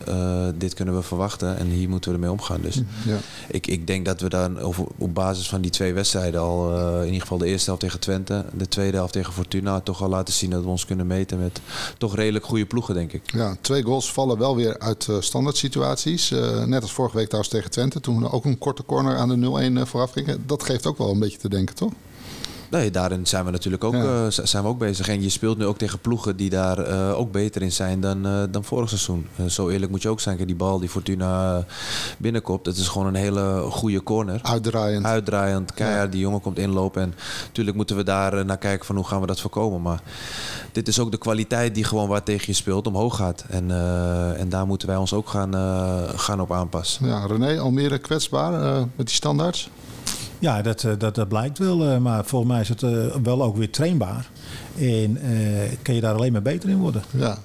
dit 0.58 0.74
kunnen 0.74 0.94
we 0.94 1.02
verwachten 1.02 1.58
en 1.58 1.66
hier 1.66 1.88
moeten 1.88 2.10
we 2.10 2.16
ermee 2.16 2.32
omgaan. 2.32 2.60
Dus 2.60 2.80
ja. 3.04 3.16
ik, 3.48 3.66
ik 3.66 3.86
denk 3.86 4.04
dat 4.04 4.20
we 4.20 4.28
daar 4.28 4.60
over 4.60 4.86
op 5.02 5.14
basis 5.14 5.48
van 5.48 5.60
die 5.60 5.70
twee 5.70 5.92
wedstrijden 5.92 6.40
al, 6.40 6.78
uh, 6.78 6.98
in 6.98 7.06
ieder 7.06 7.20
geval 7.20 7.38
de 7.38 7.46
eerste 7.46 7.66
helft 7.66 7.80
tegen 7.80 8.00
Twente, 8.00 8.44
de 8.52 8.68
tweede 8.68 8.96
helft 8.96 9.12
tegen 9.12 9.32
Fortuna, 9.32 9.80
toch 9.80 10.02
al 10.02 10.08
laten 10.08 10.34
zien 10.34 10.50
dat 10.50 10.62
we 10.62 10.68
ons 10.68 10.86
kunnen 10.86 11.06
meten 11.06 11.38
met 11.38 11.60
toch 11.98 12.14
redelijk 12.16 12.44
goede 12.44 12.66
ploegen, 12.66 12.94
denk 12.94 13.12
ik. 13.12 13.32
Ja, 13.32 13.56
twee 13.60 13.82
goals 13.82 14.12
vallen 14.12 14.38
wel 14.38 14.56
weer 14.56 14.78
uit 14.78 15.06
uh, 15.10 15.16
standaard 15.20 15.56
situaties. 15.56 16.30
Uh, 16.30 16.64
net 16.64 16.82
als 16.82 16.92
vorige 16.92 17.16
week 17.16 17.26
trouwens 17.26 17.54
tegen 17.54 17.70
Twente, 17.70 18.00
toen 18.00 18.30
ook 18.30 18.44
een 18.44 18.58
korte 18.58 18.84
corner 18.84 19.16
aan 19.16 19.40
de 19.40 19.80
0-1 19.84 19.88
vooraf 19.88 20.10
ging. 20.12 20.36
Dat 20.46 20.62
geeft 20.62 20.86
ook 20.86 20.98
wel 20.98 21.10
een 21.10 21.18
beetje 21.18 21.38
te 21.38 21.48
denken, 21.48 21.74
toch? 21.74 21.92
Nee, 22.72 22.90
daarin 22.90 23.26
zijn 23.26 23.44
we 23.44 23.50
natuurlijk 23.50 23.84
ook, 23.84 23.94
ja. 23.94 24.24
uh, 24.24 24.26
zijn 24.28 24.62
we 24.62 24.68
ook 24.68 24.78
bezig. 24.78 25.08
En 25.08 25.22
je 25.22 25.28
speelt 25.28 25.58
nu 25.58 25.66
ook 25.66 25.78
tegen 25.78 25.98
ploegen 25.98 26.36
die 26.36 26.50
daar 26.50 26.88
uh, 26.88 27.18
ook 27.18 27.32
beter 27.32 27.62
in 27.62 27.72
zijn 27.72 28.00
dan, 28.00 28.26
uh, 28.26 28.42
dan 28.50 28.64
vorig 28.64 28.88
seizoen. 28.88 29.28
zo 29.48 29.68
eerlijk 29.68 29.90
moet 29.90 30.02
je 30.02 30.08
ook 30.08 30.20
zijn. 30.20 30.46
Die 30.46 30.54
bal 30.54 30.78
die 30.78 30.88
Fortuna 30.88 31.64
binnenkomt, 32.18 32.64
dat 32.64 32.76
is 32.76 32.88
gewoon 32.88 33.06
een 33.06 33.14
hele 33.14 33.66
goede 33.70 34.02
corner. 34.02 34.40
Uitdraaiend. 34.42 35.04
Uitdraaiend, 35.04 35.74
keihard. 35.74 36.04
Ja. 36.04 36.10
Die 36.10 36.20
jongen 36.20 36.40
komt 36.40 36.58
inlopen. 36.58 37.02
En 37.02 37.14
natuurlijk 37.46 37.76
moeten 37.76 37.96
we 37.96 38.04
daar 38.04 38.44
naar 38.44 38.58
kijken 38.58 38.86
van 38.86 38.96
hoe 38.96 39.04
gaan 39.04 39.20
we 39.20 39.26
dat 39.26 39.40
voorkomen. 39.40 39.82
Maar 39.82 40.02
dit 40.72 40.88
is 40.88 40.98
ook 40.98 41.10
de 41.10 41.18
kwaliteit 41.18 41.74
die 41.74 41.84
gewoon 41.84 42.08
waar 42.08 42.22
tegen 42.22 42.46
je 42.46 42.52
speelt 42.52 42.86
omhoog 42.86 43.16
gaat. 43.16 43.44
En, 43.48 43.70
en 44.36 44.48
daar 44.48 44.66
moeten 44.66 44.88
wij 44.88 44.96
ons 44.96 45.12
ook 45.12 45.28
gaan, 45.28 45.54
gaan 46.18 46.40
op 46.40 46.52
aanpassen. 46.52 47.06
Ja, 47.06 47.26
René, 47.26 47.58
Almere 47.58 47.98
kwetsbaar 47.98 48.52
met 48.96 49.06
die 49.06 49.14
standaards? 49.14 49.70
Ja, 50.42 50.62
dat, 50.62 50.86
dat, 50.98 51.14
dat 51.14 51.28
blijkt 51.28 51.58
wel. 51.58 52.00
Maar 52.00 52.24
volgens 52.24 52.52
mij 52.52 52.60
is 52.60 52.68
het 52.68 52.80
wel 53.22 53.42
ook 53.42 53.56
weer 53.56 53.70
trainbaar. 53.70 54.30
En 54.78 55.20
kun 55.82 55.94
je 55.94 56.00
daar 56.00 56.14
alleen 56.14 56.32
maar 56.32 56.42
beter 56.42 56.68
in 56.68 56.78
worden. 56.78 57.02
Ja. 57.10 57.38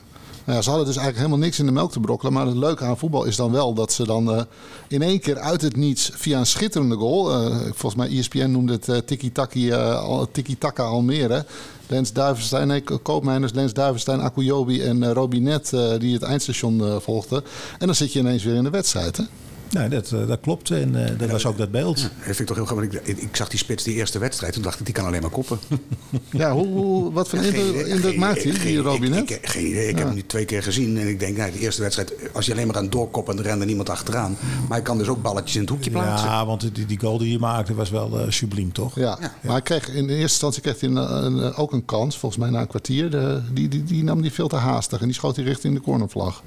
Nou 0.45 0.60
ja, 0.60 0.62
ze 0.62 0.69
hadden 0.69 0.88
dus 0.88 0.97
eigenlijk 0.97 1.25
helemaal 1.25 1.47
niks 1.47 1.60
in 1.60 1.65
de 1.65 1.71
melk 1.71 1.91
te 1.91 1.99
brokkelen. 1.99 2.33
Maar 2.33 2.45
het 2.45 2.55
leuke 2.55 2.83
aan 2.83 2.97
voetbal 2.97 3.23
is 3.23 3.36
dan 3.36 3.51
wel 3.51 3.73
dat 3.73 3.91
ze 3.91 4.05
dan 4.05 4.45
in 4.88 5.01
één 5.01 5.19
keer 5.19 5.39
uit 5.39 5.62
het 5.62 5.75
niets 5.75 6.12
via 6.13 6.39
een 6.39 6.45
schitterende 6.45 6.95
goal. 6.95 7.51
Volgens 7.63 7.95
mij 7.95 8.17
ESPN 8.17 8.51
noemde 8.51 8.73
het 8.73 8.88
uh, 8.88 8.97
tiki-taka 8.97 10.25
tiki 10.31 10.57
Almere. 10.75 11.45
Lens 11.88 12.13
Duivenstein, 12.13 12.67
nee, 12.67 12.83
Koopmeiners, 13.01 13.53
Lens 13.53 13.73
Duivenstein, 13.73 14.21
Akuyobi 14.21 14.81
en 14.81 15.13
Robinet 15.13 15.69
die 15.99 16.13
het 16.13 16.23
eindstation 16.23 17.01
volgden. 17.01 17.43
En 17.79 17.86
dan 17.86 17.95
zit 17.95 18.13
je 18.13 18.19
ineens 18.19 18.43
weer 18.43 18.55
in 18.55 18.63
de 18.63 18.69
wedstrijd. 18.69 19.17
Hè? 19.17 19.23
Nee, 19.69 19.89
dat, 19.89 20.10
dat 20.10 20.39
klopt. 20.39 20.71
En 20.71 20.95
uh, 20.95 21.06
dat 21.17 21.30
was 21.30 21.45
ook 21.45 21.58
dat 21.58 21.71
beeld. 21.71 21.99
Ja, 21.99 22.08
dat 22.08 22.23
vind 22.23 22.39
ik 22.39 22.45
toch 22.45 22.56
heel 22.56 22.65
grappig. 22.65 23.01
Ik, 23.03 23.17
ik, 23.17 23.36
zag 23.36 23.49
die 23.49 23.60
spits 23.60 23.84
die 23.84 23.95
eerste 23.95 24.19
wedstrijd. 24.19 24.53
Toen 24.53 24.62
dacht 24.62 24.80
ik, 24.80 24.86
die 24.86 24.93
kan 24.93 25.06
alleen 25.06 25.21
maar 25.21 25.30
koppen. 25.30 25.60
Ja, 26.32 26.53
hoe, 26.53 26.67
hoe 26.67 27.12
wat 27.13 27.30
voor 27.30 27.39
ja, 27.39 27.45
indruk, 27.45 27.86
indruk 27.86 28.17
maakt 28.17 28.43
hij, 28.43 28.51
die 28.51 28.77
Robinet? 28.77 29.19
Ik, 29.19 29.30
ik, 29.30 29.49
geen 29.49 29.65
idee. 29.65 29.88
Ik 29.88 29.91
ja. 29.91 29.97
heb 29.97 30.06
hem 30.06 30.15
nu 30.15 30.25
twee 30.25 30.45
keer 30.45 30.63
gezien. 30.63 30.97
En 30.97 31.08
ik 31.08 31.19
denk, 31.19 31.38
nou, 31.38 31.51
de 31.51 31.60
eerste 31.60 31.82
wedstrijd, 31.82 32.13
als 32.34 32.45
je 32.45 32.51
alleen 32.51 32.67
maar 32.67 32.75
aan 32.75 32.89
doorkoppen, 32.89 33.36
dan 33.36 33.45
rende 33.45 33.65
niemand 33.65 33.89
achteraan. 33.89 34.38
Maar 34.67 34.77
hij 34.77 34.82
kan 34.82 34.97
dus 34.97 35.08
ook 35.08 35.21
balletjes 35.21 35.56
in 35.56 35.62
het 35.62 35.69
hoekje 35.69 35.91
plaatsen. 35.91 36.30
Ja, 36.30 36.45
want 36.45 36.75
die, 36.75 36.86
die 36.86 36.99
goal 36.99 37.17
die 37.17 37.30
hij 37.30 37.39
maakte 37.39 37.75
was 37.75 37.89
wel 37.89 38.19
uh, 38.19 38.32
subliem, 38.32 38.71
toch? 38.71 38.95
Ja, 38.95 39.17
maar 39.19 39.51
hij 39.51 39.62
kreeg, 39.62 39.89
in 39.89 40.08
de 40.08 40.13
eerste 40.13 40.21
instantie 40.21 40.62
kreeg 40.62 40.80
hij 40.80 40.89
een, 40.89 40.95
een, 41.25 41.53
ook 41.53 41.71
een 41.71 41.86
kans. 41.86 42.17
Volgens 42.17 42.41
mij 42.41 42.49
na 42.49 42.60
een 42.60 42.67
kwartier. 42.67 43.10
De, 43.10 43.41
die, 43.53 43.67
die, 43.67 43.84
die 43.84 44.03
nam 44.03 44.21
die 44.21 44.32
veel 44.32 44.47
te 44.47 44.56
haastig. 44.56 44.99
En 44.99 45.06
die 45.06 45.15
schoot 45.15 45.36
hij 45.36 45.45
richting 45.45 45.73
de 45.73 45.82
cornervlag. 45.82 46.43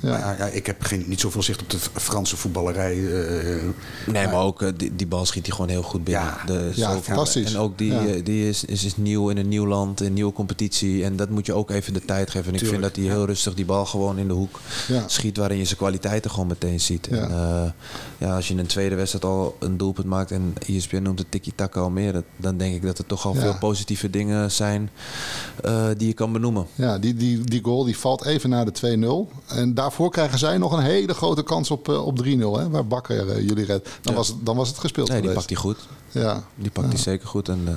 Ja. 0.00 0.36
Ja. 0.38 0.46
ik 0.46 0.66
heb 0.66 0.82
geen, 0.82 1.04
niet 1.06 1.20
zoveel 1.20 1.42
zicht 1.42 1.62
op 1.62 1.70
de 1.70 1.78
Franse 1.92 2.36
voetballerij. 2.46 2.96
Uh, 2.96 3.62
nee, 4.06 4.26
maar 4.26 4.40
ook 4.40 4.62
uh, 4.62 4.68
die, 4.76 4.96
die, 4.96 5.06
bal 5.06 5.26
schiet 5.26 5.46
hij 5.46 5.54
gewoon 5.54 5.70
heel 5.70 5.82
goed 5.82 6.04
binnen. 6.04 6.24
Ja, 6.24 6.44
de, 6.46 6.70
ja 6.74 7.00
fantastisch. 7.00 7.54
En 7.54 7.60
ook 7.60 7.78
die, 7.78 7.92
ja. 7.92 8.22
die 8.24 8.48
is, 8.48 8.64
is, 8.64 8.84
is, 8.84 8.96
nieuw 8.96 9.28
in 9.28 9.36
een 9.36 9.48
nieuw 9.48 9.66
land, 9.66 10.00
een 10.00 10.12
nieuwe 10.12 10.32
competitie. 10.32 11.04
En 11.04 11.16
dat 11.16 11.30
moet 11.30 11.46
je 11.46 11.52
ook 11.52 11.70
even 11.70 11.92
de 11.92 12.04
tijd 12.04 12.30
geven. 12.30 12.48
En 12.48 12.54
ik 12.54 12.58
Tuurlijk, 12.58 12.82
vind 12.82 12.94
dat 12.94 13.04
hij 13.04 13.14
heel 13.14 13.26
rustig 13.26 13.54
die 13.54 13.64
bal 13.64 13.86
gewoon 13.86 14.18
in 14.18 14.28
de 14.28 14.34
hoek 14.34 14.60
schiet, 15.06 15.36
waarin 15.36 15.58
je 15.58 15.64
zijn 15.64 15.78
kwaliteiten 15.78 16.30
gewoon 16.30 16.46
meteen 16.46 16.80
ziet. 16.80 17.08
En, 17.08 17.30
uh, 17.30 17.62
ja, 18.18 18.34
als 18.34 18.48
je 18.48 18.52
in 18.52 18.60
een 18.60 18.66
tweede 18.66 18.94
wedstrijd 18.94 19.24
al 19.24 19.56
een 19.60 19.76
doelpunt 19.76 20.06
maakt 20.06 20.30
en 20.30 20.54
ESPN 20.66 21.02
noemt 21.02 21.18
het 21.18 21.30
tiki-taka 21.30 21.80
al 21.80 21.90
meer, 21.90 22.22
dan 22.36 22.56
denk 22.56 22.74
ik 22.74 22.82
dat 22.82 22.98
er 22.98 23.06
toch 23.06 23.26
al 23.26 23.34
veel 23.34 23.56
positieve 23.58 24.10
dingen 24.10 24.50
zijn 24.50 24.90
die 25.96 26.06
je 26.06 26.14
kan 26.14 26.32
benoemen. 26.32 26.66
Ja, 26.74 26.98
die, 26.98 27.14
die, 27.14 27.40
die 27.44 27.62
goal 27.62 27.84
die 27.84 27.98
valt 27.98 28.24
even 28.24 28.50
na 28.50 28.64
de 28.64 29.26
2-0. 29.26 29.34
En 29.46 29.74
daarvoor 29.74 30.10
krijgen 30.10 30.38
zij 30.38 30.58
nog 30.58 30.72
een 30.72 30.82
hele 30.82 31.14
grote 31.14 31.42
kans 31.42 31.70
op, 31.70 31.88
op 31.88 32.24
3-0, 32.24 32.28
waar 32.70 32.86
Bakker 32.86 33.26
uh, 33.26 33.48
jullie 33.48 33.64
redt. 33.64 33.88
Dan, 34.00 34.14
was, 34.14 34.34
dan 34.42 34.56
was 34.56 34.68
het 34.68 34.78
gespeeld 34.78 35.08
nee, 35.08 35.20
geweest. 35.20 35.48
die 35.48 35.56
pakt 35.56 35.62
hij 35.62 35.72
goed. 35.72 35.88
Ja. 36.24 36.44
Die 36.54 36.70
pakt 36.70 36.88
hij 36.88 36.96
zeker 36.96 37.28
goed 37.28 37.48
en 37.48 37.60
uh, 37.68 37.74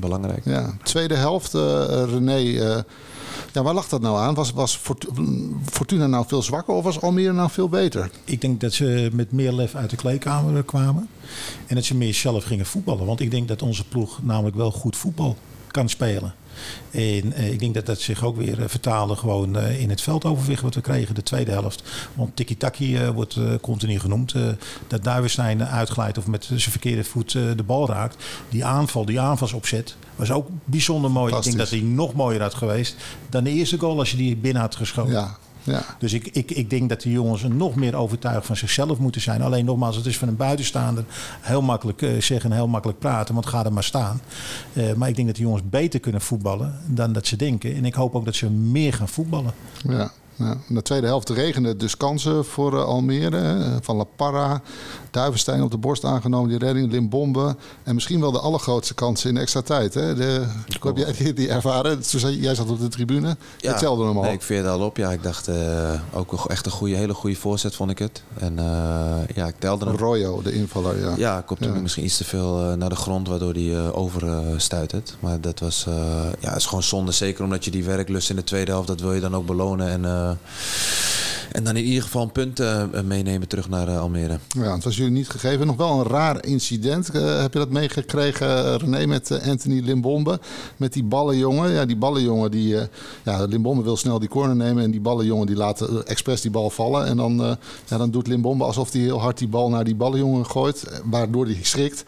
belangrijk. 0.00 0.44
Ja. 0.44 0.76
Tweede 0.82 1.14
helft, 1.14 1.54
uh, 1.54 1.62
René. 2.08 2.36
ja, 3.52 3.62
waar 3.62 3.74
lag 3.74 3.88
dat 3.88 4.00
nou 4.00 4.18
aan? 4.18 4.34
Was, 4.34 4.52
was 4.52 4.80
Fortuna 5.64 6.06
nou 6.06 6.24
veel 6.26 6.42
zwakker 6.42 6.74
of 6.74 6.84
was 6.84 7.00
Almere 7.00 7.32
nou 7.32 7.50
veel 7.50 7.68
beter? 7.68 8.10
Ik 8.24 8.40
denk 8.40 8.60
dat 8.60 8.72
ze 8.72 9.10
met 9.12 9.32
meer 9.32 9.52
lef 9.52 9.74
uit 9.74 9.90
de 9.90 9.96
kleedkamer 9.96 10.62
kwamen. 10.62 11.08
En 11.66 11.74
dat 11.74 11.84
ze 11.84 11.94
meer 11.94 12.14
zelf 12.14 12.44
gingen 12.44 12.66
voetballen. 12.66 13.06
Want 13.06 13.20
ik 13.20 13.30
denk 13.30 13.48
dat 13.48 13.62
onze 13.62 13.88
ploeg 13.88 14.22
namelijk 14.22 14.56
wel 14.56 14.70
goed 14.70 14.96
voetbal 14.96 15.36
kan 15.76 15.88
spelen. 15.88 16.34
En 16.90 17.26
uh, 17.26 17.52
ik 17.52 17.58
denk 17.58 17.74
dat 17.74 17.86
dat 17.86 18.00
zich 18.00 18.24
ook 18.24 18.36
weer 18.36 18.58
uh, 18.58 18.64
vertaalde 18.68 19.16
gewoon 19.16 19.56
uh, 19.56 19.80
in 19.80 19.90
het 19.90 20.00
veldoverwicht 20.00 20.62
wat 20.62 20.74
we 20.74 20.80
kregen, 20.80 21.14
de 21.14 21.22
tweede 21.22 21.50
helft. 21.50 21.82
Want 22.14 22.36
tiki-taki 22.36 23.10
wordt 23.10 23.38
continu 23.60 23.98
genoemd. 24.00 24.34
dat 24.86 25.04
Duivenstein 25.04 25.64
uitglijdt 25.64 26.18
of 26.18 26.26
met 26.26 26.44
zijn 26.44 26.60
verkeerde 26.60 27.04
voet 27.04 27.32
de 27.32 27.62
bal 27.66 27.88
raakt. 27.88 28.24
Die 28.48 28.64
aanval, 28.64 29.04
die 29.04 29.20
aanvalsopzet 29.20 29.96
was 30.16 30.30
ook 30.30 30.48
bijzonder 30.64 31.10
mooi. 31.10 31.36
Ik 31.36 31.42
denk 31.42 31.56
dat 31.56 31.70
hij 31.70 31.80
nog 31.80 32.14
mooier 32.14 32.42
had 32.42 32.54
geweest 32.54 32.96
dan 33.30 33.44
de 33.44 33.50
eerste 33.50 33.78
goal 33.78 33.98
als 33.98 34.10
je 34.10 34.16
die 34.16 34.36
binnen 34.36 34.62
had 34.62 34.76
geschoten. 34.76 35.12
Ja. 35.12 35.36
Ja. 35.66 35.84
Dus 35.98 36.12
ik, 36.12 36.26
ik, 36.32 36.50
ik 36.50 36.70
denk 36.70 36.88
dat 36.88 37.00
de 37.00 37.10
jongens 37.10 37.42
nog 37.42 37.74
meer 37.74 37.96
overtuigd 37.96 38.46
van 38.46 38.56
zichzelf 38.56 38.98
moeten 38.98 39.20
zijn. 39.20 39.42
Alleen 39.42 39.64
nogmaals, 39.64 39.96
het 39.96 40.06
is 40.06 40.18
van 40.18 40.28
een 40.28 40.36
buitenstaander 40.36 41.04
heel 41.40 41.62
makkelijk 41.62 42.02
uh, 42.02 42.20
zeggen 42.20 42.50
en 42.50 42.56
heel 42.56 42.68
makkelijk 42.68 42.98
praten. 42.98 43.34
Want 43.34 43.46
ga 43.46 43.64
er 43.64 43.72
maar 43.72 43.84
staan. 43.84 44.20
Uh, 44.72 44.92
maar 44.92 45.08
ik 45.08 45.14
denk 45.14 45.26
dat 45.26 45.36
de 45.36 45.42
jongens 45.42 45.68
beter 45.70 46.00
kunnen 46.00 46.20
voetballen 46.20 46.78
dan 46.86 47.12
dat 47.12 47.26
ze 47.26 47.36
denken. 47.36 47.76
En 47.76 47.84
ik 47.84 47.94
hoop 47.94 48.14
ook 48.14 48.24
dat 48.24 48.34
ze 48.34 48.50
meer 48.50 48.92
gaan 48.92 49.08
voetballen. 49.08 49.52
Ja. 49.82 50.10
Ja, 50.38 50.56
in 50.68 50.74
de 50.74 50.82
tweede 50.82 51.06
helft 51.06 51.28
regende 51.28 51.76
dus 51.76 51.96
kansen 51.96 52.44
voor 52.44 52.72
uh, 52.72 52.84
Almere. 52.84 53.36
Hè. 53.36 53.82
Van 53.82 53.96
La 53.96 54.04
Parra, 54.16 54.62
Duivenstein 55.10 55.62
op 55.62 55.70
de 55.70 55.76
borst 55.76 56.04
aangenomen, 56.04 56.48
die 56.48 56.58
redding, 56.58 56.90
Limbombe. 56.90 57.56
En 57.82 57.94
misschien 57.94 58.20
wel 58.20 58.32
de 58.32 58.40
allergrootste 58.40 58.94
kansen 58.94 59.28
in 59.28 59.34
de 59.34 59.40
extra 59.40 59.60
tijd. 59.60 59.94
Hè. 59.94 60.14
De, 60.14 60.46
hoe 60.80 60.92
heb 60.94 60.96
jij 60.96 61.24
die, 61.24 61.32
die 61.32 61.48
ervaren? 61.48 62.00
Jij 62.40 62.54
zat 62.54 62.70
op 62.70 62.80
de 62.80 62.88
tribune. 62.88 63.36
Ja, 63.56 63.72
je 63.72 63.78
telde 63.78 64.04
hem 64.06 64.16
al. 64.16 64.22
Nee, 64.22 64.32
ik 64.32 64.42
veerde 64.42 64.68
al 64.68 64.80
op. 64.80 64.96
Ja, 64.96 65.10
ik 65.10 65.22
dacht 65.22 65.48
uh, 65.48 66.00
ook 66.12 66.44
echt 66.48 66.66
een 66.66 66.72
goede, 66.72 66.96
hele 66.96 67.14
goede 67.14 67.36
voorzet 67.36 67.74
vond 67.74 67.90
ik 67.90 67.98
het. 67.98 68.22
En 68.38 68.52
uh, 68.52 69.34
ja, 69.34 69.46
ik 69.46 69.58
telde 69.58 69.84
hem. 69.84 69.96
Royo, 69.96 70.42
de 70.42 70.52
invaller. 70.52 71.00
Ja, 71.00 71.14
ja 71.16 71.40
komt 71.40 71.64
ja. 71.64 71.70
misschien 71.70 72.04
iets 72.04 72.16
te 72.16 72.24
veel 72.24 72.76
naar 72.76 72.88
de 72.88 72.96
grond, 72.96 73.28
waardoor 73.28 73.52
hij 73.52 73.92
overstuitert. 73.92 75.16
maar 75.20 75.40
dat 75.40 75.60
was 75.60 75.86
ja, 76.40 76.56
is 76.56 76.66
gewoon 76.66 76.82
zonde. 76.82 77.12
Zeker 77.12 77.44
omdat 77.44 77.64
je 77.64 77.70
die 77.70 77.84
werklust 77.84 78.30
in 78.30 78.36
de 78.36 78.44
tweede 78.44 78.70
helft, 78.70 78.88
dat 78.88 79.00
wil 79.00 79.12
je 79.12 79.20
dan 79.20 79.36
ook 79.36 79.46
belonen. 79.46 79.88
En, 79.88 80.04
en 81.56 81.64
dan 81.64 81.76
in 81.76 81.84
ieder 81.84 82.02
geval 82.02 82.22
een 82.22 82.32
punt 82.32 82.60
uh, 82.60 82.82
meenemen 83.04 83.48
terug 83.48 83.68
naar 83.68 83.88
uh, 83.88 84.00
Almere. 84.00 84.38
Ja, 84.48 84.74
het 84.74 84.84
was 84.84 84.96
jullie 84.96 85.12
niet 85.12 85.28
gegeven. 85.28 85.66
Nog 85.66 85.76
wel 85.76 86.00
een 86.00 86.06
raar 86.06 86.44
incident. 86.44 87.06
heb 87.12 87.52
je 87.52 87.58
dat 87.58 87.70
meegekregen, 87.70 88.76
René, 88.76 89.06
met 89.06 89.40
Anthony 89.48 89.80
Limbombe? 89.80 90.40
Met 90.76 90.92
die 90.92 91.04
ballenjongen. 91.04 91.70
Ja, 91.70 91.84
die 91.84 91.96
ballenjongen, 91.96 92.50
die, 92.50 92.76
ja, 93.24 93.44
Limbombe 93.44 93.82
wil 93.82 93.96
snel 93.96 94.18
die 94.18 94.28
corner 94.28 94.56
nemen. 94.56 94.84
En 94.84 94.90
die 94.90 95.00
ballenjongen 95.00 95.46
die 95.46 95.56
laat 95.56 95.80
expres 96.04 96.40
die 96.40 96.50
bal 96.50 96.70
vallen. 96.70 97.06
En 97.06 97.16
dan, 97.16 97.56
ja, 97.88 97.98
dan 97.98 98.10
doet 98.10 98.26
Limbombe 98.26 98.64
alsof 98.64 98.92
hij 98.92 99.00
heel 99.00 99.20
hard 99.20 99.38
die 99.38 99.48
bal 99.48 99.68
naar 99.68 99.84
die 99.84 99.94
ballenjongen 99.94 100.46
gooit. 100.46 101.00
Waardoor 101.04 101.44
hij 101.44 101.58
schrikt. 101.62 102.04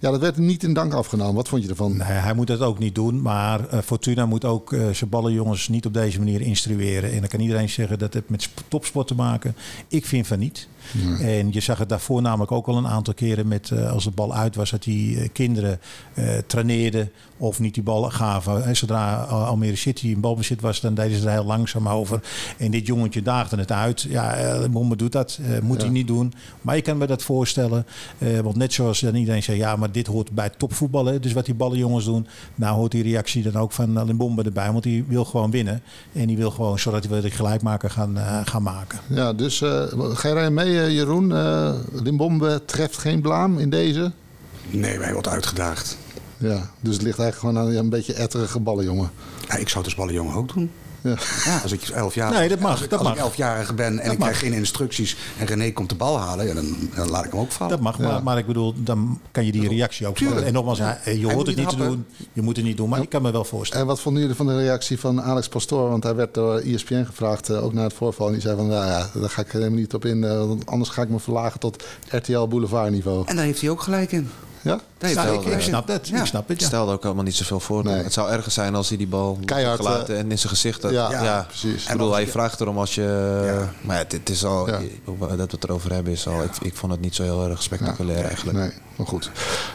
Ja, 0.00 0.10
dat 0.10 0.20
werd 0.20 0.36
niet 0.36 0.62
in 0.62 0.72
dank 0.72 0.92
afgenomen. 0.92 1.34
Wat 1.34 1.48
vond 1.48 1.62
je 1.62 1.68
ervan? 1.68 1.96
Nee, 1.96 2.06
hij 2.06 2.34
moet 2.34 2.46
dat 2.46 2.60
ook 2.60 2.78
niet 2.78 2.94
doen. 2.94 3.22
Maar 3.22 3.60
Fortuna 3.84 4.26
moet 4.26 4.44
ook 4.44 4.76
zijn 4.92 5.10
ballenjongens 5.10 5.68
niet 5.68 5.86
op 5.86 5.94
deze 5.94 6.18
manier 6.18 6.40
instrueren. 6.40 7.12
En 7.12 7.18
dan 7.18 7.28
kan 7.28 7.40
iedereen 7.40 7.51
zeggen 7.68 7.98
dat 7.98 8.14
het 8.14 8.28
met 8.28 8.50
topsport 8.68 9.06
te 9.06 9.14
maken. 9.14 9.56
Ik 9.88 10.06
vind 10.06 10.26
van 10.26 10.38
niet. 10.38 10.68
Ja. 10.90 11.18
En 11.26 11.52
je 11.52 11.60
zag 11.60 11.78
het 11.78 11.88
daarvoor 11.88 12.22
namelijk 12.22 12.52
ook 12.52 12.66
al 12.66 12.76
een 12.76 12.86
aantal 12.86 13.14
keren 13.14 13.48
met 13.48 13.70
uh, 13.70 13.92
als 13.92 14.04
de 14.04 14.10
bal 14.10 14.34
uit 14.34 14.56
was, 14.56 14.70
dat 14.70 14.82
die 14.82 15.16
uh, 15.16 15.28
kinderen 15.32 15.80
uh, 16.14 16.24
traineerden 16.46 17.10
of 17.36 17.60
niet 17.60 17.74
die 17.74 17.82
bal 17.82 18.02
gaven. 18.10 18.64
En 18.64 18.76
zodra 18.76 19.14
Almere 19.22 19.76
City 19.76 20.08
in 20.08 20.20
balbezit 20.20 20.60
was, 20.60 20.80
dan 20.80 20.94
deden 20.94 21.18
ze 21.18 21.26
er 21.26 21.32
heel 21.32 21.44
langzaam 21.44 21.88
over. 21.88 22.20
En 22.58 22.70
dit 22.70 22.86
jongetje 22.86 23.22
daagde 23.22 23.56
het 23.56 23.72
uit. 23.72 24.02
Ja, 24.02 24.58
uh, 24.60 24.66
Momme 24.66 24.96
doet 24.96 25.12
dat, 25.12 25.40
moet 25.62 25.76
ja. 25.76 25.82
hij 25.82 25.92
niet 25.92 26.06
doen. 26.06 26.32
Maar 26.60 26.76
je 26.76 26.82
kan 26.82 26.98
me 26.98 27.06
dat 27.06 27.22
voorstellen. 27.22 27.86
want 28.42 28.56
net 28.56 28.72
zoals 28.72 29.00
dan 29.00 29.14
iedereen 29.14 29.42
zei, 29.42 29.56
ja, 29.56 29.76
maar 29.76 29.92
dit 29.92 30.06
hoort 30.06 30.30
bij 30.30 30.50
topvoetballen. 30.56 31.22
Dus 31.22 31.32
wat 31.32 31.44
die 31.44 31.54
ballenjongens 31.54 32.04
doen, 32.04 32.26
nou 32.54 32.76
hoort 32.76 32.90
die 32.90 33.02
reactie 33.02 33.42
dan 33.42 33.56
ook 33.56 33.72
van 33.72 34.04
Limbombe 34.04 34.42
erbij. 34.42 34.72
Want 34.72 34.82
die 34.82 35.04
wil 35.08 35.24
gewoon 35.24 35.50
winnen. 35.50 35.82
En 36.12 36.26
die 36.26 36.36
wil 36.36 36.50
gewoon, 36.50 36.78
zodat 36.78 37.04
hij 37.04 37.20
de 37.20 37.30
gelijkmaker 37.30 37.90
gaan, 37.90 38.16
gaan 38.44 38.62
maken. 38.62 38.98
Ja, 39.06 39.32
dus 39.32 39.58
ga 40.12 40.40
je 40.42 40.50
mee? 40.50 40.71
Jeroen? 40.72 41.30
Uh, 41.30 41.74
Limbombe 41.92 42.62
treft 42.64 42.98
geen 42.98 43.20
blaam 43.20 43.58
in 43.58 43.70
deze? 43.70 44.12
Nee, 44.70 44.98
wij 44.98 45.12
wordt 45.12 45.28
uitgedaagd. 45.28 45.98
Ja, 46.38 46.70
dus 46.80 46.94
het 46.94 47.02
ligt 47.02 47.18
eigenlijk 47.18 47.36
gewoon 47.36 47.58
aan 47.58 47.84
een 47.84 47.90
beetje 47.90 48.14
etterige 48.14 48.60
ballenjongen. 48.60 49.10
Ja, 49.48 49.56
ik 49.56 49.68
zou 49.68 49.84
het 49.84 49.84
als 49.84 49.94
ballenjongen 49.94 50.34
ook 50.34 50.54
doen. 50.54 50.70
Ja. 51.02 51.16
ja. 51.44 51.58
als 51.62 51.72
ik 51.72 51.82
elf 51.88 52.14
jaar, 52.14 52.30
nee, 52.32 52.48
dat 52.48 52.58
mag, 52.58 52.70
als, 52.70 52.82
ik, 52.82 52.90
dat 52.90 52.98
als 52.98 53.08
mag. 53.08 53.16
ik 53.16 53.22
elfjarige 53.22 53.74
ben 53.74 53.86
en 53.86 53.96
dat 54.04 54.12
ik 54.12 54.18
mag. 54.18 54.28
krijg 54.28 54.38
geen 54.38 54.52
instructies 54.52 55.16
en 55.38 55.46
René 55.46 55.70
komt 55.72 55.88
de 55.88 55.94
bal 55.94 56.18
halen, 56.18 56.46
ja, 56.46 56.54
dan, 56.54 56.76
dan, 56.94 57.10
laat 57.10 57.24
ik 57.24 57.30
hem 57.30 57.40
ook 57.40 57.52
vallen. 57.52 57.72
Dat 57.72 57.80
mag, 57.82 57.98
Ja. 57.98 58.04
maar, 58.08 58.22
maar 58.22 58.38
ik 58.38 58.46
bedoel, 58.46 58.74
dan 58.76 59.20
kan 59.30 59.44
je 59.44 59.52
die 59.52 59.68
reactie 59.68 60.06
ook 60.06 60.16
Tuurlijk. 60.16 60.46
En 60.46 60.52
nogmaals, 60.52 60.78
ja, 60.78 60.98
je 61.04 61.32
hoort 61.32 61.46
het 61.46 61.46
niet 61.46 61.56
niet 61.56 61.68
te 61.68 61.76
doen, 61.76 62.06
je 62.32 62.42
moet 62.42 62.56
het 62.56 62.64
niet 62.64 62.76
doen, 62.76 62.88
maar 62.88 63.00
ik 63.02 63.08
kan 63.08 63.22
me 63.22 63.30
wel 63.32 63.44
voorstellen. 63.44 63.82
En 63.82 63.88
wat 63.88 64.00
vonden 64.00 64.22
jullie 64.22 64.36
van 64.36 64.46
de 64.46 64.56
reactie 64.56 64.98
van 65.00 65.22
Alex 65.22 65.48
Pastoor? 65.48 65.88
Want 65.90 66.02
hij 66.02 66.14
werd 66.14 66.34
door 66.34 66.54
ESPN 66.58 67.04
gevraagd, 67.04 67.48
eh, 67.48 67.64
ook 67.64 67.72
na 67.72 67.82
het 67.82 67.92
voorval. 67.92 68.26
En 68.26 68.32
die 68.32 68.42
zei 68.42 68.56
van, 68.56 68.66
nou 68.66 68.86
ja, 68.86 69.10
daar 69.14 69.30
ga 69.30 69.42
ik 69.42 69.52
helemaal 69.52 69.78
niet 69.78 69.94
op 69.94 70.04
in. 70.04 70.24
eh, 70.24 70.38
want 70.46 70.66
anders 70.66 70.90
ga 70.90 71.02
ik 71.02 71.08
me 71.08 71.18
verlagen 71.20 71.60
tot 71.60 71.84
RTL 72.08 72.46
Boulevard 72.46 72.90
niveau. 72.90 73.22
En 73.26 73.36
daar 73.36 73.44
heeft 73.44 73.60
hij 73.60 73.70
ook 73.70 73.82
gelijk 73.82 74.12
in. 74.12 74.28
Ja? 74.62 74.80
Ja, 74.98 75.24
hij 75.24 75.34
ik, 75.54 75.60
snap 75.60 75.88
het, 75.88 76.08
Ja. 76.08 76.20
ik 76.20 76.26
snap 76.26 76.48
het, 76.48 76.60
ja. 76.60 76.66
Stelde 76.66 76.92
ook 76.92 77.02
helemaal 77.02 77.24
niet 77.24 77.34
zoveel 77.36 77.60
voor. 77.60 77.84
Nee. 77.84 78.02
Het 78.02 78.12
zou 78.12 78.30
erger 78.30 78.52
zijn 78.52 78.74
als 78.74 78.88
hij 78.88 78.98
die 78.98 79.06
bal 79.06 79.38
Keihard, 79.44 79.76
gelaten 79.76 80.16
en 80.16 80.30
in 80.30 80.38
zijn 80.38 80.52
gezicht 80.52 80.82
had. 80.82 80.92
Ja, 80.92 81.10
ja, 81.22 81.44
precies. 81.48 81.82
Ik 81.82 81.88
En 81.88 81.96
bedoel, 81.96 82.12
hij 82.12 82.24
je- 82.24 82.30
vraagt 82.30 82.60
erom 82.60 82.78
als 82.78 82.94
je... 82.94 83.40
Ja. 83.44 83.72
Maar 83.86 83.96
ja, 83.96 84.04
het 84.08 84.30
is 84.30 84.44
al... 84.44 84.66
Ja. 84.68 84.78
Dat 85.18 85.28
we 85.28 85.42
het 85.50 85.64
erover 85.64 85.92
hebben 85.92 86.12
is 86.12 86.26
al... 86.26 86.42
Ik, 86.42 86.50
ik 86.62 86.74
vond 86.76 86.92
het 86.92 87.00
niet 87.00 87.14
zo 87.14 87.22
heel 87.22 87.48
erg 87.48 87.62
spectaculair 87.62 88.24
eigenlijk. 88.24 88.58
Nee, 88.58 88.70
maar 89.02 89.10
goed. 89.10 89.30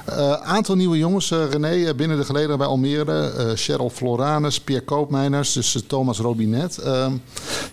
Eh, 0.05 0.31
aantal 0.31 0.75
nieuwe 0.75 0.97
jongens, 0.97 1.31
eh, 1.31 1.49
René, 1.49 1.85
eh, 1.85 1.95
binnen 1.95 2.17
de 2.17 2.23
gelederen 2.23 2.57
bij 2.57 2.67
Almere. 2.67 3.31
eh 3.31 3.51
Cheryl 3.55 3.89
Floranus, 3.89 4.59
Pierre 4.61 4.85
Koopmeiners, 4.85 5.53
dus 5.53 5.83
Thomas 5.87 6.19
Robinet. 6.19 6.77
Ehm, 6.77 7.11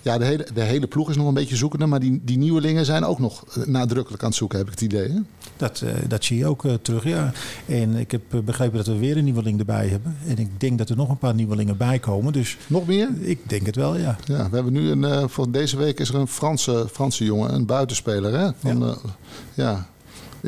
ja, 0.01 0.17
de 0.17 0.25
hele, 0.25 0.47
de 0.53 0.61
hele 0.61 0.87
ploeg 0.87 1.09
is 1.09 1.15
nog 1.15 1.27
een 1.27 1.33
beetje 1.33 1.55
zoekende. 1.55 1.85
Maar 1.85 1.99
die, 1.99 2.21
die 2.23 2.37
nieuwelingen 2.37 2.85
zijn 2.85 3.05
ook 3.05 3.19
nog 3.19 3.43
nadrukkelijk 3.65 4.23
aan 4.23 4.29
het 4.29 4.37
zoeken, 4.37 4.57
heb 4.57 4.67
ik 4.67 4.73
het 4.73 4.81
idee. 4.81 5.07
Hè? 5.07 5.19
Dat, 5.57 5.83
dat 6.07 6.23
zie 6.23 6.37
je 6.37 6.47
ook 6.47 6.63
terug, 6.81 7.03
ja. 7.03 7.31
En 7.65 7.95
ik 7.95 8.11
heb 8.11 8.21
begrepen 8.45 8.77
dat 8.77 8.87
we 8.87 8.97
weer 8.97 9.17
een 9.17 9.23
nieuweling 9.23 9.59
erbij 9.59 9.87
hebben. 9.87 10.17
En 10.27 10.37
ik 10.37 10.59
denk 10.59 10.77
dat 10.77 10.89
er 10.89 10.95
nog 10.95 11.09
een 11.09 11.17
paar 11.17 11.33
nieuwelingen 11.33 11.77
bij 11.77 11.99
komen. 11.99 12.33
Dus 12.33 12.57
Nog 12.67 12.87
meer? 12.87 13.09
ik 13.19 13.49
denk 13.49 13.65
het 13.65 13.75
wel, 13.75 13.97
ja. 13.97 14.17
Ja, 14.25 14.49
we 14.49 14.55
hebben 14.55 14.73
nu 14.73 14.89
een, 14.89 15.29
voor 15.29 15.51
deze 15.51 15.77
week 15.77 15.99
is 15.99 16.09
er 16.09 16.15
een 16.15 16.27
Franse, 16.27 16.87
Franse 16.91 17.23
jongen, 17.23 17.53
een 17.53 17.65
buitenspeler. 17.65 18.39
Hè? 18.39 18.49
Van, 18.59 18.79
ja. 18.79 18.95
ja. 19.53 19.87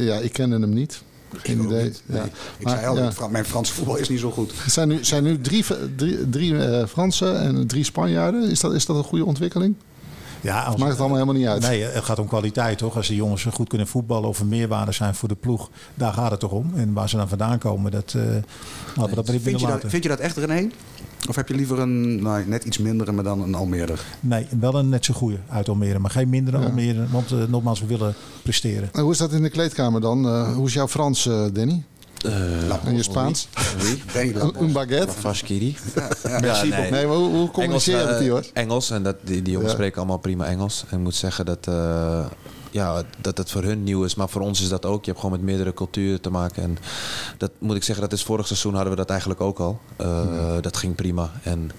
Ja, 0.06 0.16
ik 0.16 0.34
kende 0.34 0.60
hem 0.60 0.74
niet. 0.74 1.02
Geen 1.36 1.62
idee. 1.64 1.84
niet. 1.84 2.02
Nee. 2.06 2.20
Ja. 2.20 2.26
Ik 2.58 2.66
Maar, 2.66 2.78
zei 2.78 2.88
al, 2.88 2.98
ja. 2.98 3.28
Mijn 3.30 3.46
Franse 3.46 3.74
voetbal 3.74 3.96
is 3.96 4.10
niet 4.10 4.20
zo 4.20 4.32
goed. 4.32 4.52
Er 4.66 4.72
zijn 4.72 4.88
nu, 4.88 5.04
zijn 5.06 5.24
nu 5.24 5.42
drie, 5.42 5.66
drie, 5.96 6.30
drie 6.30 6.58
eh, 6.58 6.88
Fransen 6.88 7.40
en 7.40 7.68
drie 7.68 7.84
Spanjaarden. 7.84 8.50
Is 8.50 8.60
dat, 8.60 8.74
is 8.74 8.86
dat 8.86 8.96
een 8.96 9.04
goede 9.04 9.26
ontwikkeling? 9.26 9.76
Ja 10.48 10.64
als, 10.64 10.74
Of 10.74 10.80
maakt 10.80 10.92
het 10.92 11.00
allemaal 11.00 11.18
helemaal 11.18 11.40
niet 11.40 11.48
uit? 11.48 11.62
Nee, 11.62 11.84
het 11.84 12.04
gaat 12.04 12.20
om 12.20 12.28
kwaliteit 12.28 12.78
toch? 12.78 12.96
Als 12.96 13.08
de 13.08 13.16
jongens 13.16 13.46
goed 13.52 13.70
kunnen 13.70 13.88
voetballen 13.88 14.30
of 14.30 14.40
een 14.40 14.48
meerwaarde 14.48 14.92
zijn 14.92 15.16
voor 15.16 15.30
de 15.30 15.36
ploeg, 15.36 15.70
daar 15.94 16.14
gaat 16.14 16.32
het 16.32 16.40
toch 16.40 16.52
om. 16.52 16.72
En 16.76 16.94
waar 16.94 17.10
ze 17.10 17.18
dan 17.18 17.30
vandaan 17.30 17.58
komen, 17.58 17.92
dat 17.92 18.14
eh 18.16 18.22
laten 18.24 19.10
we 19.10 19.16
dat 19.16 19.28
maar 19.28 19.40
Vind 19.40 19.60
je, 19.60 19.68
dat, 19.68 19.84
vind 19.86 20.04
je 20.04 20.10
dat 20.10 20.20
echt, 20.20 20.38
René? 20.38 20.70
Of 21.30 21.36
heb 21.36 21.48
je 21.48 21.56
liever 21.56 21.80
een 21.80 22.22
nou, 22.22 22.48
net 22.48 22.64
iets 22.64 22.78
mindere, 22.78 23.12
maar 23.12 23.24
dan 23.24 23.42
een 23.42 23.56
Almere? 23.56 23.94
Nee, 24.20 24.48
wel 24.60 24.76
een 24.76 24.90
net 24.90 25.06
zo 25.06 25.14
goede 25.14 25.38
uit 25.50 25.70
Almere, 25.70 26.00
maar 26.00 26.12
geen 26.12 26.30
mindere 26.30 26.60
Ja. 26.60 26.66
Almere. 26.66 27.08
Want 27.12 27.32
eh, 27.32 27.38
nogmaals, 27.48 27.80
we 27.80 27.86
willen 27.86 28.16
presteren. 28.44 28.90
En 28.94 29.02
hoe 29.02 29.12
is 29.12 29.18
dat 29.18 29.32
in 29.32 29.44
de 29.44 29.50
kleedkamer 29.50 30.02
dan? 30.02 30.26
Eh, 30.26 30.54
hoe 30.54 30.68
is 30.68 30.74
jouw 30.74 30.88
Frans, 30.88 31.26
eh, 31.26 31.46
Danny? 32.18 32.78
En 32.86 32.96
je 32.96 33.04
Spaans? 33.04 33.48
Een, 34.14 34.56
een 34.60 34.72
baguette? 34.72 35.12
Vashkiri. 35.14 35.76
Ja, 36.24 36.64
nee. 36.64 36.92
Nee, 36.92 37.06
maar 37.08 37.16
hoe, 37.16 37.30
hoe 37.36 37.52
communiceer 37.52 38.00
je 38.00 38.06
met 38.06 38.18
die 38.20 38.28
eh, 38.28 38.34
hoor? 38.34 38.46
Engels 38.54 38.90
en 38.90 39.04
dat, 39.04 39.16
die, 39.22 39.42
die 39.42 39.52
jongens 39.52 39.72
Ja. 39.72 39.78
spreken 39.78 39.98
allemaal 39.98 40.18
prima 40.18 40.46
Engels. 40.46 40.84
En 40.90 40.98
ik 40.98 41.04
moet 41.04 41.16
zeggen 41.16 41.46
dat, 41.46 41.68
eh, 41.68 42.26
ja, 42.72 43.04
dat 43.22 43.38
het 43.38 43.52
voor 43.52 43.64
hun 43.64 43.84
nieuw 43.84 44.04
is, 44.04 44.16
maar 44.16 44.30
voor 44.30 44.42
ons 44.42 44.62
is 44.62 44.70
dat 44.70 44.86
ook. 44.86 45.06
Je 45.06 45.12
hebt 45.12 45.24
gewoon 45.24 45.38
met 45.38 45.46
meerdere 45.46 45.74
culturen 45.74 46.22
te 46.22 46.30
maken. 46.30 46.64
En 46.64 46.78
dat 47.38 47.52
moet 47.60 47.76
ik 47.76 47.84
zeggen, 47.84 48.10
dat 48.10 48.18
is 48.18 48.24
vorig 48.24 48.48
seizoen 48.48 48.74
hadden 48.74 48.92
we 48.92 48.98
dat 48.98 49.10
eigenlijk 49.10 49.42
ook 49.42 49.60
al. 49.60 49.80
Eh, 49.96 50.56
Dat 50.62 50.78
ging 50.78 50.96
prima. 50.96 51.32
En 51.44 51.72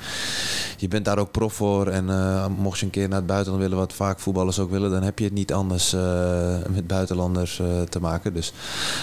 je 0.76 0.88
bent 0.88 1.04
daar 1.04 1.18
ook 1.18 1.30
prof 1.30 1.52
voor. 1.52 1.86
En 1.86 2.10
eh, 2.10 2.46
mocht 2.46 2.78
je 2.78 2.84
een 2.84 2.90
keer 2.90 3.08
naar 3.08 3.18
het 3.18 3.26
buitenland 3.26 3.62
willen, 3.62 3.78
wat 3.78 3.92
vaak 3.92 4.20
voetballers 4.20 4.58
ook 4.58 4.70
willen, 4.70 4.90
dan 4.90 5.02
heb 5.02 5.18
je 5.18 5.24
het 5.24 5.34
niet 5.34 5.52
anders 5.52 5.92
eh, 5.92 6.56
met 6.68 6.86
buitenlanders 6.86 7.60
te 7.88 8.00
maken. 8.00 8.34
Dus 8.34 8.52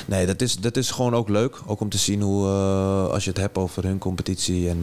nee, 0.06 0.26
dat 0.26 0.42
is, 0.42 0.58
dat 0.58 0.78
is 0.78 0.92
gewoon 0.92 1.16
ook 1.16 1.30
leuk. 1.30 1.62
Ook 1.66 1.80
om 1.80 1.90
te 1.90 1.98
zien 1.98 2.22
hoe, 2.22 2.48
als 3.12 3.24
je 3.24 3.30
het 3.30 3.40
hebt 3.40 3.58
over 3.58 3.84
hun 3.84 3.98
competitie 3.98 4.70
en 4.70 4.80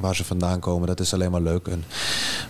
waar 0.00 0.16
ze 0.16 0.24
vandaan 0.24 0.60
komen, 0.60 0.86
dat 0.86 1.00
is 1.00 1.14
alleen 1.14 1.30
maar 1.30 1.40
leuk. 1.40 1.66
En 1.68 1.84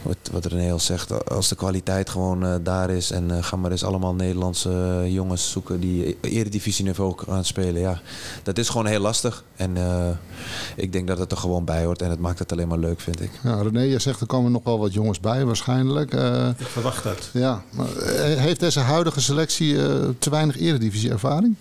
wat, 0.02 0.16
wat 0.32 0.44
René 0.44 0.72
al 0.72 0.78
zegt, 0.78 1.28
als 1.30 1.48
de 1.48 1.54
kwaliteit 1.54 2.10
gewoon 2.10 2.60
daar 2.62 2.90
is 2.90 3.10
en 3.16 3.30
eh, 3.30 3.42
ga 3.42 3.56
maar 3.56 3.70
eens 3.70 3.84
allemaal 3.84 4.14
Nederlandse 4.14 4.70
eh, 5.02 5.12
jongens 5.12 5.50
zoeken 5.50 5.80
die 5.80 6.16
eredivisieniveau 6.20 7.14
gaan 7.28 7.44
spelen. 7.44 7.80
Ja, 7.80 8.00
dat 8.42 8.58
is 8.58 8.68
gewoon 8.68 8.86
heel 8.86 9.00
lastig. 9.00 9.44
En 9.56 9.76
eh, 9.76 10.08
ik 10.76 10.92
denk 10.92 11.06
dat 11.08 11.18
het 11.18 11.32
er 11.32 11.36
gewoon 11.38 11.64
bij 11.64 11.84
hoort 11.84 12.02
en 12.02 12.10
het 12.10 12.18
maakt 12.20 12.38
het 12.38 12.52
alleen 12.52 12.68
maar 12.68 12.78
leuk, 12.78 13.00
vind 13.00 13.20
ik. 13.20 13.30
Ja, 13.42 13.62
René, 13.62 13.80
je 13.80 13.98
zegt 13.98 14.20
er 14.20 14.26
komen 14.26 14.52
nog 14.52 14.62
wel 14.64 14.78
wat 14.78 14.92
jongens 14.92 15.20
bij 15.20 15.44
waarschijnlijk. 15.44 16.14
Eh, 16.14 16.48
Ik 16.58 16.66
verwacht 16.66 17.02
dat. 17.04 17.28
ja, 17.32 17.62
maar, 17.70 17.86
heeft 18.38 18.60
deze 18.60 18.80
huidige 18.80 19.20
selectie 19.20 19.82
eh, 19.82 19.94
te 20.18 20.30
weinig 20.30 20.58
eredivisie 20.58 21.10
ervaring? 21.10 21.54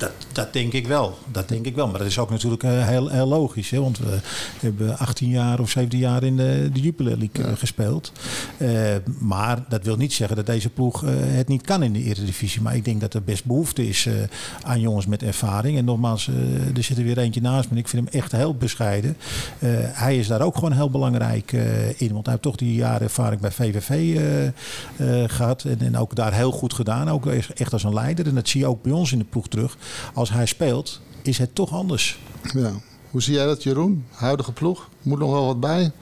Dat, 0.00 0.12
dat 0.32 0.52
denk 0.52 0.72
ik 0.72 0.86
wel. 0.86 1.18
Dat 1.32 1.48
denk 1.48 1.66
ik 1.66 1.74
wel. 1.74 1.88
Maar 1.88 1.98
dat 1.98 2.06
is 2.06 2.18
ook 2.18 2.30
natuurlijk 2.30 2.62
eh, 2.62 2.86
heel, 2.86 3.08
heel 3.08 3.26
logisch. 3.26 3.70
Hè? 3.70 3.80
Want 3.80 3.98
we 3.98 4.18
hebben 4.60 4.98
18 4.98 5.28
jaar 5.28 5.60
of 5.60 5.70
17 5.70 5.98
jaar 5.98 6.22
in 6.22 6.36
de, 6.36 6.70
de 6.72 6.80
Jupiler 6.80 7.18
League 7.18 7.44
eh, 7.44 7.56
gespeeld. 7.56 8.12
Eh, 8.56 8.70
maar 9.18 9.64
dat 9.68 9.84
wil 9.84 9.96
niet 9.96 10.12
zeggen 10.12 10.36
dat 10.36 10.46
deze 10.46 10.70
ploeg 10.70 11.04
het 11.06 11.48
niet 11.48 11.62
kan 11.62 11.82
in 11.82 11.92
de 11.92 12.02
Eredivisie. 12.02 12.62
Maar 12.62 12.76
ik 12.76 12.84
denk 12.84 13.00
dat 13.00 13.14
er 13.14 13.22
best 13.22 13.44
behoefte 13.44 13.88
is 13.88 14.08
aan 14.62 14.80
jongens 14.80 15.06
met 15.06 15.22
ervaring. 15.22 15.78
En 15.78 15.84
nogmaals, 15.84 16.28
er 16.74 16.82
zit 16.82 16.98
er 16.98 17.04
weer 17.04 17.18
eentje 17.18 17.40
naast 17.40 17.70
me. 17.70 17.78
Ik 17.78 17.88
vind 17.88 18.04
hem 18.04 18.20
echt 18.20 18.32
heel 18.32 18.54
bescheiden. 18.54 19.16
Hij 19.92 20.18
is 20.18 20.26
daar 20.26 20.40
ook 20.40 20.54
gewoon 20.54 20.72
heel 20.72 20.90
belangrijk 20.90 21.52
in. 21.96 22.12
Want 22.12 22.24
hij 22.24 22.34
heeft 22.34 22.42
toch 22.42 22.56
die 22.56 22.74
jaren 22.74 23.02
ervaring 23.02 23.40
bij 23.40 23.50
VVV 23.50 24.16
eh, 25.00 25.22
eh, 25.22 25.30
gehad. 25.30 25.64
En, 25.64 25.80
en 25.80 25.96
ook 25.96 26.14
daar 26.14 26.32
heel 26.32 26.50
goed 26.50 26.74
gedaan. 26.74 27.10
Ook 27.10 27.26
echt 27.26 27.72
als 27.72 27.84
een 27.84 27.94
leider. 27.94 28.26
En 28.26 28.34
dat 28.34 28.48
zie 28.48 28.60
je 28.60 28.66
ook 28.66 28.82
bij 28.82 28.92
ons 28.92 29.12
in 29.12 29.18
de 29.18 29.24
ploeg 29.24 29.48
terug. 29.48 29.76
Als 30.14 30.30
hij 30.30 30.46
speelt, 30.46 31.00
is 31.22 31.38
het 31.38 31.54
toch 31.54 31.72
anders. 31.72 32.18
Ja. 32.54 32.72
Hoe 33.10 33.22
zie 33.22 33.34
jij 33.34 33.44
dat, 33.44 33.62
Jeroen? 33.62 34.04
Huidige 34.10 34.52
ploeg? 34.52 34.88
Moet 35.02 35.18
nog 35.18 35.30
wel 35.30 35.46
wat 35.46 35.60
bij? 35.60 35.92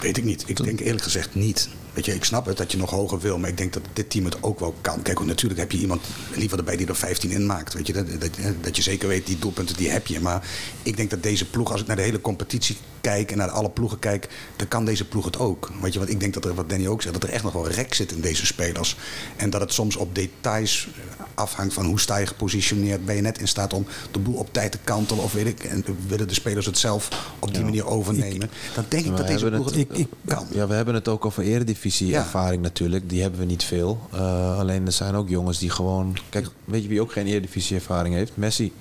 Weet 0.00 0.16
ik 0.16 0.24
niet. 0.24 0.44
Ik 0.46 0.64
denk 0.64 0.80
eerlijk 0.80 1.02
gezegd 1.02 1.34
niet. 1.34 1.68
Weet 1.92 2.04
je, 2.04 2.14
ik 2.14 2.24
snap 2.24 2.46
het 2.46 2.56
dat 2.56 2.72
je 2.72 2.78
nog 2.78 2.90
hoger 2.90 3.20
wil, 3.20 3.38
maar 3.38 3.48
ik 3.48 3.56
denk 3.56 3.72
dat 3.72 3.82
dit 3.92 4.10
team 4.10 4.24
het 4.24 4.42
ook 4.42 4.60
wel 4.60 4.74
kan. 4.80 5.02
Kijk, 5.02 5.24
natuurlijk 5.24 5.60
heb 5.60 5.72
je 5.72 5.78
iemand 5.78 6.02
liever 6.36 6.58
erbij 6.58 6.76
die 6.76 6.86
er 6.86 6.96
15 6.96 7.30
in 7.30 7.46
maakt. 7.46 7.74
Weet 7.74 7.86
je, 7.86 7.92
dat, 7.92 8.06
dat, 8.20 8.30
dat 8.60 8.76
je 8.76 8.82
zeker 8.82 9.08
weet, 9.08 9.26
die 9.26 9.38
doelpunten 9.38 9.76
die 9.76 9.90
heb 9.90 10.06
je. 10.06 10.20
Maar 10.20 10.48
ik 10.82 10.96
denk 10.96 11.10
dat 11.10 11.22
deze 11.22 11.50
ploeg, 11.50 11.72
als 11.72 11.80
ik 11.80 11.86
naar 11.86 11.96
de 11.96 12.02
hele 12.02 12.20
competitie 12.20 12.76
kijk 13.00 13.30
en 13.30 13.38
naar 13.38 13.50
alle 13.50 13.70
ploegen 13.70 13.98
kijk, 13.98 14.28
dan 14.56 14.68
kan 14.68 14.84
deze 14.84 15.08
ploeg 15.08 15.24
het 15.24 15.38
ook. 15.38 15.70
Weet 15.80 15.92
je, 15.92 15.98
want 15.98 16.10
ik 16.10 16.20
denk 16.20 16.34
dat 16.34 16.44
er, 16.44 16.54
wat 16.54 16.68
Danny 16.68 16.86
ook 16.86 17.02
zegt, 17.02 17.14
dat 17.14 17.22
er 17.22 17.30
echt 17.30 17.44
nog 17.44 17.52
wel 17.52 17.68
rek 17.68 17.94
zit 17.94 18.12
in 18.12 18.20
deze 18.20 18.46
spelers. 18.46 18.96
En 19.36 19.50
dat 19.50 19.60
het 19.60 19.72
soms 19.72 19.96
op 19.96 20.14
details 20.14 20.88
afhangt 21.34 21.74
van 21.74 21.84
hoe 21.84 22.00
sta 22.00 22.16
je 22.16 22.26
gepositioneerd. 22.26 23.04
Ben 23.04 23.14
je 23.14 23.20
net 23.20 23.38
in 23.38 23.48
staat 23.48 23.72
om 23.72 23.86
de 24.10 24.18
boel 24.18 24.34
op 24.34 24.52
tijd 24.52 24.72
te 24.72 24.78
kantelen 24.84 25.24
of 25.24 25.32
weet 25.32 25.46
ik, 25.46 25.64
en 25.64 25.84
willen 26.06 26.28
de 26.28 26.34
spelers 26.34 26.66
het 26.66 26.78
zelf 26.78 27.08
op 27.38 27.54
die 27.54 27.64
manier 27.64 27.86
overnemen. 27.86 28.50
Dan 28.74 28.84
denk 28.88 29.04
ik 29.04 29.16
dat 29.16 29.26
deze 29.26 29.50
ploeg 29.50 29.64
het, 29.64 29.76
ik, 29.76 30.06
kan. 30.24 30.46
Ja, 30.50 30.66
we 30.66 30.74
hebben 30.74 30.94
het 30.94 31.08
ook 31.08 31.24
over 31.24 31.42
eredivisie 31.42 31.79
ervaring 32.12 32.62
natuurlijk. 32.62 33.08
Die 33.08 33.22
hebben 33.22 33.40
we 33.40 33.46
niet 33.46 33.64
veel. 33.64 34.00
Uh, 34.14 34.58
alleen 34.58 34.86
er 34.86 34.92
zijn 34.92 35.14
ook 35.14 35.28
jongens 35.28 35.58
die 35.58 35.70
gewoon... 35.70 36.16
Kijk, 36.28 36.46
weet 36.64 36.82
je 36.82 36.88
wie 36.88 37.00
ook 37.00 37.12
geen 37.12 37.26
eredivisie 37.26 37.76
ervaring 37.76 38.14
heeft? 38.14 38.32
Messi. 38.34 38.72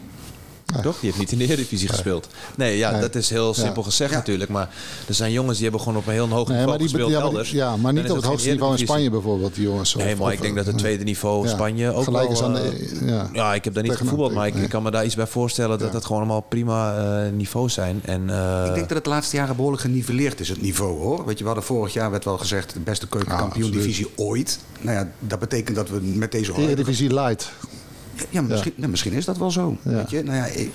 Toch? 0.82 0.99
Die 0.99 1.09
heeft 1.09 1.17
niet 1.17 1.32
in 1.32 1.38
de 1.38 1.43
Eredivisie 1.43 1.88
gespeeld. 1.88 2.28
Nee, 2.55 2.78
ja, 2.78 2.99
dat 2.99 3.15
is 3.15 3.30
heel 3.30 3.53
simpel 3.53 3.84
gezegd 3.84 4.13
natuurlijk. 4.13 4.49
Maar 4.49 4.70
er 5.07 5.13
zijn 5.13 5.32
jongens 5.32 5.53
die 5.53 5.63
hebben 5.63 5.82
gewoon 5.82 5.97
op 5.97 6.07
een 6.07 6.13
heel 6.13 6.30
hoog 6.30 6.47
niveau 6.47 6.78
die, 6.78 6.89
gespeeld 6.89 7.47
ja, 7.47 7.78
maar 7.78 7.93
niet 7.93 8.09
op 8.09 8.15
het 8.15 8.26
hoogste 8.26 8.49
niveau 8.49 8.72
in 8.72 8.80
Spanje 8.80 9.09
bijvoorbeeld, 9.09 9.55
die 9.55 9.63
jongens. 9.63 9.95
Nee, 9.95 10.15
maar 10.15 10.34
ik 10.34 10.41
denk 10.41 10.55
dat 10.55 10.65
het 10.65 10.78
tweede 10.78 11.03
niveau 11.03 11.47
Spanje 11.47 11.93
ook 11.93 12.03
Gelijk 12.03 12.24
wel... 12.24 12.34
Is 12.34 12.41
aan 12.41 12.53
de, 12.53 12.99
ja. 13.05 13.30
ja, 13.34 13.53
ik 13.53 13.63
heb 13.63 13.74
daar 13.74 13.84
niet 13.84 13.95
gevoetbald, 13.95 14.34
maar 14.34 14.47
ik, 14.47 14.55
ik, 14.55 14.70
kan 14.70 14.84
me 14.84 14.91
daar 14.91 15.05
iets 15.05 15.15
bij 15.15 15.28
voorstellen 15.28 15.80
dat 15.80 15.93
het 15.93 16.05
gewoon 16.05 16.22
allemaal 16.22 16.41
prima 16.41 16.97
uh, 17.26 17.32
niveaus 17.32 17.74
zijn. 17.74 18.01
En, 18.05 18.22
uh, 18.30 18.63
ik 18.67 18.74
denk 18.74 18.88
dat 18.88 18.97
het 18.97 19.03
de 19.03 19.09
laatste 19.09 19.36
jaren 19.36 19.55
behoorlijk 19.55 19.82
geniveleerd 19.82 20.39
is, 20.39 20.49
het 20.49 20.61
niveau 20.61 20.99
hoor. 20.99 21.26
Weet 21.26 21.38
je, 21.38 21.39
we 21.39 21.49
hadden 21.49 21.63
vorig 21.63 21.93
jaar 21.93 22.11
werd 22.11 22.26
wel 22.26 22.38
gezegd 22.38 22.74
de 22.74 22.80
beste 22.80 23.07
keukenkampioen-divisie 23.07 24.07
ooit. 24.15 24.59
Nou 24.82 24.97
ja, 24.97 25.11
dat 25.20 25.39
betekent 25.39 25.76
dat 25.76 25.89
we 25.89 25.99
met 26.01 26.32
deze... 26.32 26.53
Eredivisie 26.53 27.13
light. 27.13 27.51
Ja, 28.30 28.41
misschien, 28.41 28.74
nou, 28.76 28.89
misschien 28.89 29.13
is 29.13 29.26
dat 29.26 29.38
wel 29.38 29.51
zo. 29.51 29.78
Weet 29.82 30.09
je? 30.09 30.24
Nou 30.24 30.38
ja, 30.38 30.45
ik, 30.45 30.72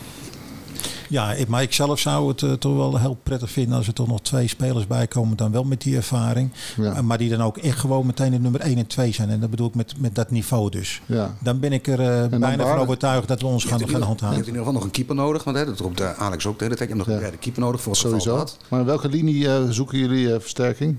ja, 1.08 1.34
maar 1.48 1.62
ik 1.62 1.72
zelf 1.72 1.98
zou 1.98 2.28
het 2.28 2.42
uh, 2.42 2.52
toch 2.52 2.76
wel 2.76 2.98
heel 2.98 3.18
prettig 3.22 3.50
vinden 3.50 3.76
als 3.76 3.86
er 3.86 3.92
toch 3.92 4.06
nog 4.06 4.20
twee 4.20 4.48
spelers 4.48 4.86
bij 4.86 5.06
komen, 5.06 5.36
dan 5.36 5.52
wel 5.52 5.64
met 5.64 5.80
die 5.80 5.96
ervaring. 5.96 6.50
Ja. 6.76 7.02
maar 7.02 7.18
die 7.18 7.30
dan 7.30 7.42
ook 7.42 7.58
echt 7.58 7.78
gewoon 7.78 8.06
meteen 8.06 8.30
de 8.30 8.38
nummer 8.38 8.60
1 8.60 8.78
en 8.78 8.86
2 8.86 9.12
zijn. 9.12 9.30
En 9.30 9.40
dat 9.40 9.50
bedoel 9.50 9.66
ik 9.66 9.74
met, 9.74 9.94
met 9.98 10.14
dat 10.14 10.30
niveau 10.30 10.70
dus. 10.70 11.02
Ja. 11.06 11.34
Dan 11.38 11.60
ben 11.60 11.72
ik 11.72 11.86
er 11.86 12.00
uh, 12.00 12.38
bijna 12.38 12.66
van 12.66 12.78
overtuigd 12.78 13.28
dat 13.28 13.40
we 13.40 13.46
ons 13.46 13.64
gaan, 13.64 13.88
gaan 13.88 14.02
handhaven. 14.02 14.28
Je 14.28 14.42
hebt 14.42 14.48
in 14.48 14.54
ieder 14.54 14.58
geval 14.58 14.72
nog 14.72 14.84
een 14.84 14.90
keeper 14.90 15.14
nodig, 15.14 15.44
want 15.44 15.56
hè, 15.56 15.64
dat 15.64 15.78
roept 15.78 16.00
Alex 16.16 16.46
ook 16.46 16.58
de 16.58 16.64
hele 16.64 16.76
tijd. 16.76 16.88
Je 16.90 16.94
hebt 16.96 17.06
nog 17.06 17.16
een 17.16 17.22
derde 17.22 17.38
keeper 17.38 17.62
nodig 17.62 17.80
voor 17.80 17.96
Sowieso. 17.96 18.46
Maar 18.68 18.80
in 18.80 18.86
welke 18.86 19.08
linie 19.08 19.44
uh, 19.44 19.56
zoeken 19.68 19.98
jullie 19.98 20.28
versterking? 20.28 20.98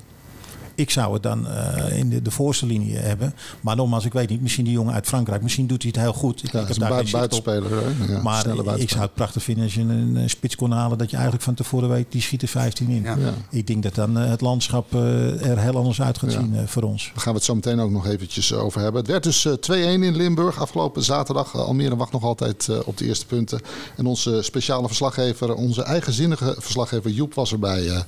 Ik 0.75 0.89
zou 0.89 1.13
het 1.13 1.23
dan 1.23 1.47
uh, 1.47 1.97
in 1.97 2.09
de, 2.09 2.21
de 2.21 2.31
voorste 2.31 2.65
linie 2.65 2.95
hebben. 2.95 3.33
Maar 3.61 3.75
nogmaals, 3.75 4.05
ik 4.05 4.13
weet 4.13 4.29
niet. 4.29 4.41
Misschien 4.41 4.63
die 4.63 4.73
jongen 4.73 4.93
uit 4.93 5.07
Frankrijk. 5.07 5.41
Misschien 5.41 5.67
doet 5.67 5.81
hij 5.81 5.91
het 5.95 6.01
heel 6.01 6.13
goed. 6.13 6.43
Ik, 6.43 6.51
ja, 6.51 6.59
ik 6.59 6.67
heb 6.67 6.77
daar 6.77 7.03
buitenspeler. 7.11 7.71
Ja, 8.09 8.21
maar 8.21 8.47
ik 8.77 8.89
zou 8.89 9.01
het 9.01 9.13
prachtig 9.13 9.43
vinden 9.43 9.63
als 9.63 9.73
je 9.73 9.81
een, 9.81 10.15
een 10.15 10.29
spits 10.29 10.55
kon 10.55 10.71
halen. 10.71 10.97
Dat 10.97 11.09
je 11.09 11.15
eigenlijk 11.15 11.45
van 11.45 11.53
tevoren 11.53 11.89
weet, 11.89 12.11
die 12.11 12.21
schiet 12.21 12.41
er 12.41 12.47
15 12.47 12.89
in. 12.89 13.03
Ja. 13.03 13.17
Ik 13.49 13.67
denk 13.67 13.83
dat 13.83 13.95
dan 13.95 14.17
uh, 14.17 14.29
het 14.29 14.41
landschap 14.41 14.93
uh, 14.93 15.49
er 15.49 15.59
heel 15.59 15.75
anders 15.75 16.01
uit 16.01 16.17
gaat 16.17 16.31
zien 16.31 16.55
voor 16.65 16.83
ons. 16.83 17.03
Daar 17.13 17.21
gaan 17.21 17.31
we 17.31 17.37
het 17.37 17.47
zo 17.47 17.55
meteen 17.55 17.79
ook 17.79 17.91
nog 17.91 18.07
eventjes 18.07 18.53
over 18.53 18.81
hebben. 18.81 19.01
Het 19.01 19.09
werd 19.11 19.23
dus 19.23 19.47
2-1 19.47 19.71
in 19.71 20.15
Limburg 20.15 20.61
afgelopen 20.61 21.03
zaterdag. 21.03 21.55
Almere 21.55 21.95
wacht 21.95 22.11
nog 22.11 22.23
altijd 22.23 22.69
op 22.85 22.97
de 22.97 23.05
eerste 23.05 23.25
punten. 23.25 23.61
En 23.97 24.05
onze 24.05 24.41
speciale 24.41 24.87
verslaggever, 24.87 25.53
onze 25.53 25.83
eigenzinnige 25.83 26.55
verslaggever 26.59 27.11
Joep 27.11 27.33
was 27.33 27.51
erbij. 27.51 28.03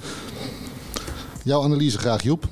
Jouw 1.48 1.64
analyse 1.64 1.98
graag, 1.98 2.24
Joep. 2.24 2.45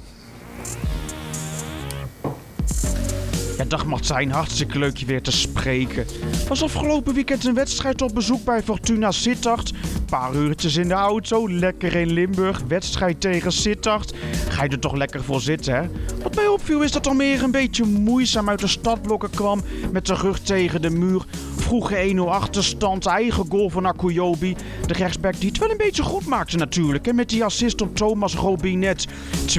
Ja, 3.57 3.65
dag 3.65 3.85
Martijn, 3.85 4.31
hartstikke 4.31 4.79
leuk 4.79 4.97
je 4.97 5.05
weer 5.05 5.21
te 5.21 5.31
spreken. 5.31 6.05
Was 6.47 6.63
afgelopen 6.63 7.13
weekend 7.13 7.45
een 7.45 7.53
wedstrijd 7.53 8.01
op 8.01 8.13
bezoek 8.13 8.43
bij 8.43 8.63
Fortuna 8.63 9.11
Sittard. 9.11 9.73
Paar 10.05 10.35
uurtjes 10.35 10.75
in 10.75 10.87
de 10.87 10.93
auto, 10.93 11.49
lekker 11.49 11.95
in 11.95 12.11
Limburg. 12.11 12.61
Wedstrijd 12.67 13.21
tegen 13.21 13.51
Sittard. 13.51 14.13
Ga 14.49 14.63
je 14.63 14.69
er 14.69 14.79
toch 14.79 14.95
lekker 14.95 15.23
voor 15.23 15.41
zitten, 15.41 15.75
hè? 15.75 15.81
Wat 16.23 16.35
mij 16.35 16.47
opviel 16.47 16.81
is 16.83 16.91
dat 16.91 17.07
Almere 17.07 17.43
een 17.43 17.51
beetje 17.51 17.85
moeizaam 17.85 18.49
uit 18.49 18.59
de 18.59 18.67
stadblokken 18.67 19.29
kwam. 19.29 19.61
Met 19.91 20.05
de 20.05 20.13
rug 20.13 20.39
tegen 20.39 20.81
de 20.81 20.89
muur. 20.89 21.25
Vroege 21.55 22.13
1-0 22.15 22.19
achterstand, 22.19 23.05
eigen 23.05 23.45
goal 23.49 23.69
van 23.69 23.85
Akuyobi. 23.85 24.55
De 24.87 24.93
rechtsback 24.93 25.39
die 25.39 25.49
het 25.49 25.57
wel 25.57 25.69
een 25.69 25.77
beetje 25.77 26.03
goed 26.03 26.25
maakte 26.25 26.57
natuurlijk. 26.57 27.05
Hè? 27.05 27.13
Met 27.13 27.29
die 27.29 27.43
assist 27.43 27.81
op 27.81 27.95
Thomas 27.95 28.35
Robinet. 28.35 29.07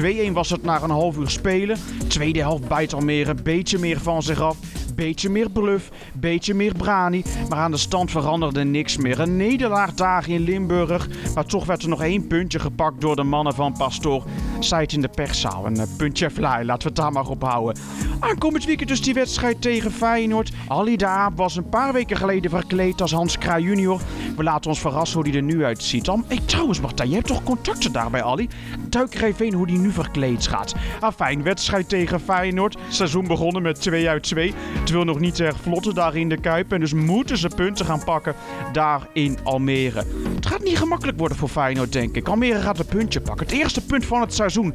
2-1 0.01 0.31
was 0.31 0.49
het 0.49 0.63
na 0.63 0.81
een 0.81 0.89
half 0.89 1.17
uur 1.17 1.29
spelen. 1.29 1.77
Tweede 2.07 2.39
helft 2.39 2.67
bijt 2.67 2.93
Almere 2.93 3.29
een 3.29 3.43
beetje 3.43 3.77
meer 3.79 3.86
van 3.95 4.23
zich 4.23 4.41
af. 4.41 4.57
Beetje 4.97 5.29
meer 5.29 5.49
bluff, 5.49 5.89
beetje 6.13 6.53
meer 6.53 6.73
brani. 6.77 7.23
Maar 7.49 7.57
aan 7.57 7.71
de 7.71 7.77
stand 7.77 8.11
veranderde 8.11 8.63
niks 8.63 8.97
meer. 8.97 9.19
Een 9.19 9.37
nederlaag 9.37 9.93
daar 9.93 10.29
in 10.29 10.41
Limburg. 10.41 11.07
Maar 11.35 11.45
toch 11.45 11.65
werd 11.65 11.83
er 11.83 11.89
nog 11.89 12.01
één 12.01 12.27
puntje 12.27 12.59
gepakt 12.59 13.01
door 13.01 13.15
de 13.15 13.23
mannen 13.23 13.53
van 13.53 13.75
Pastoor. 13.77 14.23
Zij 14.59 14.85
in 14.87 15.01
de 15.01 15.07
perszaal. 15.07 15.65
Een 15.65 15.87
puntje 15.97 16.31
fly, 16.31 16.63
laten 16.63 16.81
we 16.81 16.87
het 16.87 16.95
daar 16.95 17.11
maar 17.11 17.27
op 17.27 17.41
houden. 17.41 17.77
Aankomend 18.19 18.65
weekend 18.65 18.89
dus 18.89 19.01
die 19.01 19.13
wedstrijd 19.13 19.61
tegen 19.61 19.91
Feyenoord. 19.91 20.51
Ali 20.67 20.97
de 20.97 21.05
Aap 21.05 21.37
was 21.37 21.55
een 21.55 21.69
paar 21.69 21.93
weken 21.93 22.17
geleden 22.17 22.51
verkleed 22.51 23.01
als 23.01 23.11
Hans 23.11 23.37
Kraai 23.37 23.63
junior. 23.63 24.01
We 24.35 24.43
laten 24.43 24.69
ons 24.69 24.79
verrassen 24.79 25.19
hoe 25.19 25.29
hij 25.29 25.37
er 25.37 25.43
nu 25.43 25.63
uitziet. 25.63 26.05
Dan, 26.05 26.25
hey, 26.27 26.39
trouwens 26.45 26.81
Martijn, 26.81 27.09
je 27.09 27.15
hebt 27.15 27.27
toch 27.27 27.43
contacten 27.43 27.91
daar 27.91 28.09
bij 28.09 28.23
Ali? 28.23 28.49
Duik 28.89 29.13
er 29.13 29.23
even 29.23 29.45
in 29.45 29.53
hoe 29.53 29.67
die 29.67 29.77
nu 29.77 29.91
verkleed 29.91 30.47
gaat. 30.47 30.75
Afijn, 30.99 31.43
wedstrijd 31.43 31.89
tegen 31.89 32.19
Feyenoord. 32.19 32.77
Seizoen 32.89 33.27
begonnen 33.27 33.61
met 33.61 33.81
2 33.81 34.09
uit 34.09 34.23
2. 34.23 34.53
Het 34.87 34.95
wil 34.95 35.05
nog 35.05 35.19
niet 35.19 35.39
erg 35.39 35.57
vlotten 35.61 35.95
daar 35.95 36.15
in 36.15 36.29
de 36.29 36.37
Kuip. 36.37 36.71
En 36.71 36.79
dus 36.79 36.93
moeten 36.93 37.37
ze 37.37 37.49
punten 37.55 37.85
gaan 37.85 38.03
pakken 38.03 38.35
daar 38.71 39.07
in 39.13 39.37
Almere. 39.43 40.03
Het 40.35 40.45
gaat 40.45 40.63
niet 40.63 40.77
gemakkelijk 40.77 41.17
worden 41.17 41.37
voor 41.37 41.49
Feyenoord, 41.49 41.91
denk 41.91 42.15
ik. 42.15 42.27
Almere 42.27 42.61
gaat 42.61 42.79
een 42.79 42.85
puntje 42.85 43.21
pakken. 43.21 43.45
Het 43.45 43.55
eerste 43.55 43.85
punt 43.85 44.05
van 44.05 44.21
het 44.21 44.33
seizoen. 44.33 44.73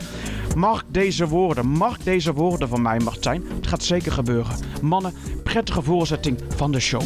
Mag 0.57 0.85
deze 0.89 1.29
woorden, 1.29 1.67
mag 1.67 1.99
deze 1.99 2.33
woorden 2.33 2.69
van 2.69 2.83
mij, 2.83 2.99
Martijn. 2.99 3.45
Het 3.57 3.67
gaat 3.67 3.83
zeker 3.83 4.13
gebeuren. 4.13 4.57
Mannen, 4.83 5.15
prettige 5.43 5.83
voorzetting 5.83 6.39
van 6.57 6.73
de 6.73 6.81
show. 6.81 7.03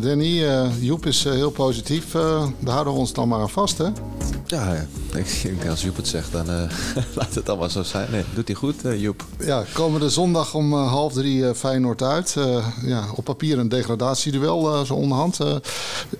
Danny, 0.00 0.42
uh, 0.42 0.68
Joep 0.80 1.06
is 1.06 1.26
uh, 1.26 1.32
heel 1.32 1.50
positief. 1.50 2.14
Uh, 2.14 2.46
daar 2.58 2.72
houden 2.72 2.92
we 2.92 2.98
ons 2.98 3.12
dan 3.12 3.28
maar 3.28 3.40
aan 3.40 3.50
vast, 3.50 3.78
hè? 3.78 3.88
Ja. 4.52 4.86
Ik, 5.14 5.66
als 5.68 5.82
Joep 5.82 5.96
het 5.96 6.08
zegt, 6.08 6.32
dan 6.32 6.46
laat 7.18 7.34
het 7.34 7.48
allemaal 7.48 7.70
zo 7.70 7.82
zijn. 7.82 8.10
Nee, 8.10 8.24
doet 8.34 8.48
hij 8.48 8.56
goed, 8.56 8.74
Joep. 8.96 9.24
Ja, 9.38 9.64
komende 9.72 10.10
zondag 10.10 10.54
om 10.54 10.74
half 10.74 11.12
drie 11.12 11.54
Feyenoord 11.54 12.02
uit. 12.02 12.36
ja, 12.82 13.04
op 13.14 13.24
papier 13.24 13.58
een 13.58 13.68
degradatieduel, 13.68 14.84
zo 14.84 14.94
onderhand. 14.94 15.38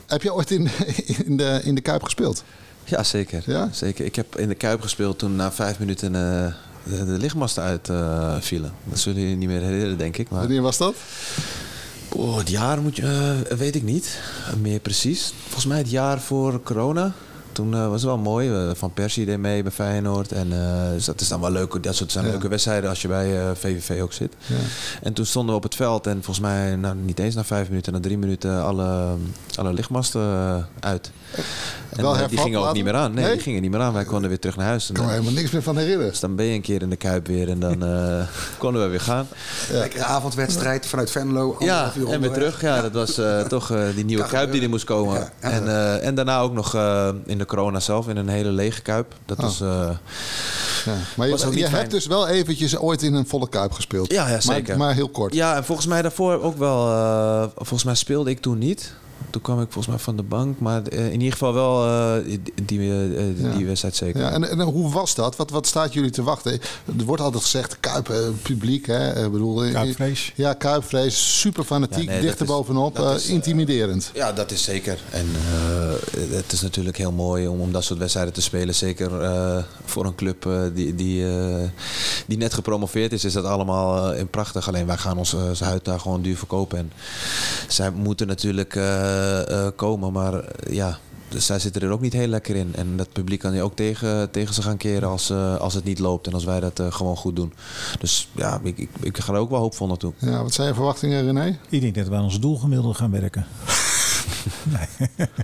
heb 0.06 0.22
je 0.22 0.34
ooit 0.34 0.50
in, 0.50 0.68
in, 1.26 1.36
de, 1.36 1.60
in 1.64 1.74
de 1.74 1.80
Kuip 1.80 2.02
gespeeld? 2.02 2.44
Ja, 2.84 3.02
zeker. 3.02 3.42
Ja? 3.46 3.68
zeker. 3.72 4.04
Ik 4.04 4.14
heb 4.14 4.38
in 4.38 4.48
de 4.48 4.54
Kuip 4.54 4.80
gespeeld 4.80 5.18
toen 5.18 5.36
na 5.36 5.52
vijf 5.52 5.78
minuten 5.78 6.12
de, 6.12 6.52
de 6.84 7.04
lichtmasten 7.04 7.62
uitvielen. 7.62 8.72
dat 8.84 8.98
zullen 8.98 9.20
jullie 9.20 9.36
niet 9.36 9.48
meer 9.48 9.60
herinneren, 9.62 9.98
denk 9.98 10.16
ik. 10.16 10.30
Maar... 10.30 10.40
Wanneer 10.40 10.62
was 10.62 10.78
dat? 10.78 10.94
Oh, 12.08 12.36
het 12.38 12.50
jaar 12.50 12.82
moet 12.82 12.96
je, 12.96 13.42
weet 13.58 13.74
ik 13.74 13.82
niet. 13.82 14.20
meer 14.60 14.80
precies. 14.80 15.32
Volgens 15.42 15.66
mij 15.66 15.78
het 15.78 15.90
jaar 15.90 16.20
voor 16.20 16.62
corona. 16.62 17.14
Toen 17.52 17.72
uh, 17.72 17.88
was 17.88 18.00
het 18.00 18.10
wel 18.10 18.18
mooi. 18.18 18.74
Van 18.74 18.92
Persie 18.92 19.26
deed 19.26 19.38
mee 19.38 19.62
bij 19.62 19.72
Feyenoord. 19.72 20.32
En 20.32 20.48
dus 20.92 21.04
dat 21.04 21.20
is 21.20 21.28
dan 21.28 21.40
wel 21.40 21.50
leuk. 21.50 21.82
Dat 21.82 21.94
soort 21.94 22.12
zijn 22.12 22.26
leuke 22.26 22.48
wedstrijden 22.48 22.90
als 22.90 23.02
je 23.02 23.08
bij 23.08 23.56
VVV 23.56 24.02
ook 24.02 24.12
zit. 24.12 24.34
Ja. 24.46 24.56
En 25.02 25.12
toen 25.12 25.26
stonden 25.26 25.50
we 25.50 25.56
op 25.56 25.62
het 25.62 25.74
veld. 25.74 26.06
En 26.06 26.14
volgens 26.14 26.40
mij 26.40 26.76
nou, 26.76 26.96
niet 26.96 27.18
eens 27.18 27.34
na 27.34 27.44
vijf 27.44 27.68
minuten, 27.68 27.92
na 27.92 28.00
drie 28.00 28.18
minuten 28.18 28.62
alle, 28.64 29.14
alle 29.54 29.72
lichtmasten 29.72 30.22
uit. 30.80 31.10
En, 31.88 32.02
wel 32.02 32.16
uh, 32.16 32.28
die 32.28 32.38
gingen 32.38 32.60
ook 32.60 32.74
niet 32.74 32.84
meer 32.84 32.94
aan. 32.94 33.14
Nee, 33.14 33.24
nee, 33.24 33.32
die 33.32 33.42
gingen 33.42 33.62
niet 33.62 33.70
meer 33.70 33.80
aan. 33.80 33.92
Wij 33.92 34.04
konden 34.04 34.28
weer 34.28 34.38
terug 34.38 34.56
naar 34.56 34.66
huis. 34.66 34.88
Ik 34.88 34.94
kan 34.94 35.04
me 35.04 35.10
helemaal 35.10 35.32
niks 35.32 35.50
meer 35.50 35.62
van 35.62 35.76
herinneren. 35.76 36.10
Dus 36.10 36.20
dan 36.20 36.36
ben 36.36 36.46
je 36.46 36.54
een 36.54 36.60
keer 36.60 36.82
in 36.82 36.90
de 36.90 36.96
Kuip 36.96 37.26
weer 37.26 37.48
en 37.48 37.60
dan 37.60 37.84
uh, 37.84 38.22
konden 38.58 38.82
we 38.82 38.88
weer 38.88 39.00
gaan. 39.00 39.26
Ja. 39.70 39.78
Lekkere 39.78 40.04
avondwedstrijd 40.04 40.86
vanuit 40.86 41.10
Venlo. 41.10 41.56
Ja, 41.58 41.92
en 42.08 42.20
weer 42.20 42.30
terug. 42.30 42.60
Ja, 42.60 42.82
dat 42.82 42.92
was 42.92 43.18
uh, 43.18 43.40
toch 43.54 43.72
die 43.94 44.04
nieuwe 44.04 44.26
Kuip 44.26 44.52
die 44.52 44.62
er 44.62 44.68
moest 44.68 44.84
komen. 44.84 45.30
Ja, 45.40 45.50
en, 45.50 46.00
en 46.02 46.14
daarna 46.14 46.40
ook 46.40 46.52
nog 46.52 46.74
in 47.24 47.38
de 47.38 47.46
corona 47.46 47.80
zelf 47.80 48.08
in 48.08 48.16
een 48.16 48.28
hele 48.28 48.50
lege 48.50 48.82
Kuip. 48.82 49.14
Dat 49.24 49.38
oh. 49.38 49.44
was... 49.44 49.62
Ja. 50.84 50.92
Maar 51.16 51.28
je, 51.28 51.58
je 51.58 51.68
hebt 51.68 51.90
dus 51.90 52.06
wel 52.06 52.28
eventjes 52.28 52.78
ooit 52.78 53.02
in 53.02 53.14
een 53.14 53.26
volle 53.26 53.48
kuip 53.48 53.72
gespeeld. 53.72 54.12
Ja, 54.12 54.28
ja 54.28 54.40
zeker. 54.40 54.68
Maar, 54.68 54.86
maar, 54.86 54.94
heel 54.94 55.08
kort. 55.08 55.34
Ja, 55.34 55.56
en 55.56 55.64
volgens 55.64 55.86
mij 55.86 56.02
daarvoor 56.02 56.42
ook 56.42 56.58
wel. 56.58 56.88
Uh, 56.88 57.44
volgens 57.56 57.84
mij 57.84 57.94
speelde 57.94 58.30
ik 58.30 58.40
toen 58.40 58.58
niet. 58.58 58.92
Toen 59.30 59.42
kwam 59.42 59.60
ik 59.60 59.66
volgens 59.72 59.86
mij 59.94 59.98
van 60.04 60.16
de 60.16 60.22
bank. 60.22 60.58
Maar 60.60 60.82
eh, 60.82 61.04
in 61.06 61.12
ieder 61.20 61.32
geval 61.32 61.52
wel 61.54 61.86
eh, 61.86 62.24
die, 62.24 62.42
die, 62.64 62.92
eh, 62.92 63.24
die 63.36 63.58
Ja. 63.58 63.64
wedstrijd 63.66 63.96
zeker. 63.96 64.20
Ja, 64.20 64.30
en, 64.30 64.48
en 64.50 64.60
hoe 64.60 64.92
was 64.92 65.14
dat? 65.14 65.36
Wat, 65.36 65.50
wat 65.50 65.66
staat 65.66 65.92
jullie 65.92 66.10
te 66.10 66.22
wachten? 66.22 66.52
Er 66.98 67.04
wordt 67.04 67.22
altijd 67.22 67.42
gezegd, 67.42 67.76
Kuip, 67.80 68.12
publiek, 68.42 68.86
hè? 68.86 69.24
Ik 69.24 69.32
bedoel, 69.32 69.70
Kuipvrees. 69.72 70.32
Ja, 70.34 70.52
Kuipvrees, 70.52 71.40
super 71.40 71.64
fanatiek, 71.64 71.98
Ja, 72.04 72.04
nee, 72.04 72.14
dat 72.14 72.22
dicht 72.22 72.36
er 72.36 72.42
is- 72.42 72.48
bovenop, 72.50 72.98
is, 72.98 73.26
intimiderend. 73.26 74.10
Ja, 74.14 74.32
dat 74.32 74.50
is 74.50 74.62
zeker. 74.62 74.98
En 75.10 75.26
eh, 75.54 76.32
het 76.36 76.52
is 76.52 76.60
natuurlijk 76.60 76.96
heel 76.96 77.12
mooi 77.12 77.46
om, 77.46 77.60
om 77.60 77.72
dat 77.72 77.84
soort 77.84 77.98
wedstrijden 77.98 78.32
te 78.32 78.42
spelen. 78.42 78.74
Zeker 78.74 79.20
eh, 79.22 79.56
voor 79.84 80.04
een 80.06 80.14
club 80.14 80.48
die, 80.74 80.94
die, 80.94 81.26
eh, 81.28 81.68
die 82.26 82.38
net 82.38 82.54
gepromoveerd 82.54 83.12
is, 83.12 83.24
is 83.24 83.32
dat 83.32 83.44
allemaal 83.44 84.12
eh, 84.12 84.24
prachtig. 84.30 84.68
Alleen 84.68 84.86
wij 84.86 84.96
gaan 84.96 85.18
ons 85.18 85.34
uh, 85.34 85.40
huid 85.60 85.84
daar 85.84 86.00
gewoon 86.00 86.22
duur 86.22 86.36
verkopen. 86.36 86.78
En 86.78 86.92
zij 87.68 87.90
moeten 87.90 88.26
natuurlijk 88.26 88.74
komen, 89.76 90.12
maar 90.12 90.34
eh, 90.34 90.74
ja. 90.74 90.98
Dus 91.28 91.46
zij 91.46 91.58
zitten 91.58 91.82
er 91.82 91.90
ook 91.90 92.00
niet 92.00 92.12
heel 92.12 92.26
lekker 92.26 92.56
in. 92.56 92.74
En 92.74 92.96
dat 92.96 93.12
publiek 93.12 93.40
kan 93.40 93.54
je 93.54 93.62
ook 93.62 93.76
tegen, 93.76 94.30
tegen 94.30 94.54
ze 94.54 94.62
gaan 94.62 94.76
keren 94.76 95.08
als, 95.08 95.30
eh, 95.30 95.56
als 95.56 95.74
het 95.74 95.84
niet 95.84 95.98
loopt. 95.98 96.26
En 96.26 96.32
als 96.32 96.44
wij 96.44 96.60
dat 96.60 96.78
eh, 96.78 96.92
gewoon 96.92 97.16
goed 97.16 97.36
doen. 97.36 97.52
Dus 97.98 98.28
ja, 98.32 98.60
ik, 98.62 98.78
ik, 98.78 98.88
ik 99.00 99.18
ga 99.18 99.32
er 99.32 99.38
ook 99.38 99.50
wel 99.50 99.60
hoopvol 99.60 99.86
naartoe. 99.86 100.12
Ja, 100.18 100.42
wat 100.42 100.54
zijn 100.54 100.68
je 100.68 100.74
verwachtingen, 100.74 101.24
René? 101.24 101.58
Ik 101.68 101.80
denk 101.80 101.94
dat 101.94 102.08
we 102.08 102.14
aan 102.14 102.24
ons 102.24 102.40
doelgemiddelde 102.40 102.94
gaan 102.94 103.10
werken. 103.10 103.46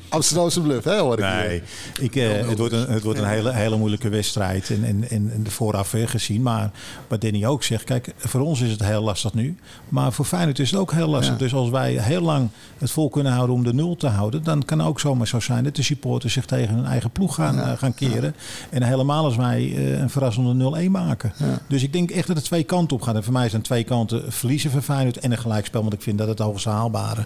Amsterdamse 0.09 0.61
bluff, 0.61 0.85
hè, 0.85 0.99
hoor 0.99 1.19
ik 1.19 1.25
Nee, 1.25 1.63
ik, 2.01 2.17
eh, 2.17 2.49
het 2.49 2.59
wordt 2.59 2.73
een, 2.73 2.87
het 2.89 3.03
wordt 3.03 3.19
een 3.19 3.29
hele, 3.29 3.53
hele 3.53 3.77
moeilijke 3.77 4.09
wedstrijd. 4.09 4.71
En, 4.71 4.85
en, 4.85 5.09
en, 5.11 5.43
de 5.43 5.51
vooraf 5.51 5.95
eh, 5.95 6.07
gezien. 6.07 6.43
Maar 6.43 6.71
wat 7.09 7.21
Danny 7.21 7.45
ook 7.47 7.63
zegt, 7.63 7.85
kijk, 7.85 8.13
voor 8.17 8.41
ons 8.41 8.61
is 8.61 8.71
het 8.71 8.85
heel 8.85 9.03
lastig 9.03 9.35
nu. 9.35 9.57
Maar 9.89 10.13
voor 10.13 10.25
Feyenoord 10.25 10.59
is 10.59 10.71
het 10.71 10.81
ook 10.81 10.93
heel 10.93 11.09
lastig. 11.09 11.33
Ja. 11.33 11.39
Dus 11.39 11.55
als 11.55 11.71
wij 11.71 11.93
heel 11.93 12.21
lang 12.23 12.49
het 12.79 12.91
vol 12.91 13.09
kunnen 13.09 13.33
houden 13.33 13.55
om 13.57 13.65
de 13.65 13.75
nul 13.75 13.97
te 13.97 14.07
houden. 14.07 14.43
Dan 14.45 14.65
kan 14.65 14.79
het 14.79 14.89
ook 14.89 15.01
zomaar 15.01 15.27
zo 15.27 15.41
zijn 15.41 15.65
dat 15.65 15.77
de 15.77 15.83
supporters 15.83 16.33
zich 16.33 16.45
tegen 16.45 16.75
hun 16.75 16.85
eigen 16.87 17.11
ploeg 17.11 17.35
gaan, 17.35 17.55
Ja. 17.55 17.73
eh, 17.73 17.79
gaan 17.79 17.95
keren. 17.95 18.35
En 18.71 18.83
helemaal 18.83 19.25
als 19.25 19.37
wij 19.37 19.77
een 20.01 20.11
verrassende 20.11 20.55
0-1 20.87 20.91
maken. 20.91 21.33
Dus 21.69 21.83
ik 21.83 21.93
denk 21.93 22.11
echt 22.11 22.27
dat 22.27 22.37
het 22.37 22.45
twee 22.45 22.63
kanten 22.65 22.97
op 22.97 23.03
gaat. 23.03 23.15
En 23.15 23.25
voor 23.25 23.33
mij 23.33 23.49
zijn 23.49 23.63
twee 23.63 23.85
kanten 23.85 24.33
verliezen 24.33 24.71
van 24.71 24.83
Feyenoord 24.83 25.19
en 25.19 25.33
een 25.33 25.39
gelijkspel. 25.39 25.81
Want 25.81 25.93
ik 25.93 26.03
vind 26.03 26.19
dat 26.19 26.29
het 26.29 26.39
hoogst 26.39 26.65
haalbare. 26.65 27.25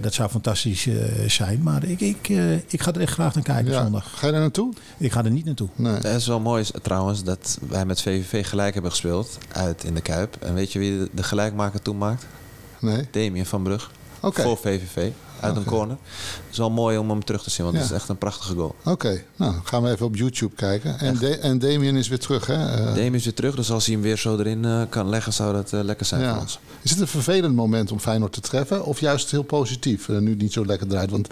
dat 0.00 0.14
zou 0.14 0.28
fantastisch 0.30 0.85
eh, 0.86 1.28
zijn. 1.28 1.62
Maar 1.62 1.84
ik, 1.84 2.00
ik, 2.00 2.28
eh, 2.28 2.52
ik 2.54 2.82
ga 2.82 2.92
er 2.92 3.00
echt 3.00 3.12
graag 3.12 3.34
naar 3.34 3.42
kijken 3.42 3.72
Ja. 3.72 3.82
zondag. 3.82 4.10
Ga 4.18 4.26
je 4.26 4.32
daar 4.32 4.40
naartoe? 4.40 4.72
Ik 4.98 5.12
ga 5.12 5.24
er 5.24 5.30
niet 5.30 5.44
naartoe. 5.44 5.68
Nee. 5.76 5.92
Het 5.92 6.04
is 6.04 6.26
wel 6.26 6.40
mooi 6.40 6.64
trouwens 6.82 7.24
dat 7.24 7.58
wij 7.68 7.84
met 7.86 8.02
VVV 8.02 8.46
gelijk 8.48 8.72
hebben 8.74 8.90
gespeeld 8.90 9.38
uit 9.52 9.84
in 9.84 9.94
de 9.94 10.00
Kuip. 10.00 10.36
En 10.40 10.54
weet 10.54 10.72
je 10.72 10.78
wie 10.78 11.08
de, 11.12 11.22
gelijkmaker 11.22 11.82
toen 11.82 11.98
maakt? 11.98 12.26
Nee? 12.80 13.06
Damien 13.10 13.46
van 13.46 13.62
Brug. 13.62 13.90
Oké. 14.20 14.42
Voor 14.42 14.56
VVV. 14.56 15.10
Uit 15.40 15.56
een 15.56 15.64
corner. 15.64 15.96
Het 16.00 16.52
is 16.52 16.58
wel 16.58 16.70
mooi 16.70 16.98
om 16.98 17.10
hem 17.10 17.24
terug 17.24 17.42
te 17.42 17.50
zien, 17.50 17.64
want 17.64 17.76
Ja. 17.76 17.82
het 17.82 17.90
is 17.92 17.96
echt 17.96 18.08
een 18.08 18.16
prachtige 18.18 18.54
goal. 18.54 18.74
Oké, 18.84 19.22
nou 19.36 19.54
gaan 19.64 19.82
we 19.82 19.90
even 19.90 20.06
op 20.06 20.16
YouTube 20.16 20.54
kijken. 20.54 20.98
En, 20.98 21.16
De- 21.18 21.36
en 21.38 21.58
Damien 21.58 21.96
is 21.96 22.08
weer 22.08 22.18
terug, 22.18 22.46
hè? 22.46 22.54
Eh, 22.66 22.84
Damien 22.94 23.14
is 23.14 23.24
weer 23.24 23.34
terug, 23.34 23.54
dus 23.54 23.70
als 23.70 23.84
hij 23.86 23.94
hem 23.94 24.02
weer 24.02 24.16
zo 24.16 24.38
erin 24.38 24.64
eh, 24.64 24.82
kan 24.88 25.08
leggen, 25.08 25.32
zou 25.32 25.52
dat 25.52 25.72
eh, 25.72 25.82
lekker 25.82 26.06
zijn 26.06 26.20
ja. 26.20 26.32
voor 26.32 26.40
ons. 26.42 26.58
Is 26.82 26.90
het 26.90 27.00
een 27.00 27.06
vervelend 27.06 27.54
moment 27.54 27.92
om 27.92 28.00
Feyenoord 28.00 28.32
te 28.32 28.40
treffen? 28.40 28.84
Of 28.84 29.00
juist 29.00 29.30
heel 29.30 29.42
positief, 29.42 30.08
nu 30.08 30.30
het 30.30 30.38
niet 30.42 30.52
zo 30.52 30.66
lekker 30.66 30.86
draait? 30.86 31.10
Want 31.10 31.28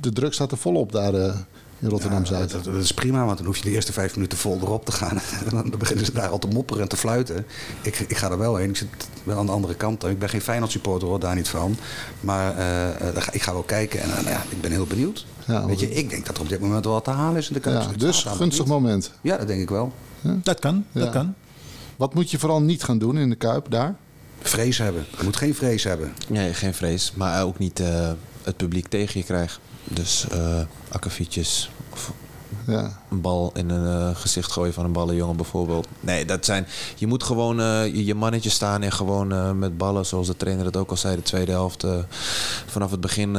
de 0.00 0.12
druk 0.12 0.32
staat 0.32 0.52
er 0.52 0.58
volop 0.58 0.92
daar 0.92 1.34
in 1.78 1.88
Rotterdam-Zuid. 1.88 2.50
dat, 2.50 2.64
dat 2.64 2.74
is 2.74 2.92
prima, 2.92 3.24
want 3.24 3.36
dan 3.36 3.46
hoef 3.46 3.56
je 3.56 3.62
de 3.62 3.70
eerste 3.70 3.92
vijf 3.92 4.14
minuten 4.14 4.38
vol 4.38 4.58
erop 4.62 4.84
te 4.84 4.92
gaan. 4.92 5.20
En 5.44 5.50
dan 5.50 5.72
beginnen 5.78 6.04
ze 6.04 6.12
daar 6.12 6.28
al 6.28 6.38
te 6.38 6.46
mopperen 6.48 6.82
en 6.82 6.88
te 6.88 6.96
fluiten. 6.96 7.46
Ik, 7.82 7.98
ik 7.98 8.16
ga 8.16 8.30
er 8.30 8.38
wel 8.38 8.56
heen. 8.56 8.68
Ik 8.68 8.76
zit 8.76 8.88
wel 9.24 9.38
aan 9.38 9.46
de 9.46 9.52
andere 9.52 9.74
kant. 9.74 10.04
Ik 10.04 10.18
ben 10.18 10.28
geen 10.28 10.40
Feyenoord 10.40 10.70
supporter 10.70 11.08
hoor, 11.08 11.20
daar 11.20 11.34
niet 11.34 11.48
van. 11.48 11.76
Maar 12.20 12.56
eh, 12.58 13.08
eh, 13.08 13.26
ik 13.32 13.42
ga 13.42 13.52
wel 13.52 13.62
kijken 13.62 14.00
en 14.02 14.08
eh, 14.08 14.14
nou 14.16 14.28
ja, 14.28 14.42
ik 14.48 14.60
ben 14.60 14.70
heel 14.70 14.86
benieuwd. 14.86 15.26
Ja, 15.46 15.66
Weet 15.66 15.80
je, 15.80 15.90
ik 15.90 16.10
denk 16.10 16.26
dat 16.26 16.36
er 16.36 16.42
op 16.42 16.48
dit 16.48 16.60
moment 16.60 16.84
wel 16.84 16.94
wat 16.94 17.04
te 17.04 17.10
halen 17.10 17.36
is 17.36 17.48
in 17.48 17.54
de 17.54 17.60
Kuip. 17.60 17.82
ja, 17.82 17.96
dus 17.96 18.22
gunstig 18.22 18.64
niet. 18.64 18.72
moment. 18.74 19.12
Ja, 19.20 19.36
dat 19.36 19.46
denk 19.46 19.60
ik 19.60 19.68
wel. 19.70 19.92
Dat 20.22 20.58
kan, 20.58 20.84
dat 20.92 21.04
Ja. 21.04 21.10
kan. 21.10 21.34
Wat 21.96 22.14
moet 22.14 22.30
je 22.30 22.38
vooral 22.38 22.62
niet 22.62 22.82
gaan 22.82 22.98
doen 22.98 23.18
in 23.18 23.28
de 23.30 23.36
Kuip 23.36 23.70
daar? 23.70 23.94
Vrees 24.40 24.78
hebben. 24.78 25.04
Je 25.18 25.24
moet 25.24 25.36
geen 25.36 25.54
vrees 25.54 25.84
hebben. 25.84 26.12
Nee, 26.28 26.54
geen 26.54 26.74
vrees. 26.74 27.12
Maar 27.14 27.42
ook 27.44 27.58
niet 27.58 27.80
eh, 27.80 28.10
het 28.42 28.56
publiek 28.56 28.88
tegen 28.88 29.20
je 29.20 29.26
krijgen. 29.26 29.60
Dus 29.88 30.26
eh 30.28 30.60
akkefietjes 30.88 31.70
of 31.92 32.12
Ja. 32.66 32.98
een 33.10 33.20
bal 33.20 33.50
in 33.54 33.70
een 33.70 34.08
eh, 34.08 34.16
gezicht 34.16 34.52
gooien 34.52 34.72
van 34.72 34.84
een 34.84 34.92
ballenjongen 34.92 35.36
bijvoorbeeld. 35.36 35.88
Nee, 36.00 36.24
dat 36.24 36.44
zijn. 36.44 36.66
Je 36.96 37.06
moet 37.06 37.22
gewoon 37.22 37.60
eh, 37.60 37.86
je, 37.86 38.04
je 38.04 38.14
mannetje 38.14 38.50
staan 38.50 38.82
en 38.82 38.92
gewoon 38.92 39.32
eh, 39.32 39.50
met 39.50 39.78
ballen, 39.78 40.06
zoals 40.06 40.26
de 40.26 40.36
trainer 40.36 40.64
het 40.64 40.76
ook 40.76 40.90
al 40.90 40.96
zei, 40.96 41.16
de 41.16 41.22
tweede 41.22 41.52
helft 41.52 41.86
vanaf 42.66 42.90
het 42.90 43.00
begin 43.00 43.36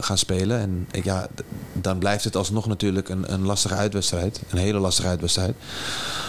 gaan 0.00 0.18
spelen. 0.18 0.60
En 0.60 1.02
ja, 1.02 1.28
dan 1.72 1.98
blijft 1.98 2.24
het 2.24 2.36
alsnog 2.36 2.66
natuurlijk 2.66 3.08
een, 3.08 3.32
een 3.32 3.44
lastige 3.44 3.74
uitwedstrijd. 3.74 4.40
Een 4.48 4.58
hele 4.58 4.78
lastige 4.78 5.08
uitwedstrijd. 5.08 5.54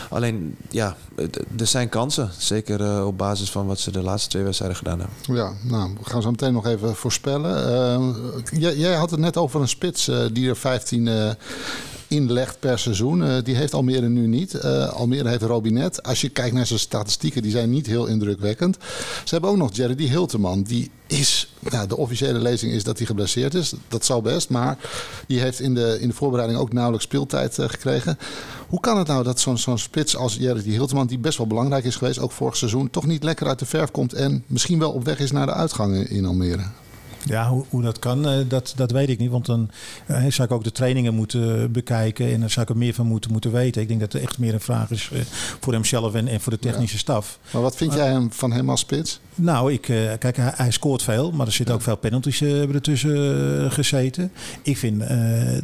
Alleen, 0.10 0.56
ja, 0.70 0.96
er 1.58 1.68
zijn 1.68 1.90
kansen. 1.90 2.30
Zeker 2.38 3.06
op 3.06 3.18
basis 3.18 3.52
van 3.52 3.66
wat 3.66 3.80
ze 3.80 3.92
de 3.92 4.02
laatste 4.02 4.30
twee 4.30 4.44
wedstrijden 4.44 4.78
gedaan 4.78 5.00
hebben. 5.00 5.36
Ja, 5.36 5.54
nou, 5.64 5.94
we 6.04 6.10
gaan 6.10 6.22
zo 6.22 6.30
meteen 6.30 6.54
nog 6.54 6.66
even 6.66 6.96
voorspellen. 6.96 8.16
Jij, 8.52 8.76
jij 8.76 8.94
had 8.94 9.12
het 9.12 9.20
net 9.20 9.38
over 9.38 9.62
een 9.62 9.68
spits 9.68 10.10
die 10.32 10.50
er 10.50 10.58
15 10.58 11.08
eh, 11.08 11.30
inlegt 12.10 12.60
per 12.60 12.80
seizoen. 12.80 13.24
Eh, 13.24 13.36
die 13.44 13.56
heeft 13.56 13.74
Almere 13.74 14.10
nu 14.10 14.28
niet. 14.28 14.54
Eh, 14.54 14.90
Almere 14.90 15.30
heeft 15.30 15.42
Robinet. 15.42 16.04
Als 16.04 16.22
je 16.22 16.30
kijkt 16.30 16.56
naar 16.56 16.66
zijn 16.66 16.80
statistieken, 16.80 17.42
die 17.42 17.52
zijn 17.52 17.70
niet 17.70 17.86
heel 17.86 18.06
indrukwekkend. 18.06 18.78
Ze 19.24 19.30
hebben 19.30 19.50
ook 19.50 19.58
nog 19.58 19.76
Jerry 19.76 20.08
Hilteman. 20.08 20.64
Die 20.64 20.92
is, 21.08 21.54
nou, 21.60 21.88
de 21.88 21.98
officiële 21.98 22.40
lezing 22.40 22.72
is 22.72 22.84
dat 22.84 22.98
hij 22.98 23.08
geblesseerd 23.08 23.54
is. 23.54 23.74
Dat 23.88 24.06
zal 24.06 24.22
best, 24.22 24.50
maar 24.50 24.78
die 25.28 25.40
heeft 25.40 25.60
in 25.60 25.74
de, 25.74 25.98
in 26.00 26.08
de 26.08 26.14
voorbereiding 26.14 26.60
ook 26.60 26.74
nauwelijks 26.74 27.06
speeltijd 27.06 27.60
eh, 27.60 27.70
gekregen. 27.70 28.18
Hoe 28.68 28.80
kan 28.80 28.98
het 28.98 29.08
nou 29.08 29.24
dat 29.24 29.40
zo'n 29.40 29.58
zo'n 29.58 29.78
spits 29.78 30.16
als 30.16 30.36
Jerry 30.36 30.62
Hilteman, 30.72 31.08
die 31.08 31.18
best 31.18 31.38
wel 31.38 31.48
belangrijk 31.48 31.84
is 31.84 31.96
geweest, 31.96 32.20
ook 32.20 32.32
vorig 32.32 32.56
seizoen, 32.56 32.90
toch 32.90 33.06
niet 33.06 33.24
lekker 33.24 33.48
uit 33.48 33.60
de 33.60 33.66
verf 33.66 33.92
komt 33.92 34.14
en 34.14 34.44
misschien 34.48 34.80
wel 34.80 34.92
op 34.92 35.06
weg 35.06 35.20
is 35.20 35.32
naar 35.32 35.46
de 35.46 35.54
uitgangen 35.54 36.10
in 36.10 36.26
Almere? 36.26 36.64
Ja, 37.26 37.50
hoe, 37.50 37.66
hoe 37.70 37.82
dat 37.82 38.00
kan, 38.00 38.28
eh, 38.28 38.38
dat, 38.48 38.74
dat 38.76 38.92
weet 38.92 39.10
ik 39.10 39.20
niet. 39.20 39.30
Want 39.30 39.46
dan 39.46 39.70
eh, 40.06 40.24
zou 40.28 40.48
ik 40.48 40.54
ook 40.54 40.64
de 40.64 40.72
trainingen 40.72 41.14
moeten 41.14 41.72
bekijken. 41.72 42.34
En 42.34 42.40
daar 42.40 42.50
zou 42.50 42.66
ik 42.66 42.72
er 42.72 42.78
meer 42.78 42.94
van 42.94 43.06
moeten, 43.06 43.32
moeten 43.32 43.52
weten. 43.52 43.82
Ik 43.82 43.88
denk 43.88 44.00
dat 44.00 44.14
het 44.14 44.22
echt 44.22 44.38
meer 44.38 44.54
een 44.54 44.60
vraag 44.60 44.92
is 44.92 45.10
eh, 45.14 45.20
voor 45.60 45.74
hemzelf 45.74 46.14
en, 46.14 46.28
en 46.28 46.42
voor 46.42 46.52
de 46.52 46.60
technische 46.60 46.98
staf. 46.98 47.40
Maar 47.52 47.62
wat 47.62 47.76
vind 47.76 47.94
jij 47.94 48.08
hem, 48.08 48.32
van 48.32 48.52
hem 48.52 48.70
als 48.70 48.80
spits? 48.80 49.20
Nou, 49.36 49.74
ik, 49.74 49.82
kijk, 50.20 50.36
hij, 50.36 50.52
hij 50.56 50.72
scoort 50.72 51.04
veel, 51.04 51.32
maar 51.32 51.46
er 51.46 51.54
zitten 51.54 51.76
ook 51.76 51.82
veel 51.82 51.98
penalties 51.98 52.42
ertussen 52.42 53.72
gezeten. 53.72 54.32
Ik 54.62 54.78
vind, 54.78 55.04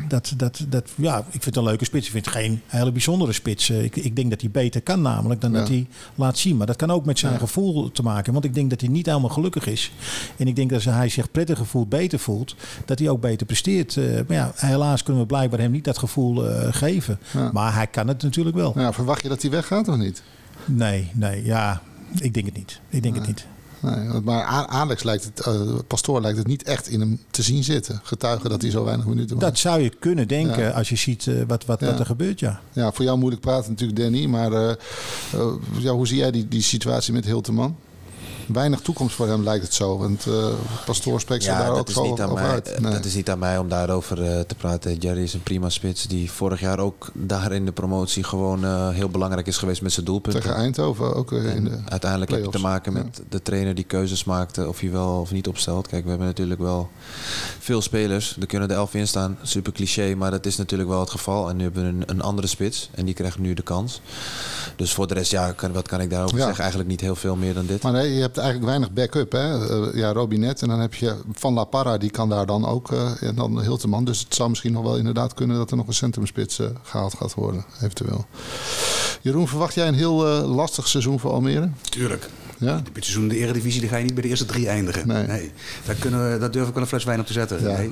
dat, 0.07 0.33
dat, 0.37 0.65
dat, 0.69 0.89
ja, 0.95 1.17
ik 1.17 1.25
vind 1.29 1.45
het 1.45 1.55
een 1.55 1.63
leuke 1.63 1.85
spits. 1.85 2.05
Ik 2.05 2.11
vind 2.11 2.25
het 2.25 2.35
geen 2.35 2.61
hele 2.67 2.91
bijzondere 2.91 3.33
spits. 3.33 3.69
Ik, 3.69 3.95
ik 3.95 4.15
denk 4.15 4.29
dat 4.29 4.41
hij 4.41 4.49
beter 4.49 4.81
kan 4.81 5.01
namelijk 5.01 5.41
dan 5.41 5.51
Ja. 5.51 5.59
dat 5.59 5.67
hij 5.67 5.87
laat 6.15 6.37
zien. 6.37 6.57
Maar 6.57 6.67
dat 6.67 6.75
kan 6.75 6.91
ook 6.91 7.05
met 7.05 7.19
zijn 7.19 7.39
gevoel 7.39 7.91
te 7.91 8.03
maken. 8.03 8.33
Want 8.33 8.45
ik 8.45 8.53
denk 8.53 8.69
dat 8.69 8.81
hij 8.81 8.89
niet 8.89 9.05
helemaal 9.05 9.29
gelukkig 9.29 9.67
is. 9.67 9.91
En 10.37 10.47
ik 10.47 10.55
denk 10.55 10.69
dat 10.69 10.83
hij 10.83 11.09
zich 11.09 11.31
prettiger 11.45 11.65
voelt, 11.71 11.89
beter 11.89 12.19
voelt, 12.19 12.55
dat 12.85 12.99
hij 12.99 13.09
ook 13.09 13.21
beter 13.21 13.45
presteert. 13.45 13.97
Eh, 13.97 14.03
maar 14.27 14.37
ja, 14.37 14.51
helaas 14.55 15.03
kunnen 15.03 15.21
we 15.21 15.27
blijkbaar 15.27 15.59
hem 15.59 15.71
niet 15.71 15.83
dat 15.83 15.97
gevoel 15.97 16.49
eh, 16.49 16.67
geven. 16.73 17.19
Ja. 17.33 17.49
Maar 17.53 17.73
hij 17.75 17.87
kan 17.87 18.07
het 18.07 18.21
natuurlijk 18.23 18.55
wel. 18.55 18.73
Nou, 18.75 18.93
verwacht 18.93 19.21
je 19.21 19.29
dat 19.29 19.41
hij 19.41 19.51
weggaat 19.51 19.87
of 19.87 19.95
niet? 19.95 20.23
Nee, 20.65 21.11
nee, 21.13 21.43
ja, 21.45 21.81
ik 22.19 22.33
denk 22.33 22.45
het 22.45 22.55
niet. 22.57 22.79
Ik 22.89 23.03
denk 23.03 23.15
het 23.15 23.27
niet. 23.27 23.45
Nee, 23.79 24.21
maar 24.23 24.43
Alex 24.67 25.03
lijkt 25.03 25.23
het, 25.23 25.39
eh, 25.39 25.61
Pastoor 25.87 26.21
lijkt 26.21 26.37
het 26.37 26.47
niet 26.47 26.63
echt 26.63 26.87
in 26.87 26.99
hem 26.99 27.19
te 27.31 27.41
zien 27.41 27.63
zitten. 27.63 27.99
Getuigen 28.03 28.49
dat 28.49 28.61
hij 28.61 28.71
zo 28.71 28.83
weinig 28.83 29.05
minuten 29.05 29.35
maakt. 29.35 29.47
Dat 29.47 29.57
zou 29.57 29.81
je 29.81 29.89
kunnen 29.99 30.27
denken 30.27 30.63
Ja. 30.63 30.69
als 30.69 30.89
je 30.89 30.95
ziet 30.95 31.29
wat, 31.47 31.65
wat, 31.65 31.79
Ja. 31.79 31.85
wat 31.87 31.99
er 31.99 32.05
gebeurt, 32.05 32.39
ja. 32.39 32.59
Ja, 32.73 32.91
voor 32.91 33.05
jou 33.05 33.17
moeilijk 33.17 33.41
praten 33.41 33.69
natuurlijk, 33.69 33.99
Danny. 33.99 34.25
Maar 34.25 34.77
ja, 35.79 35.91
hoe 35.91 36.07
zie 36.07 36.17
jij 36.17 36.31
die, 36.31 36.47
die 36.47 36.61
situatie 36.61 37.13
met 37.13 37.25
Hilteman? 37.25 37.75
Weinig 38.47 38.79
toekomst 38.79 39.15
voor 39.15 39.27
hem 39.27 39.43
lijkt 39.43 39.63
het 39.63 39.73
zo. 39.73 39.97
Want 39.97 40.25
eh 40.27 40.47
Pastoor 40.85 41.19
spreekt 41.19 41.43
zich 41.43 41.57
daar 41.57 41.71
ook 41.71 41.89
zo 41.89 42.01
over 42.11 42.33
mij, 42.33 42.43
uit. 42.43 42.79
Nee. 42.79 42.91
dat 42.91 43.05
is 43.05 43.15
niet 43.15 43.29
aan 43.29 43.39
mij 43.39 43.57
om 43.57 43.69
daarover 43.69 44.23
eh, 44.23 44.39
te 44.39 44.55
praten. 44.55 44.95
Jerry 44.97 45.21
is 45.23 45.33
een 45.33 45.43
prima 45.43 45.69
spits 45.69 46.07
die 46.07 46.31
vorig 46.31 46.59
jaar 46.59 46.79
ook 46.79 47.09
daar 47.13 47.51
in 47.51 47.65
de 47.65 47.71
promotie 47.71 48.23
gewoon 48.23 48.63
eh, 48.65 48.89
heel 48.89 49.09
belangrijk 49.09 49.47
is 49.47 49.57
geweest 49.57 49.81
met 49.81 49.91
zijn 49.91 50.05
doelpunten. 50.05 50.41
Tegen 50.41 50.55
Eindhoven 50.55 51.15
ook 51.15 51.31
in 51.31 51.63
de... 51.63 51.77
Uiteindelijk 51.85 52.31
heb 52.31 52.43
je 52.43 52.49
te 52.49 52.59
maken 52.59 52.93
met 52.93 53.21
de 53.29 53.41
trainer 53.41 53.75
die 53.75 53.83
keuzes 53.83 54.23
maakte 54.23 54.67
of 54.67 54.79
hij 54.79 54.91
wel 54.91 55.19
of 55.19 55.31
niet 55.31 55.47
opstelt. 55.47 55.87
Kijk, 55.87 56.03
we 56.03 56.09
hebben 56.09 56.27
natuurlijk 56.27 56.59
wel 56.59 56.89
veel 57.59 57.81
spelers. 57.81 58.37
Er 58.39 58.45
kunnen 58.47 58.69
er 58.69 58.75
elf 58.75 58.93
in 58.93 59.07
staan. 59.07 59.37
Super 59.41 59.71
cliché, 59.71 60.15
maar 60.15 60.31
dat 60.31 60.45
is 60.45 60.57
natuurlijk 60.57 60.89
wel 60.89 60.99
het 60.99 61.09
geval. 61.09 61.49
En 61.49 61.55
nu 61.57 61.63
hebben 61.63 61.83
we 61.83 61.89
een, 61.89 62.03
een 62.05 62.21
andere 62.21 62.47
spits 62.47 62.89
en 62.93 63.05
die 63.05 63.13
krijgt 63.13 63.39
nu 63.39 63.53
de 63.53 63.61
kans. 63.61 64.01
Dus 64.75 64.93
voor 64.93 65.07
de 65.07 65.13
rest, 65.13 65.31
ja, 65.31 65.51
kan, 65.51 65.71
wat 65.73 65.87
kan 65.87 66.01
ik 66.01 66.09
daarover 66.09 66.37
Ja. 66.37 66.43
zeggen? 66.43 66.59
Eigenlijk 66.61 66.89
niet 66.91 67.01
heel 67.01 67.15
veel 67.15 67.35
meer 67.35 67.53
dan 67.53 67.65
dit. 67.65 67.83
Maar 67.83 67.91
nee, 67.91 68.13
je 68.15 68.21
hebt 68.21 68.34
eigenlijk 68.37 68.67
weinig 68.67 68.91
backup. 68.91 69.31
Hè? 69.31 69.67
Eh, 69.69 69.95
ja, 69.99 70.11
Robinet. 70.13 70.61
En 70.61 70.67
dan 70.67 70.79
heb 70.79 70.93
je 70.93 71.15
Van 71.33 71.53
La 71.53 71.63
Parra, 71.63 71.97
die 71.97 72.09
kan 72.09 72.29
daar 72.29 72.45
dan 72.45 72.65
ook. 72.67 72.91
eh, 72.91 73.11
en 73.21 73.35
dan 73.35 73.61
Hilteman. 73.61 74.05
Dus 74.05 74.19
het 74.19 74.35
zou 74.35 74.49
misschien 74.49 74.73
nog 74.73 74.83
wel 74.83 74.97
inderdaad 74.97 75.33
kunnen 75.33 75.57
dat 75.57 75.71
er 75.71 75.77
nog 75.77 75.87
een 75.87 75.93
centrumspits 75.93 76.59
eh, 76.59 76.67
gehaald 76.83 77.13
gaat 77.13 77.33
worden. 77.33 77.65
Eventueel. 77.77 78.25
Jeroen, 79.21 79.47
verwacht 79.47 79.73
jij 79.73 79.87
een 79.87 79.93
heel 79.93 80.15
lastig 80.47 80.87
seizoen 80.87 81.19
voor 81.19 81.31
Almere? 81.31 81.69
Tuurlijk. 81.89 82.29
Ja? 82.57 82.81
Dit 82.93 83.03
seizoen 83.03 83.23
in 83.23 83.29
de 83.29 83.37
Eredivisie 83.37 83.79
die 83.81 83.89
ga 83.89 83.97
je 83.97 84.03
niet 84.03 84.13
bij 84.13 84.23
de 84.23 84.29
eerste 84.29 84.45
drie 84.45 84.67
eindigen. 84.67 85.07
Nee. 85.07 85.51
Daar, 85.85 85.95
kunnen 85.95 86.31
we, 86.31 86.37
daar 86.39 86.51
durf 86.51 86.67
ik 86.67 86.73
wel 86.73 86.83
een 86.83 86.89
fles 86.89 87.03
wijn 87.03 87.19
op 87.19 87.25
te 87.25 87.33
zetten. 87.33 87.61
Ja. 87.61 87.77
Nee, 87.77 87.91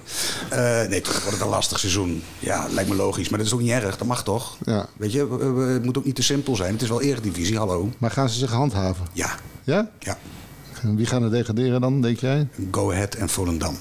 nee 0.88 1.02
toch 1.02 1.14
wordt 1.14 1.32
het 1.32 1.42
een 1.42 1.48
lastig 1.48 1.80
seizoen. 1.80 2.24
Ja, 2.40 2.68
lijkt 2.72 2.90
me 2.90 2.96
logisch. 2.96 3.30
Maar 3.30 3.38
dat 3.38 3.48
is 3.48 3.54
ook 3.54 3.60
niet 3.60 3.70
erg. 3.70 3.98
Dat 3.98 4.08
mag 4.08 4.24
toch? 4.24 4.58
Ja. 4.66 4.86
Weet 4.98 5.12
je, 5.12 5.28
het 5.74 5.84
moet 5.86 5.98
ook 5.98 6.06
niet 6.06 6.16
te 6.16 6.24
simpel 6.24 6.56
zijn. 6.56 6.74
Het 6.74 6.82
is 6.82 6.90
wel 6.90 7.02
Eredivisie, 7.02 7.58
hallo. 7.58 7.90
Maar 7.98 8.12
gaan 8.12 8.30
ze 8.30 8.38
zich 8.40 8.52
handhaven? 8.52 9.06
Ja, 9.14 9.36
Ja? 9.64 9.90
ja. 10.00 10.18
En 10.84 10.96
Wie 10.96 11.06
gaan 11.06 11.24
er 11.24 11.30
degraderen 11.32 11.82
dan, 11.82 12.02
denk 12.02 12.20
jij? 12.20 12.48
Go 12.72 12.92
Ahead 12.92 13.16
en 13.16 13.30
Volendam. 13.30 13.76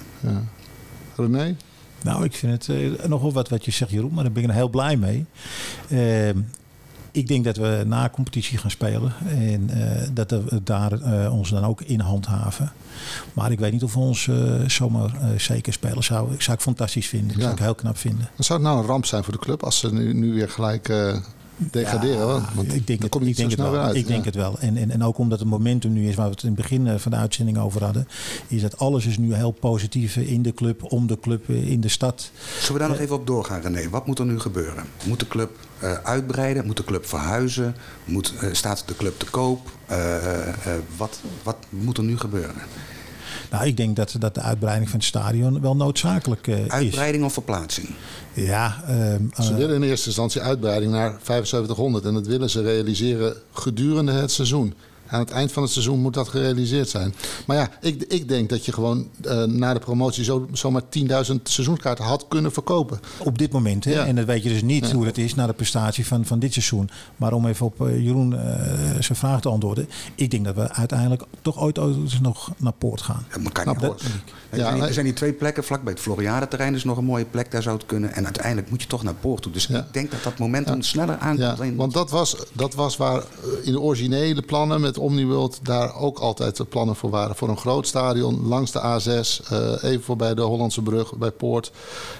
René? 1.15 1.55
Nou, 2.03 2.23
ik 2.23 2.33
vind 2.35 2.51
het 2.67 2.77
eh, 2.77 3.07
nogal 3.07 3.33
wat 3.33 3.49
wat 3.49 3.65
je 3.65 3.71
zegt, 3.71 3.91
Jeroen, 3.91 4.13
maar 4.13 4.23
daar 4.23 4.33
ben 4.33 4.43
ik 4.43 4.49
er 4.49 4.55
heel 4.55 4.69
blij 4.69 4.97
mee. 4.97 5.25
Ehm, 5.89 6.37
ik 7.11 7.27
denk 7.27 7.43
dat 7.45 7.57
we 7.57 7.83
na 7.87 8.09
competitie 8.09 8.57
gaan 8.57 8.71
spelen 8.71 9.13
en 9.27 9.69
eh, 9.69 10.07
dat 10.13 10.31
we 10.31 10.61
daar 10.63 10.91
eh, 11.01 11.33
ons 11.33 11.49
dan 11.49 11.63
ook 11.63 11.81
in 11.81 11.99
handhaven. 11.99 12.71
Maar 13.33 13.51
ik 13.51 13.59
weet 13.59 13.71
niet 13.71 13.83
of 13.83 13.93
we 13.93 13.99
ons 13.99 14.27
eh, 14.27 14.35
zomaar 14.67 15.13
eh, 15.21 15.39
zeker 15.39 15.73
spelen. 15.73 16.03
Zou, 16.03 16.29
zou 16.37 16.57
ik 16.57 16.63
fantastisch 16.63 17.07
vinden. 17.07 17.27
Dat 17.27 17.37
Ja. 17.37 17.41
zou 17.43 17.53
ik 17.55 17.59
heel 17.61 17.75
knap 17.75 17.97
vinden. 17.97 18.29
Zou 18.37 18.59
het 18.59 18.67
nou 18.67 18.81
een 18.81 18.87
ramp 18.87 19.05
zijn 19.05 19.23
voor 19.23 19.33
de 19.33 19.39
club 19.39 19.63
als 19.63 19.79
ze 19.79 19.93
nu, 19.93 20.13
nu 20.13 20.33
weer 20.33 20.49
gelijk 20.49 20.89
eh, 20.89 21.17
degraderen. 21.57 22.27
want- 22.27 22.53
want 22.53 22.73
ik 22.73 22.87
denk 22.87 22.87
dan 22.87 22.97
het, 23.01 23.09
kom 23.09 23.21
je 23.23 23.29
ik 23.29 23.37
niet 23.37 23.37
denk 23.37 23.51
zo 23.51 23.55
het 23.57 23.65
snel 23.67 23.71
wel. 23.71 23.81
uit. 23.81 23.95
Ik 23.95 24.07
denk 24.07 24.19
Ja. 24.19 24.25
het 24.25 24.35
wel. 24.35 24.59
En, 24.59 24.77
en, 24.77 24.91
en 24.91 25.03
ook 25.03 25.17
omdat 25.17 25.39
het 25.39 25.47
momentum 25.47 25.93
nu 25.93 26.07
is, 26.07 26.15
waar 26.15 26.25
we 26.25 26.31
het 26.31 26.43
in 26.43 26.47
het 26.51 26.57
begin 26.57 26.87
eh, 26.87 26.95
van 26.97 27.11
de 27.11 27.17
uitzending 27.17 27.57
over 27.57 27.83
hadden, 27.83 28.07
is 28.47 28.61
dat 28.61 28.77
alles 28.77 29.05
is 29.05 29.17
nu 29.17 29.33
heel 29.33 29.51
positief 29.51 30.17
eh, 30.17 30.31
in 30.31 30.41
de 30.41 30.53
club, 30.53 30.91
om 30.91 31.07
de 31.07 31.19
club, 31.19 31.49
eh, 31.49 31.69
in 31.71 31.81
de 31.81 31.87
stad. 31.87 32.31
Zullen 32.59 32.73
we 32.73 32.79
daar 32.79 32.89
nog 32.89 32.99
even 32.99 33.15
op 33.15 33.27
doorgaan, 33.27 33.61
René? 33.61 33.89
Wat 33.89 34.07
moet 34.07 34.19
er 34.19 34.25
nu 34.25 34.39
gebeuren? 34.39 34.83
Moet 35.05 35.19
de 35.19 35.27
club 35.27 35.51
eh, 35.79 35.93
uitbreiden? 35.93 36.65
Moet 36.65 36.77
de 36.77 36.83
club 36.83 37.05
verhuizen? 37.05 37.75
Moet, 38.05 38.33
eh, 38.41 38.49
staat 38.51 38.83
de 38.87 38.95
club 38.95 39.19
te 39.19 39.25
koop? 39.25 39.71
Eh, 39.85 40.15
eh, 40.15 40.47
eh, 40.47 40.53
wat, 40.97 41.19
wat 41.43 41.57
moet 41.69 41.97
er 41.97 42.03
nu 42.03 42.17
gebeuren? 42.17 42.55
Nou, 43.51 43.65
ik 43.65 43.77
denk 43.77 43.95
dat, 43.95 44.15
dat 44.19 44.35
de 44.35 44.41
uitbreiding 44.41 44.89
van 44.89 44.99
het 44.99 45.07
stadion 45.07 45.61
wel 45.61 45.75
noodzakelijk 45.75 46.47
eh, 46.47 46.65
is. 46.65 46.71
Uitbreiding 46.71 47.23
of 47.23 47.33
verplaatsing? 47.33 47.89
Ja, 48.33 48.83
ehm, 48.87 49.43
Ze 49.43 49.51
eh, 49.51 49.55
willen 49.55 49.75
in 49.75 49.83
eerste 49.83 50.07
instantie 50.07 50.41
uitbreiding 50.41 50.91
naar 50.91 51.09
7500 51.09 52.05
en 52.05 52.13
dat 52.13 52.27
willen 52.27 52.49
ze 52.49 52.61
realiseren 52.61 53.35
gedurende 53.51 54.11
het 54.11 54.31
seizoen. 54.31 54.73
Aan 55.13 55.19
het 55.19 55.31
eind 55.31 55.51
van 55.51 55.63
het 55.63 55.71
seizoen 55.71 55.99
moet 55.99 56.13
dat 56.13 56.27
gerealiseerd 56.27 56.89
zijn. 56.89 57.13
Maar 57.47 57.57
ja, 57.57 57.69
ik, 57.81 58.03
ik 58.07 58.27
denk 58.27 58.49
dat 58.49 58.65
je 58.65 58.71
gewoon 58.73 59.07
eh, 59.23 59.43
na 59.43 59.73
de 59.73 59.79
promotie 59.79 60.23
zo, 60.23 60.47
zomaar 60.51 60.81
10.000 60.81 61.07
seizoenskaarten 61.43 62.05
had 62.05 62.25
kunnen 62.27 62.51
verkopen. 62.51 62.99
op 63.19 63.37
dit 63.37 63.51
moment. 63.51 63.83
Hè? 63.85 63.91
Ja. 63.91 64.05
En 64.05 64.15
dat 64.15 64.25
weet 64.25 64.43
je 64.43 64.49
dus 64.49 64.61
niet 64.61 64.91
hoe 64.91 65.05
dat 65.05 65.17
is 65.17 65.35
na 65.35 65.47
de 65.47 65.53
prestatie 65.53 66.05
van, 66.07 66.25
van 66.25 66.39
dit 66.39 66.53
seizoen. 66.53 66.89
Maar 67.17 67.33
om 67.33 67.47
even 67.47 67.65
op 67.65 67.87
eh, 67.87 68.03
Jeroen 68.03 68.33
eh, 68.39 68.55
zijn 68.99 69.17
vraag 69.17 69.41
te 69.41 69.49
antwoorden. 69.49 69.89
Ik 70.15 70.31
denk 70.31 70.45
dat 70.45 70.55
we 70.55 70.71
uiteindelijk 70.71 71.23
toch 71.41 71.59
ooit, 71.61 71.79
ooit 71.79 72.21
nog 72.21 72.51
naar 72.57 72.73
Poort 72.73 73.01
gaan. 73.01 73.25
Dat 73.43 73.51
kan. 73.51 73.81
Er, 73.81 73.95
Ja, 74.59 74.77
zijn, 74.77 74.81
er 74.95 75.03
hier 75.03 75.15
twee 75.15 75.33
plekken. 75.33 75.63
Vlakbij 75.63 75.91
het 75.93 76.01
Floriadenterrein 76.01 76.75
is 76.75 76.83
nog 76.83 76.97
een 76.97 77.05
mooie 77.05 77.25
plek. 77.25 77.51
Daar 77.51 77.61
zou 77.61 77.75
het 77.77 77.85
kunnen. 77.85 78.13
En 78.13 78.23
uiteindelijk 78.25 78.69
moet 78.69 78.81
je 78.81 78.87
toch 78.87 79.03
naar 79.03 79.13
Poort 79.13 79.41
toe. 79.41 79.51
Dus 79.51 79.65
Ja. 79.65 79.79
ik 79.79 79.93
denk 79.93 80.11
dat 80.11 80.23
dat 80.23 80.37
momentum 80.37 80.81
sneller 80.81 81.17
aankomt. 81.17 81.57
Ja, 81.57 81.73
want 81.75 81.93
dat 81.93 82.09
was, 82.11 82.35
dat 82.53 82.73
was 82.73 82.97
waar 82.97 83.23
in 83.63 83.71
de 83.71 83.79
originele 83.79 84.41
plannen 84.41 84.81
met 84.81 84.97
Omniworld 85.03 85.59
daar 85.63 85.95
ook 85.95 86.19
altijd 86.19 86.57
de 86.57 86.65
plannen 86.65 86.95
voor 86.95 87.09
waren. 87.09 87.35
Voor 87.35 87.49
een 87.49 87.57
groot 87.57 87.87
stadion 87.87 88.47
langs 88.47 88.71
de 88.71 88.79
A6, 88.79 89.41
eh, 89.49 89.73
even 89.91 90.03
voorbij 90.03 90.33
de 90.33 90.41
Hollandse 90.41 90.81
brug, 90.81 91.15
bij 91.15 91.31
Poort. 91.31 91.71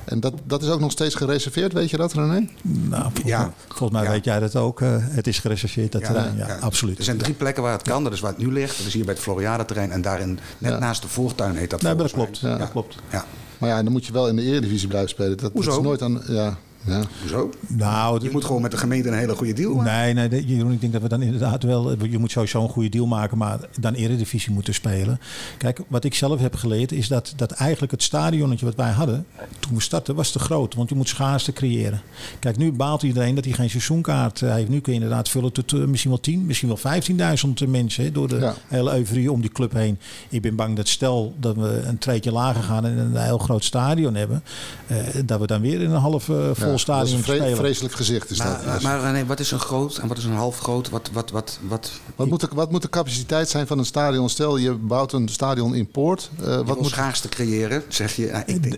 En 0.05 0.19
dat, 0.19 0.33
dat 0.43 0.61
is 0.63 0.69
ook 0.69 0.79
nog 0.79 0.91
steeds 0.91 1.15
gereserveerd, 1.15 1.73
weet 1.73 1.89
je 1.89 1.97
dat 1.97 2.13
René? 2.13 2.47
Nou, 2.61 3.01
volgens, 3.03 3.23
Ja. 3.23 3.39
mij, 3.39 3.51
volgens 3.67 3.91
mij 3.91 4.03
Ja. 4.03 4.09
weet 4.11 4.23
jij 4.25 4.39
dat 4.39 4.55
ook. 4.55 4.81
eh, 4.81 4.89
het 4.99 5.27
is 5.27 5.39
gereserveerd, 5.39 5.91
dat 5.91 6.03
terrein. 6.03 6.37
Ja, 6.37 6.47
ja. 6.47 6.57
absoluut. 6.57 6.97
Er 6.97 7.03
zijn 7.03 7.17
drie 7.17 7.33
plekken 7.33 7.63
waar 7.63 7.71
het 7.73 7.81
kan. 7.81 8.03
Dat 8.03 8.13
is 8.13 8.19
waar 8.19 8.31
het 8.31 8.39
nu 8.39 8.51
ligt. 8.51 8.77
Dat 8.77 8.87
is 8.87 8.93
hier 8.93 9.05
bij 9.05 9.13
het 9.13 9.23
Floriadenterrein. 9.23 9.91
En 9.91 10.01
daarin, 10.01 10.39
net 10.57 10.71
Ja. 10.71 10.79
naast 10.79 11.01
de 11.01 11.07
voortuin 11.07 11.55
heet 11.55 11.69
dat 11.69 11.81
Nee, 11.81 11.93
maar 11.93 12.03
dat 12.03 12.11
klopt. 12.13 12.41
Dat 12.41 12.71
klopt. 12.71 12.95
Ja. 13.11 13.25
Maar 13.57 13.69
ja, 13.69 13.83
dan 13.83 13.91
moet 13.91 14.05
je 14.05 14.13
wel 14.13 14.27
in 14.27 14.35
de 14.35 14.41
Eredivisie 14.41 14.87
blijven 14.87 15.09
spelen. 15.09 15.29
Dat, 15.31 15.39
dat 15.39 15.51
Hoezo? 15.51 15.71
is 15.77 15.83
nooit 15.83 16.01
aan. 16.01 16.21
Ja, 16.27 16.57
ja. 16.85 17.01
Hoezo? 17.21 17.49
Nou, 17.67 18.23
Je 18.23 18.29
moet 18.31 18.45
gewoon 18.45 18.61
met 18.61 18.71
de 18.71 18.77
gemeente 18.77 19.07
een 19.07 19.17
hele 19.17 19.35
goede 19.35 19.53
deal 19.53 19.73
maken. 19.75 20.15
Nee, 20.15 20.29
nee, 20.29 20.45
Jeroen, 20.45 20.71
ik 20.71 20.81
denk 20.81 20.93
dat 20.93 21.01
we 21.01 21.07
dan 21.07 21.21
inderdaad 21.21 21.63
wel... 21.63 22.03
Je 22.05 22.17
moet 22.17 22.31
sowieso 22.31 22.61
een 22.63 22.69
goede 22.69 22.89
deal 22.89 23.05
maken, 23.05 23.37
maar 23.37 23.59
dan 23.79 23.93
Eredivisie 23.93 24.53
moeten 24.53 24.73
spelen. 24.73 25.19
Kijk, 25.57 25.79
wat 25.87 26.03
ik 26.03 26.13
zelf 26.13 26.39
heb 26.39 26.55
geleerd 26.55 26.91
is 26.91 27.07
dat, 27.07 27.33
dat 27.35 27.51
eigenlijk 27.51 27.91
het 27.91 28.03
stadionnetje 28.03 28.65
wat 28.65 28.75
wij 28.75 28.91
hadden... 28.91 29.25
toen 29.59 29.73
we 29.75 29.81
startten, 29.81 30.15
was 30.15 30.31
te 30.31 30.39
groot. 30.39 30.73
Want 30.75 30.89
je 30.89 30.95
moet 30.95 31.07
schaarste 31.09 31.53
creëren. 31.53 32.01
Kijk, 32.39 32.57
nu 32.57 32.71
baalt 32.71 33.03
iedereen 33.03 33.35
dat 33.35 33.45
hij 33.45 33.53
geen 33.53 33.69
seizoenkaart 33.69 34.41
eh, 34.41 34.53
heeft. 34.53 34.69
Nu 34.69 34.79
kun 34.79 34.93
je 34.93 34.99
inderdaad 34.99 35.29
vullen 35.29 35.51
tot 35.51 35.73
eh, 35.73 35.79
misschien 35.79 36.11
wel 36.11 36.19
10, 36.19 36.45
misschien 36.45 36.69
wel 36.81 37.01
15.000 37.65 37.69
mensen... 37.69 38.03
Hè, 38.03 38.11
door 38.11 38.27
de 38.27 38.35
Ja. 38.39 38.55
hele 38.67 38.95
euforie 38.97 39.31
om 39.31 39.41
die 39.41 39.51
club 39.51 39.73
heen. 39.73 39.97
Ik 40.29 40.41
ben 40.41 40.55
bang 40.55 40.75
dat 40.75 40.87
stel 40.87 41.33
dat 41.39 41.55
we 41.55 41.81
een 41.85 41.97
treetje 41.97 42.31
lager 42.31 42.63
gaan... 42.63 42.85
en 42.85 42.97
een 42.97 43.15
heel 43.15 43.37
groot 43.37 43.63
stadion 43.63 44.15
hebben... 44.15 44.43
eh, 44.87 44.97
dat 45.25 45.39
we 45.39 45.47
dan 45.47 45.61
weer 45.61 45.81
in 45.81 45.91
een 45.91 45.99
half 46.01 46.29
eh, 46.29 46.35
vol 46.79 46.93
Ja, 46.93 46.99
dat 46.99 47.07
is 47.07 47.11
stadion 47.11 47.17
een 47.17 47.23
vre- 47.23 47.35
spelen. 47.35 47.57
vreselijk 47.57 47.93
gezicht. 47.95 48.29
Is 48.29 48.37
dat. 48.37 48.65
Maar, 48.65 48.81
maar 48.81 49.01
René, 49.01 49.25
wat 49.25 49.39
is 49.39 49.51
een 49.51 49.59
groot 49.59 49.97
en 49.97 50.07
wat 50.07 50.17
is 50.17 50.23
een 50.23 50.33
half 50.33 50.59
groot? 50.59 50.89
Wat, 50.89 51.09
wat, 51.13 51.31
wat, 51.31 51.59
wat, 51.67 51.91
Wat 52.15 52.27
moet, 52.27 52.39
de, 52.41 52.47
wat 52.53 52.71
moet 52.71 52.81
de 52.81 52.89
capaciteit 52.89 53.49
zijn 53.49 53.67
van 53.67 53.77
een 53.77 53.85
stadion? 53.85 54.29
Stel, 54.29 54.57
je 54.57 54.73
bouwt 54.73 55.13
een 55.13 55.27
stadion 55.29 55.75
in 55.75 55.87
Poort. 55.87 56.29
eh, 56.39 56.45
wat 56.45 56.65
wat 56.65 56.81
moet, 56.81 56.89
schaarste 56.89 57.29
creëren, 57.29 57.83
zeg 57.87 58.15
je? 58.15 58.25
Ja, 58.25 58.45
ik 58.45 58.63
denk, 58.63 58.77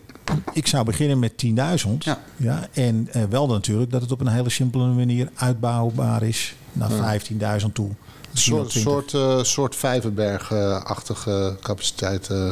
Ik 0.53 0.67
zou 0.67 0.85
beginnen 0.85 1.19
met 1.19 1.31
10.000. 1.37 1.91
Ja. 1.99 2.19
Ja. 2.37 2.67
en 2.73 3.07
eh, 3.11 3.23
wel 3.29 3.47
natuurlijk 3.47 3.91
dat 3.91 4.01
het 4.01 4.11
op 4.11 4.19
een 4.19 4.27
hele 4.27 4.49
simpele 4.49 4.85
manier 4.87 5.29
uitbouwbaar 5.35 6.23
is 6.23 6.55
naar 6.73 7.19
15.000 7.61 7.65
toe. 7.73 7.89
een 7.89 8.41
soort, 8.41 8.69
20. 8.69 8.91
soort, 8.91 9.13
eh, 9.13 9.43
soort 9.43 9.75
Vijverberg-achtige 9.75 11.57
capaciteit, 11.61 12.29
eh, 12.29 12.51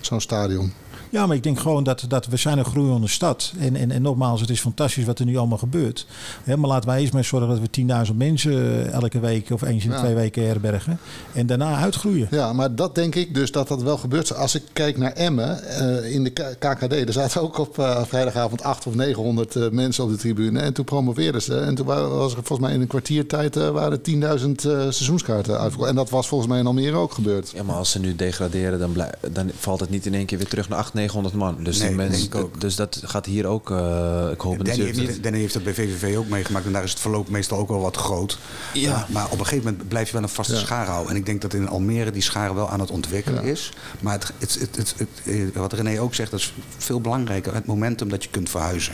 zo'n 0.00 0.20
stadion. 0.20 0.72
Ja, 1.10 1.26
maar 1.26 1.36
ik 1.36 1.42
denk 1.42 1.58
gewoon 1.60 1.84
dat, 1.84 2.04
dat 2.08 2.26
we 2.26 2.36
zijn 2.36 2.58
een 2.58 2.64
groeiende 2.64 3.08
stad. 3.08 3.52
En, 3.58 3.76
en, 3.76 3.90
en 3.90 4.02
nogmaals, 4.02 4.40
het 4.40 4.50
is 4.50 4.60
fantastisch 4.60 5.04
wat 5.04 5.18
er 5.18 5.24
nu 5.24 5.36
allemaal 5.36 5.58
gebeurt. 5.58 6.06
Maar 6.44 6.56
laten 6.68 6.88
wij 6.88 7.00
eens 7.00 7.10
maar 7.10 7.24
zorgen 7.24 7.48
dat 7.48 7.58
we 7.58 8.06
10.000 8.10 8.16
mensen 8.16 8.92
elke 8.92 9.20
week 9.20 9.50
of 9.50 9.62
eens 9.62 9.84
in 9.84 9.90
Ja. 9.90 9.98
twee 9.98 10.14
weken 10.14 10.46
herbergen. 10.46 10.98
En 11.32 11.46
daarna 11.46 11.76
uitgroeien. 11.76 12.28
Ja, 12.30 12.52
maar 12.52 12.74
dat 12.74 12.94
denk 12.94 13.14
ik 13.14 13.34
dus 13.34 13.52
dat 13.52 13.68
dat 13.68 13.82
wel 13.82 13.96
gebeurt. 13.96 14.34
Als 14.34 14.54
ik 14.54 14.62
kijk 14.72 14.98
naar 14.98 15.12
Emmen 15.12 15.62
eh, 15.62 16.12
in 16.14 16.24
de 16.24 16.30
KKD, 16.58 16.92
er 16.92 17.12
zaten 17.12 17.40
ook 17.42 17.58
op 17.58 17.78
eh, 17.78 18.02
vrijdagavond 18.04 18.62
800 18.62 18.86
of 18.86 18.94
900 19.06 19.56
eh, 19.56 19.68
mensen 19.70 20.04
op 20.04 20.10
de 20.10 20.16
tribune. 20.16 20.60
En 20.60 20.72
toen 20.72 20.84
promoveerden 20.84 21.42
ze. 21.42 21.58
En 21.58 21.74
toen 21.74 21.86
wa- 21.86 22.08
was 22.08 22.30
er 22.34 22.42
volgens 22.44 22.58
mij 22.68 22.72
in 22.74 22.80
een 22.80 22.86
kwartiertijd 22.86 23.54
waren 23.54 24.00
10.000 24.02 24.14
eh, 24.20 24.70
seizoenskaarten 24.80 25.58
uitverkocht. 25.58 25.88
En 25.90 25.96
dat 25.96 26.10
was 26.10 26.28
volgens 26.28 26.50
mij 26.50 26.58
in 26.58 26.66
Almere 26.66 26.96
ook 26.96 27.12
gebeurd. 27.12 27.50
Ja, 27.54 27.62
maar 27.62 27.76
als 27.76 27.90
ze 27.90 27.98
nu 28.00 28.16
degraderen, 28.16 28.78
dan, 28.78 28.94
dan 29.32 29.50
valt 29.58 29.80
het 29.80 29.90
niet 29.90 30.06
in 30.06 30.14
één 30.14 30.26
keer 30.26 30.38
weer 30.38 30.48
terug 30.48 30.68
naar 30.68 30.78
800, 30.78 30.98
900 31.00 31.34
man. 31.34 31.56
Dus, 31.64 31.78
Nee, 31.78 31.88
die 31.88 31.96
mensen, 31.96 32.20
denk 32.20 32.34
ik 32.34 32.40
ook. 32.40 32.60
dus 32.60 32.76
dat 32.76 33.00
gaat 33.04 33.26
hier 33.26 33.46
ook. 33.46 33.70
eh, 33.70 34.28
ik 34.32 34.40
hoop 34.40 34.64
Danny 34.64 34.82
heeft, 34.84 34.98
niet- 34.98 35.22
Danny 35.22 35.38
heeft 35.38 35.52
dat 35.54 35.64
bij 35.64 35.74
VVV 35.74 36.16
ook 36.16 36.28
meegemaakt. 36.28 36.66
En 36.66 36.72
daar 36.72 36.82
is 36.84 36.90
het 36.90 37.00
verloop 37.00 37.28
meestal 37.28 37.58
ook 37.58 37.68
wel 37.68 37.80
wat 37.80 37.96
groot. 37.96 38.38
Ja. 38.74 38.90
Maar, 38.92 39.06
maar 39.10 39.24
op 39.24 39.38
een 39.38 39.46
gegeven 39.46 39.70
moment 39.70 39.88
blijf 39.88 40.06
je 40.06 40.12
wel 40.12 40.22
een 40.22 40.28
vaste 40.28 40.52
Ja. 40.54 40.58
schaar 40.58 40.86
houden. 40.86 41.10
En 41.10 41.16
ik 41.16 41.26
denk 41.26 41.40
dat 41.40 41.54
in 41.54 41.68
Almere 41.68 42.10
die 42.10 42.22
schaar 42.22 42.54
wel 42.54 42.68
aan 42.70 42.80
het 42.80 42.90
ontwikkelen 42.90 43.44
Ja. 43.44 43.50
is. 43.50 43.72
Maar 44.00 44.12
het, 44.12 44.32
het, 44.38 44.54
het, 44.60 44.76
het, 44.76 44.94
het- 44.96 45.08
eh, 45.54 45.60
wat 45.60 45.72
René 45.72 46.00
ook 46.00 46.14
zegt, 46.14 46.30
dat 46.30 46.40
is 46.40 46.52
veel 46.78 47.00
belangrijker. 47.00 47.54
Het 47.54 47.66
momentum 47.66 48.08
dat 48.08 48.24
je 48.24 48.30
kunt 48.30 48.50
verhuizen. 48.50 48.92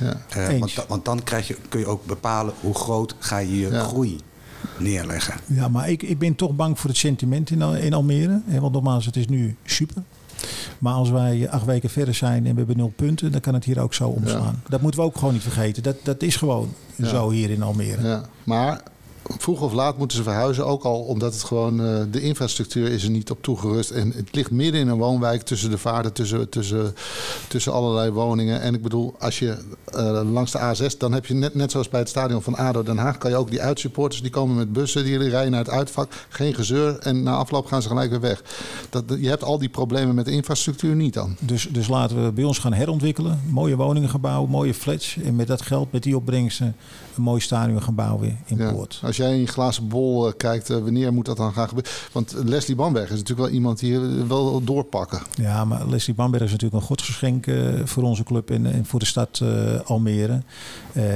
Ja. 0.00 0.22
Eh, 0.28 0.48
Eens. 0.48 0.74
want, 0.74 0.88
want 0.88 1.04
dan 1.04 1.22
krijg 1.22 1.48
je, 1.48 1.56
kun 1.68 1.80
je 1.80 1.86
ook 1.86 2.06
bepalen 2.06 2.54
hoe 2.60 2.74
groot 2.74 3.14
ga 3.18 3.38
je 3.38 3.58
je 3.60 3.70
Ja. 3.70 3.82
groei 3.82 4.16
neerleggen. 4.78 5.34
Ja, 5.46 5.68
maar 5.68 5.90
ik, 5.90 6.02
ik 6.02 6.18
ben 6.18 6.34
toch 6.34 6.52
bang 6.56 6.78
voor 6.78 6.90
het 6.90 6.98
sentiment 6.98 7.50
in, 7.50 7.62
in 7.62 7.92
Almere. 7.92 8.40
Hè, 8.46 8.60
Want 8.60 8.72
nogmaals, 8.72 9.06
het 9.06 9.16
is 9.16 9.26
nu 9.28 9.56
super. 9.64 10.02
Maar 10.78 10.94
als 10.94 11.10
wij 11.10 11.50
acht 11.50 11.64
weken 11.64 11.90
verder 11.90 12.14
zijn 12.14 12.46
en 12.46 12.52
we 12.52 12.58
hebben 12.58 12.76
nul 12.76 12.92
punten, 12.96 13.32
dan 13.32 13.40
kan 13.40 13.54
het 13.54 13.64
hier 13.64 13.80
ook 13.80 13.94
zo 13.94 14.08
omslaan. 14.08 14.62
Dat 14.68 14.80
moeten 14.80 15.00
we 15.00 15.06
ook 15.06 15.18
gewoon 15.18 15.32
niet 15.32 15.42
vergeten. 15.42 15.82
Dat, 15.82 15.96
dat 16.02 16.22
is 16.22 16.36
gewoon 16.36 16.72
Ja. 16.96 17.08
zo 17.08 17.30
hier 17.30 17.50
in 17.50 17.62
Almere. 17.62 18.02
Ja, 18.08 18.22
maar 18.44 18.80
vroeg 19.38 19.60
of 19.60 19.72
laat 19.72 19.98
moeten 19.98 20.16
ze 20.16 20.22
verhuizen. 20.22 20.66
Ook 20.66 20.84
al 20.84 21.00
omdat 21.00 21.32
het 21.32 21.42
gewoon, 21.42 21.84
eh, 21.84 22.00
de 22.10 22.20
infrastructuur 22.20 22.88
is 22.88 23.04
er 23.04 23.10
niet 23.10 23.30
op 23.30 23.42
toegerust. 23.42 23.90
En 23.90 24.12
het 24.16 24.34
ligt 24.34 24.50
midden 24.50 24.80
in 24.80 24.88
een 24.88 24.98
woonwijk 24.98 25.42
tussen 25.42 25.70
de 25.70 25.78
vaarten, 25.78 26.12
tussen, 26.12 26.48
tussen, 26.48 26.94
tussen 27.48 27.72
allerlei 27.72 28.10
woningen. 28.10 28.60
En 28.60 28.74
ik 28.74 28.82
bedoel, 28.82 29.14
als 29.18 29.38
je 29.38 29.56
eh, 29.84 30.20
langs 30.32 30.52
de 30.52 30.58
A6, 30.58 30.96
dan 30.98 31.12
heb 31.12 31.26
je 31.26 31.34
net, 31.34 31.54
net 31.54 31.70
zoals 31.70 31.88
bij 31.88 32.00
het 32.00 32.08
stadion 32.08 32.42
van 32.42 32.56
ADO 32.56 32.82
Den 32.82 32.98
Haag, 32.98 33.18
kan 33.18 33.30
je 33.30 33.36
ook 33.36 33.50
die 33.50 33.62
uitsupporters, 33.62 34.22
die 34.22 34.30
komen 34.30 34.56
met 34.56 34.72
bussen, 34.72 35.04
die 35.04 35.28
rijden 35.28 35.50
naar 35.50 35.64
het 35.64 35.70
uitvak. 35.70 36.12
Geen 36.28 36.54
gezeur 36.54 36.98
en 36.98 37.22
na 37.22 37.34
afloop 37.34 37.66
gaan 37.66 37.82
ze 37.82 37.88
gelijk 37.88 38.10
weer 38.10 38.20
weg. 38.20 38.42
Dat, 38.90 39.04
je 39.20 39.28
hebt 39.28 39.44
al 39.44 39.58
die 39.58 39.68
problemen 39.68 40.14
met 40.14 40.24
de 40.24 40.30
infrastructuur 40.30 40.94
niet 40.94 41.14
dan. 41.14 41.36
Dus, 41.40 41.68
dus 41.70 41.88
laten 41.88 42.24
we 42.24 42.32
bij 42.32 42.44
ons 42.44 42.58
gaan 42.58 42.72
herontwikkelen. 42.72 43.40
Mooie 43.50 43.76
woningen 43.76 44.08
gaan 44.08 44.20
bouwen, 44.20 44.50
mooie 44.50 44.74
flats. 44.74 45.16
En 45.24 45.36
met 45.36 45.46
dat 45.46 45.62
geld, 45.62 45.92
met 45.92 46.02
die 46.02 46.16
opbrengsten, 46.16 46.76
een 47.18 47.24
mooi 47.24 47.40
stadion 47.40 47.82
gaan 47.82 47.94
bouwen 47.94 48.38
in 48.46 48.56
Ja. 48.56 48.72
Poort. 48.72 49.00
Als 49.02 49.16
jij 49.16 49.32
in 49.32 49.40
je 49.40 49.46
glazen 49.46 49.88
bol 49.88 50.26
eh, 50.26 50.32
kijkt, 50.36 50.68
wanneer 50.68 51.12
moet 51.12 51.26
dat 51.26 51.36
dan 51.36 51.52
gaan 51.52 51.68
gebeuren? 51.68 51.92
Want 52.12 52.34
Leslie 52.44 52.76
Bamberg 52.76 53.10
is 53.10 53.18
natuurlijk 53.18 53.48
wel 53.48 53.56
iemand 53.56 53.78
die 53.78 53.98
wel 54.28 54.64
doorpakken. 54.64 55.22
Ja, 55.34 55.64
maar 55.64 55.88
Leslie 55.88 56.14
Bamberg 56.14 56.44
is 56.44 56.50
natuurlijk 56.50 56.80
een 56.80 56.88
godsgeschenk 56.88 57.46
voor 57.84 58.02
onze 58.02 58.22
club 58.22 58.50
en, 58.50 58.72
en 58.72 58.86
voor 58.86 58.98
de 58.98 59.06
stad 59.06 59.42
Almere. 59.84 60.42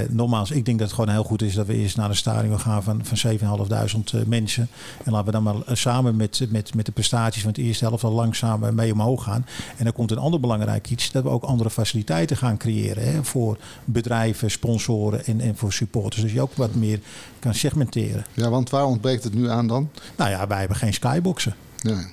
nogmaals, 0.09 0.51
ik 0.51 0.65
denk 0.65 0.79
dat 0.79 0.87
het 0.87 0.97
gewoon 0.97 1.15
heel 1.15 1.25
goed 1.25 1.43
is 1.43 1.55
dat 1.55 1.67
we 1.67 1.75
eerst 1.75 1.97
naar 1.97 2.09
een 2.09 2.17
stadion 2.17 2.61
gaan 2.61 2.83
van, 2.83 3.01
van 3.05 3.39
7.500 4.23 4.29
mensen. 4.29 4.69
En 5.05 5.13
laten 5.13 5.27
we 5.27 5.33
dan 5.33 5.43
maar 5.43 5.55
samen 5.73 6.17
met, 6.17 6.47
met, 6.51 6.75
met 6.75 6.87
de 6.87 6.93
prestaties 6.93 7.43
van 7.43 7.51
het 7.51 7.61
eerste 7.61 7.85
helft 7.85 8.05
al 8.05 8.13
langzaam 8.13 8.75
mee 8.75 8.93
omhoog 8.93 9.23
gaan. 9.23 9.47
En 9.77 9.85
dan 9.85 9.93
komt 9.93 10.11
een 10.11 10.19
ander 10.19 10.41
belangrijk 10.41 10.91
iets, 10.91 11.11
dat 11.11 11.23
we 11.23 11.29
ook 11.29 11.43
andere 11.43 11.71
faciliteiten 11.71 12.37
gaan 12.37 12.57
creëren. 12.57 13.13
Hè, 13.13 13.25
voor 13.25 13.59
bedrijven, 13.85 14.51
sponsoren 14.51 15.25
en, 15.25 15.41
en 15.41 15.57
voor 15.57 15.73
supporters. 15.73 15.92
Dus 15.93 16.33
je 16.33 16.41
ook 16.41 16.55
wat 16.55 16.75
meer 16.75 17.01
kan 17.39 17.55
segmenteren. 17.55 18.25
Ja, 18.35 18.51
want 18.51 18.71
waar 18.71 18.85
ontbreekt 18.85 19.25
het 19.25 19.35
nu 19.35 19.49
aan 19.49 19.67
dan? 19.67 19.91
Nou 20.17 20.31
ja, 20.31 20.47
wij 20.47 20.59
hebben 20.59 20.77
geen 20.77 20.95
skyboxen. 20.95 21.55
Nee. 21.83 22.05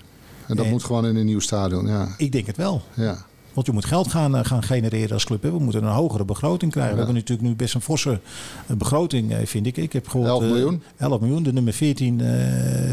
En 0.47 0.55
dat 0.55 0.65
moet 0.65 0.83
gewoon 0.83 1.05
in 1.05 1.15
een 1.15 1.25
nieuw 1.25 1.39
stadion, 1.39 1.87
ja. 1.87 2.07
Ik 2.17 2.31
denk 2.31 2.47
het 2.47 2.57
wel. 2.57 2.81
Ja. 2.93 3.25
Want 3.53 3.65
je 3.65 3.71
moet 3.71 3.85
geld 3.85 4.07
gaan, 4.07 4.35
eh, 4.35 4.45
gaan 4.45 4.63
genereren 4.63 5.13
als 5.13 5.25
club. 5.25 5.41
We 5.41 5.59
moeten 5.59 5.83
een 5.83 5.91
hogere 5.91 6.25
begroting 6.25 6.71
krijgen. 6.71 6.93
We 6.93 6.97
hebben 6.97 7.15
natuurlijk 7.15 7.47
nu 7.47 7.55
best 7.55 7.73
een 7.73 7.81
forse 7.81 8.19
eh, 8.67 8.75
begroting, 8.75 9.33
eh, 9.33 9.45
vind 9.45 9.67
ik. 9.67 9.77
Ik 9.77 9.93
heb 9.93 10.07
gehoord, 10.07 10.29
11 10.29 10.43
miljoen? 10.43 10.83
11 10.97 11.19
miljoen, 11.19 11.43
de 11.43 11.53
nummer 11.53 11.73
14 11.73 12.21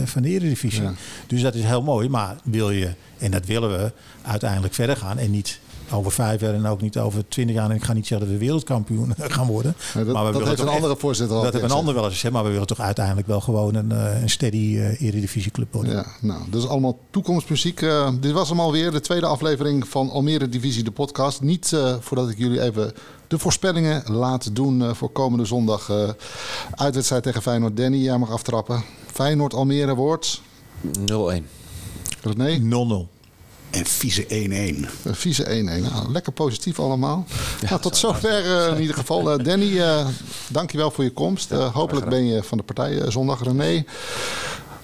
van 0.05 0.23
de 0.23 0.29
Eredivisie. 0.29 0.83
Ja. 0.83 0.93
Dus 1.27 1.43
dat 1.43 1.55
is 1.55 1.65
heel 1.65 1.83
mooi. 1.83 2.09
Maar 2.09 2.37
wil 2.43 2.71
je, 2.71 2.91
en 3.19 3.31
dat 3.31 3.47
willen 3.47 3.79
we, 3.79 3.93
uiteindelijk 4.23 4.75
verder 4.75 4.97
gaan 4.97 5.19
en 5.19 5.31
niet 5.31 5.61
over 5.91 6.13
vijf 6.13 6.41
jaar 6.41 6.55
en 6.55 6.67
ook 6.67 6.81
niet 6.81 6.99
over 6.99 7.29
twintig 7.29 7.55
jaar. 7.55 7.71
En 7.71 7.77
ik 7.77 7.85
ga 7.85 7.93
niet 7.93 8.07
zeggen 8.07 8.27
dat 8.27 8.37
we 8.37 8.45
wereldkampioen 8.45 9.15
gaan 9.37 9.47
worden. 9.47 9.77
dat, 9.95 10.07
maar 10.07 10.27
we 10.27 10.33
dat 10.33 10.49
heeft 10.49 10.61
een 10.61 10.69
andere 10.69 10.97
voorzitter 10.97 11.37
al 11.37 11.43
Dat 11.43 11.53
heeft 11.53 11.65
een 11.65 11.71
ander 11.71 11.95
wel 11.95 12.05
eens 12.05 12.13
gezegd. 12.13 12.35
Maar 12.35 12.45
we 12.45 12.51
willen 12.51 12.67
toch 12.67 12.81
uiteindelijk 12.81 13.27
wel 13.27 13.41
gewoon 13.41 13.75
een, 13.75 13.93
eh, 13.93 14.23
een 14.23 14.31
steady 14.31 14.57
uh, 14.57 15.01
eredivisieclub 15.01 15.73
worden. 15.73 15.93
Ja, 15.93 16.07
nou, 16.21 16.43
dat 16.51 16.63
is 16.63 16.69
allemaal 16.69 16.99
toekomstmuziek. 17.11 17.81
Uh, 17.81 18.09
dit 18.21 18.33
was 18.33 18.49
hem 18.49 18.61
alweer, 18.61 18.91
de 18.91 19.01
tweede 19.01 19.27
aflevering 19.27 19.89
van 19.89 20.11
Almere 20.11 20.49
Divisie, 20.49 20.85
de 20.85 20.91
podcast. 20.91 21.41
Niet 21.41 21.71
uh, 21.75 21.95
voordat 22.01 22.31
ik 22.31 22.39
jullie 22.39 22.63
even 22.63 22.93
de 23.27 23.39
voorspellingen 23.39 24.03
laat 24.13 24.55
doen 24.55 24.95
voor 24.95 25.11
komende 25.11 25.45
zondag. 25.45 25.91
uitwedstrijd 26.71 27.23
tegen 27.23 27.43
Feyenoord. 27.43 27.77
Danny, 27.77 27.97
jij 27.97 28.19
mag 28.19 28.31
aftrappen. 28.31 28.85
Feyenoord 29.13 29.55
Almere 29.55 29.95
wordt... 29.95 30.41
0-1. 30.87 30.93
René? 32.23 32.59
0-0. 33.09 33.16
En 33.77 33.87
vieze 33.87 34.27
1-1. 35.05 35.11
Vieze 35.11 35.45
1-1. 35.45 35.49
Nou, 35.49 36.13
lekker 36.13 36.33
positief 36.33 36.81
allemaal. 36.81 37.25
Ja, 37.61 37.69
nou, 37.69 37.81
tot 37.81 37.97
zover 37.97 38.45
uh, 38.45 38.75
in 38.75 38.81
ieder 38.81 38.97
geval. 38.97 39.39
Uh, 39.39 39.45
Danny, 39.45 39.67
uh, 39.67 40.07
dankjewel 40.49 40.91
voor 40.91 41.05
je 41.05 41.13
komst. 41.13 41.51
Ja, 41.51 41.57
hopelijk 41.71 42.09
ben 42.09 42.27
je 42.27 42.43
van 42.43 42.59
de 42.59 42.65
partij 42.65 43.11
zondag. 43.11 43.43
René. 43.43 43.85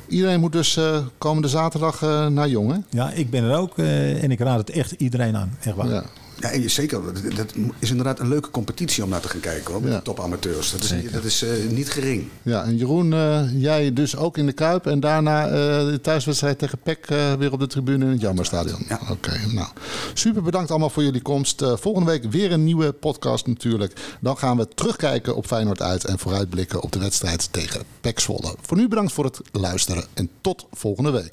Iedereen 0.09 0.41
moet 0.41 0.53
dus 0.53 0.79
komende 1.19 1.49
zaterdag 1.49 2.01
naar 2.31 2.49
Jongen. 2.49 2.87
Ja, 2.91 3.11
ik 3.11 3.31
ben 3.31 3.45
er 3.45 3.57
ook. 3.57 3.79
en 3.79 4.31
ik 4.31 4.41
raad 4.41 4.59
het 4.59 4.71
echt 4.71 4.91
iedereen 4.91 5.37
aan. 5.37 5.57
Echt 5.61 5.77
waar. 5.77 5.89
Ja. 5.89 6.05
Ja, 6.43 6.69
zeker. 6.69 7.01
Dat 7.37 7.53
is 7.79 7.91
inderdaad 7.91 8.19
een 8.19 8.29
leuke 8.29 8.51
competitie 8.51 9.05
om 9.05 9.09
naar 9.11 9.21
te 9.21 9.29
gaan 9.29 9.41
kijken 9.41 9.73
hoor, 9.73 9.83
met 9.83 9.93
de 9.93 10.03
topamateurs. 10.03 10.71
Dat 10.71 10.83
is, 10.83 10.95
dat 11.13 11.25
is 11.25 11.43
uh, 11.43 11.51
niet 11.71 11.91
gering. 11.91 12.29
Ja, 12.43 12.65
en 12.65 12.77
Jeroen, 12.77 13.13
uh, 13.13 13.61
jij 13.61 13.93
dus 13.93 14.17
ook 14.17 14.39
in 14.39 14.47
de 14.47 14.53
Kuip 14.53 14.87
en 14.87 15.01
daarna 15.01 15.47
uh, 15.47 15.53
de 15.91 15.99
thuiswedstrijd 16.03 16.59
tegen 16.59 16.79
PEC 16.79 17.07
weer 17.39 17.53
op 17.53 17.61
de 17.61 17.67
tribune 17.67 18.05
in 18.05 18.11
het 18.11 18.21
Jammerstadion. 18.21 18.85
Ja. 18.89 19.01
Oké, 19.11 19.41
nou. 19.53 19.69
Super 20.15 20.43
bedankt 20.43 20.71
allemaal 20.71 20.91
voor 20.91 21.03
jullie 21.03 21.23
komst. 21.23 21.63
volgende 21.75 22.11
week 22.11 22.25
weer 22.25 22.53
een 22.53 22.65
nieuwe 22.65 22.93
podcast 22.93 23.47
natuurlijk. 23.47 24.17
Dan 24.21 24.39
gaan 24.39 24.57
we 24.57 24.69
terugkijken 24.75 25.37
op 25.37 25.47
Feyenoord 25.47 25.83
uit 25.83 26.05
en 26.05 26.19
vooruitblikken 26.19 26.83
op 26.83 26.93
de 26.93 26.99
wedstrijd 26.99 27.53
tegen 27.53 27.83
PEC 28.01 28.21
Zwolle. 28.21 28.55
Voor 28.61 28.77
nu 28.77 28.89
bedankt 28.89 29.13
voor 29.13 29.25
het 29.25 29.41
luisteren 29.53 30.05
en 30.15 30.31
tot 30.41 30.67
volgende 30.71 31.11
week. 31.11 31.33